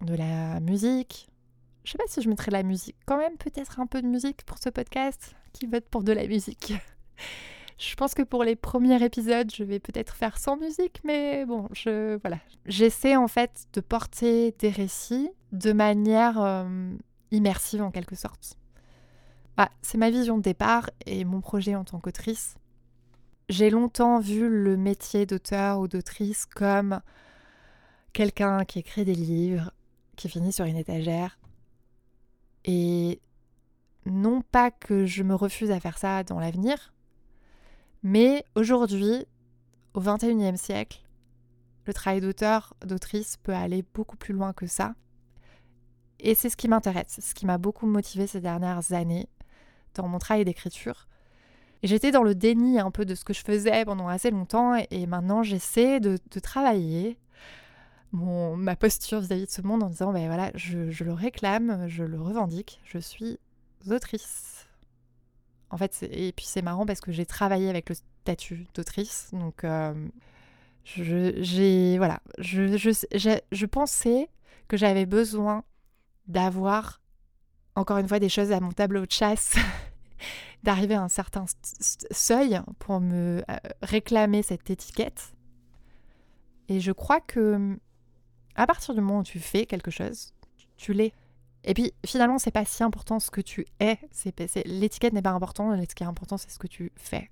de 0.00 0.14
la 0.14 0.60
musique. 0.60 1.28
Je 1.84 1.92
sais 1.92 1.98
pas 1.98 2.04
si 2.08 2.22
je 2.22 2.28
mettrai 2.28 2.48
de 2.48 2.54
la 2.56 2.62
musique. 2.62 2.96
Quand 3.04 3.18
même, 3.18 3.36
peut-être 3.36 3.78
un 3.78 3.86
peu 3.86 4.00
de 4.00 4.06
musique 4.06 4.42
pour 4.44 4.58
ce 4.58 4.70
podcast. 4.70 5.36
Qui 5.52 5.66
vote 5.66 5.84
pour 5.90 6.02
de 6.02 6.12
la 6.12 6.26
musique? 6.26 6.72
Je 7.78 7.94
pense 7.96 8.14
que 8.14 8.22
pour 8.22 8.44
les 8.44 8.54
premiers 8.54 9.02
épisodes, 9.02 9.50
je 9.52 9.64
vais 9.64 9.80
peut-être 9.80 10.14
faire 10.14 10.38
sans 10.38 10.56
musique, 10.56 11.00
mais 11.04 11.44
bon, 11.44 11.68
je 11.72 12.18
voilà. 12.22 12.38
J'essaie 12.66 13.16
en 13.16 13.26
fait 13.26 13.66
de 13.72 13.80
porter 13.80 14.54
des 14.58 14.70
récits 14.70 15.30
de 15.52 15.72
manière 15.72 16.40
euh, 16.40 16.94
immersive 17.32 17.82
en 17.82 17.90
quelque 17.90 18.14
sorte. 18.14 18.56
Bah, 19.56 19.70
c'est 19.82 19.98
ma 19.98 20.10
vision 20.10 20.36
de 20.38 20.42
départ 20.42 20.90
et 21.06 21.24
mon 21.24 21.40
projet 21.40 21.74
en 21.74 21.84
tant 21.84 21.98
qu'autrice. 21.98 22.54
J'ai 23.48 23.70
longtemps 23.70 24.20
vu 24.20 24.48
le 24.48 24.76
métier 24.76 25.26
d'auteur 25.26 25.80
ou 25.80 25.88
d'autrice 25.88 26.46
comme 26.46 27.00
quelqu'un 28.12 28.64
qui 28.64 28.78
écrit 28.78 29.04
des 29.04 29.14
livres, 29.14 29.72
qui 30.16 30.28
finit 30.28 30.52
sur 30.52 30.64
une 30.64 30.76
étagère. 30.76 31.38
Et 32.64 33.20
non 34.06 34.40
pas 34.40 34.70
que 34.70 35.04
je 35.04 35.22
me 35.22 35.34
refuse 35.34 35.70
à 35.70 35.80
faire 35.80 35.98
ça 35.98 36.24
dans 36.24 36.40
l'avenir, 36.40 36.93
mais 38.04 38.44
aujourd'hui, 38.54 39.26
au 39.94 40.00
XXIe 40.00 40.58
siècle, 40.58 41.00
le 41.86 41.94
travail 41.94 42.20
d'auteur, 42.20 42.74
d'autrice 42.84 43.38
peut 43.38 43.54
aller 43.54 43.82
beaucoup 43.94 44.16
plus 44.16 44.34
loin 44.34 44.52
que 44.52 44.66
ça. 44.66 44.94
Et 46.20 46.34
c'est 46.34 46.50
ce 46.50 46.56
qui 46.56 46.68
m'intéresse, 46.68 47.18
ce 47.20 47.34
qui 47.34 47.46
m'a 47.46 47.58
beaucoup 47.58 47.86
motivé 47.86 48.26
ces 48.26 48.40
dernières 48.40 48.92
années 48.92 49.28
dans 49.94 50.06
mon 50.06 50.18
travail 50.18 50.44
d'écriture. 50.44 51.08
J'étais 51.82 52.10
dans 52.10 52.22
le 52.22 52.34
déni 52.34 52.78
un 52.78 52.90
peu 52.90 53.06
de 53.06 53.14
ce 53.14 53.24
que 53.24 53.32
je 53.32 53.42
faisais 53.42 53.84
pendant 53.84 54.08
assez 54.08 54.30
longtemps 54.30 54.74
et 54.90 55.06
maintenant 55.06 55.42
j'essaie 55.42 56.00
de, 56.00 56.18
travailler 56.42 57.18
mon, 58.12 58.56
ma 58.56 58.76
posture 58.76 59.20
vis-à-vis 59.20 59.46
de 59.46 59.50
ce 59.50 59.62
monde 59.62 59.82
en 59.82 59.88
disant 59.88 60.12
ben 60.12 60.26
voilà, 60.26 60.50
je, 60.54 61.04
le 61.04 61.12
réclame, 61.12 61.88
je 61.88 62.04
le 62.04 62.20
revendique, 62.20 62.80
je 62.84 62.98
suis 62.98 63.38
autrice. 63.90 64.63
En 65.74 65.76
fait, 65.76 66.06
et 66.08 66.30
puis 66.30 66.46
c'est 66.46 66.62
marrant 66.62 66.86
parce 66.86 67.00
que 67.00 67.10
j'ai 67.10 67.26
travaillé 67.26 67.68
avec 67.68 67.88
le 67.88 67.96
statut 67.96 68.68
d'autrice, 68.74 69.30
donc 69.32 69.64
euh, 69.64 69.92
j'ai 70.84 71.98
voilà, 71.98 72.20
je, 72.38 72.76
je, 72.76 73.66
pensais 73.66 74.30
que 74.68 74.76
j'avais 74.76 75.04
besoin 75.04 75.64
d'avoir 76.28 77.02
encore 77.74 77.98
une 77.98 78.06
fois 78.06 78.20
des 78.20 78.28
choses 78.28 78.52
à 78.52 78.60
mon 78.60 78.70
tableau 78.70 79.04
de 79.04 79.10
chasse, 79.10 79.56
d'arriver 80.62 80.94
à 80.94 81.02
un 81.02 81.08
certain 81.08 81.44
seuil 82.12 82.60
pour 82.78 83.00
me 83.00 83.42
euh, 83.50 83.56
réclamer 83.82 84.44
cette 84.44 84.70
étiquette. 84.70 85.34
Et 86.68 86.78
je 86.78 86.92
crois 86.92 87.20
que 87.20 87.76
à 88.54 88.68
partir 88.68 88.94
du 88.94 89.00
moment 89.00 89.18
où 89.18 89.24
tu 89.24 89.40
fais 89.40 89.66
quelque 89.66 89.90
chose, 89.90 90.32
tu 90.76 90.92
l'es. 90.92 91.12
Et 91.64 91.74
puis 91.74 91.92
finalement, 92.04 92.38
c'est 92.38 92.50
pas 92.50 92.64
si 92.64 92.82
important 92.82 93.18
ce 93.18 93.30
que 93.30 93.40
tu 93.40 93.66
es. 93.80 93.98
l'étiquette 94.66 95.14
n'est 95.14 95.22
pas 95.22 95.30
importante. 95.30 95.78
Ce 95.88 95.94
qui 95.94 96.02
est 96.02 96.06
important, 96.06 96.36
c'est 96.36 96.50
ce 96.50 96.58
que 96.58 96.66
tu 96.66 96.92
fais. 96.96 97.30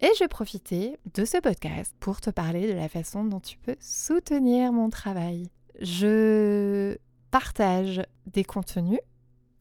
et 0.00 0.08
je 0.14 0.20
vais 0.20 0.28
profiter 0.28 0.98
de 1.14 1.24
ce 1.24 1.38
podcast 1.38 1.94
pour 2.00 2.20
te 2.20 2.30
parler 2.30 2.68
de 2.68 2.72
la 2.72 2.88
façon 2.88 3.24
dont 3.24 3.40
tu 3.40 3.58
peux 3.58 3.76
soutenir 3.80 4.72
mon 4.72 4.90
travail. 4.90 5.50
Je 5.80 6.96
partage 7.30 8.02
des 8.26 8.44
contenus 8.44 9.00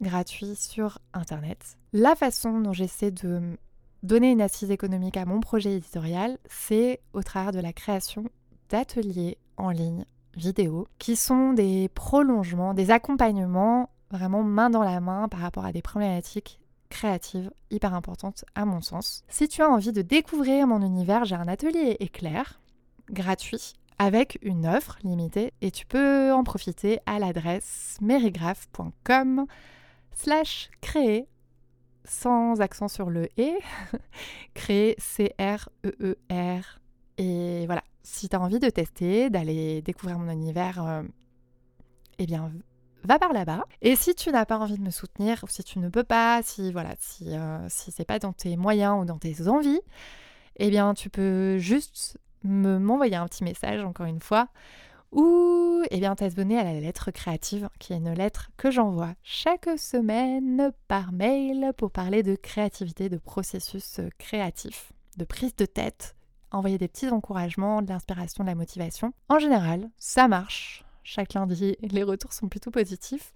gratuits 0.01 0.55
sur 0.55 0.99
Internet. 1.13 1.78
La 1.93 2.15
façon 2.15 2.59
dont 2.59 2.73
j'essaie 2.73 3.11
de 3.11 3.57
donner 4.03 4.32
une 4.32 4.41
assise 4.41 4.71
économique 4.71 5.17
à 5.17 5.26
mon 5.26 5.39
projet 5.39 5.73
éditorial, 5.73 6.38
c'est 6.47 7.01
au 7.13 7.23
travers 7.23 7.51
de 7.51 7.59
la 7.59 7.73
création 7.73 8.26
d'ateliers 8.69 9.38
en 9.57 9.71
ligne 9.71 10.05
vidéo 10.36 10.88
qui 10.99 11.15
sont 11.15 11.53
des 11.53 11.89
prolongements, 11.89 12.73
des 12.73 12.91
accompagnements 12.91 13.89
vraiment 14.11 14.43
main 14.43 14.69
dans 14.69 14.84
la 14.84 14.99
main 14.99 15.28
par 15.28 15.39
rapport 15.39 15.65
à 15.65 15.71
des 15.71 15.82
problématiques 15.82 16.59
créative 16.96 17.52
hyper 17.72 17.93
importante 17.93 18.46
à 18.56 18.64
mon 18.64 18.82
sens. 18.82 19.24
Si 19.28 19.50
tu 19.50 19.62
as 19.62 19.70
envie 19.70 19.91
de 19.91 20.02
découvrir 20.02 20.66
mon 20.66 20.82
univers, 20.82 21.26
j'ai 21.26 21.36
un 21.36 21.48
atelier 21.48 21.98
éclair 22.00 22.62
gratuit 23.12 23.74
avec 24.00 24.39
une 24.41 24.66
offre 24.66 24.98
limitée 25.04 25.52
et 25.62 25.72
tu 25.72 25.86
peux 25.86 26.32
en 26.32 26.43
profiter 26.46 27.00
à 27.06 27.20
l'adresse 27.20 27.98
merigraph.com 28.02 29.46
slash 30.14 30.70
créer 30.80 31.28
sans 32.06 32.62
accent 32.62 32.88
sur 32.88 33.10
le 33.10 33.28
et 33.38 33.58
créer 34.54 34.96
C-R-E-E-R 34.98 36.00
e 36.02 36.16
e 36.32 36.62
et 37.18 37.66
voilà 37.66 37.84
si 38.04 38.30
tu 38.30 38.36
as 38.36 38.39
envie 38.39 38.60
de 38.60 38.70
tester 38.70 39.30
d'aller 39.30 39.82
découvrir 39.82 40.18
mon 40.18 40.32
univers 40.32 40.86
euh, 40.86 41.04
eh 42.20 42.26
bien 42.26 42.52
va 43.06 43.20
par 43.20 43.34
là-bas. 43.34 43.66
Et 43.82 43.95
si 43.95 44.16
tu 44.16 44.32
n'as 44.32 44.45
pas 44.45 44.58
envie 44.58 44.78
de 44.78 44.84
me 44.84 44.89
soutenir, 44.89 45.39
ou 45.43 45.47
si 45.47 45.64
tu 45.64 45.80
ne 45.80 45.89
peux 45.89 46.03
pas, 46.03 46.41
si 46.43 46.72
voilà, 46.72 46.95
si, 46.99 47.36
euh, 47.36 47.68
si 47.70 47.91
c'est 47.91 48.06
pas 48.06 48.20
dans 48.20 48.34
tes 48.34 48.58
moyens 48.58 49.01
ou 49.01 49.06
dans 49.06 49.18
tes 49.18 49.47
envies, 49.47 49.82
eh 50.58 50.70
bien 50.70 50.93
tu 50.93 51.10
peux 51.10 51.58
juste 51.58 52.18
me 52.43 52.78
m'envoyer 52.78 53.16
un 53.16 53.28
petit 53.28 53.43
message 53.43 53.84
encore 53.84 54.06
une 54.06 54.22
fois 54.22 54.47
ou 55.12 55.82
eh 55.89 55.99
bien 55.99 56.16
t'abonner 56.16 56.60
à 56.60 56.64
la 56.64 56.80
lettre 56.80 57.12
créative 57.12 57.70
qui 57.80 57.93
est 57.93 57.97
une 57.97 58.14
lettre 58.14 58.49
que 58.58 58.70
j'envoie 58.70 59.14
chaque 59.24 59.70
semaine 59.78 60.72
par 60.88 61.12
mail 61.12 61.72
pour 61.78 61.91
parler 61.91 62.24
de 62.24 62.36
créativité, 62.36 63.10
de 63.10 63.18
processus 63.18 64.01
créatif, 64.18 64.91
de 65.18 65.24
prise 65.24 65.56
de 65.56 65.66
tête, 65.66 66.16
envoyer 66.51 66.78
des 66.78 66.88
petits 66.88 67.10
encouragements, 67.10 67.82
de 67.82 67.89
l'inspiration, 67.89 68.43
de 68.43 68.49
la 68.49 68.56
motivation. 68.56 69.14
En 69.30 69.39
général, 69.39 69.89
ça 69.97 70.28
marche 70.28 70.85
chaque 71.06 71.34
lundi. 71.34 71.78
Les 71.82 72.03
retours 72.03 72.34
sont 72.34 72.49
plutôt 72.49 72.72
positifs. 72.72 73.32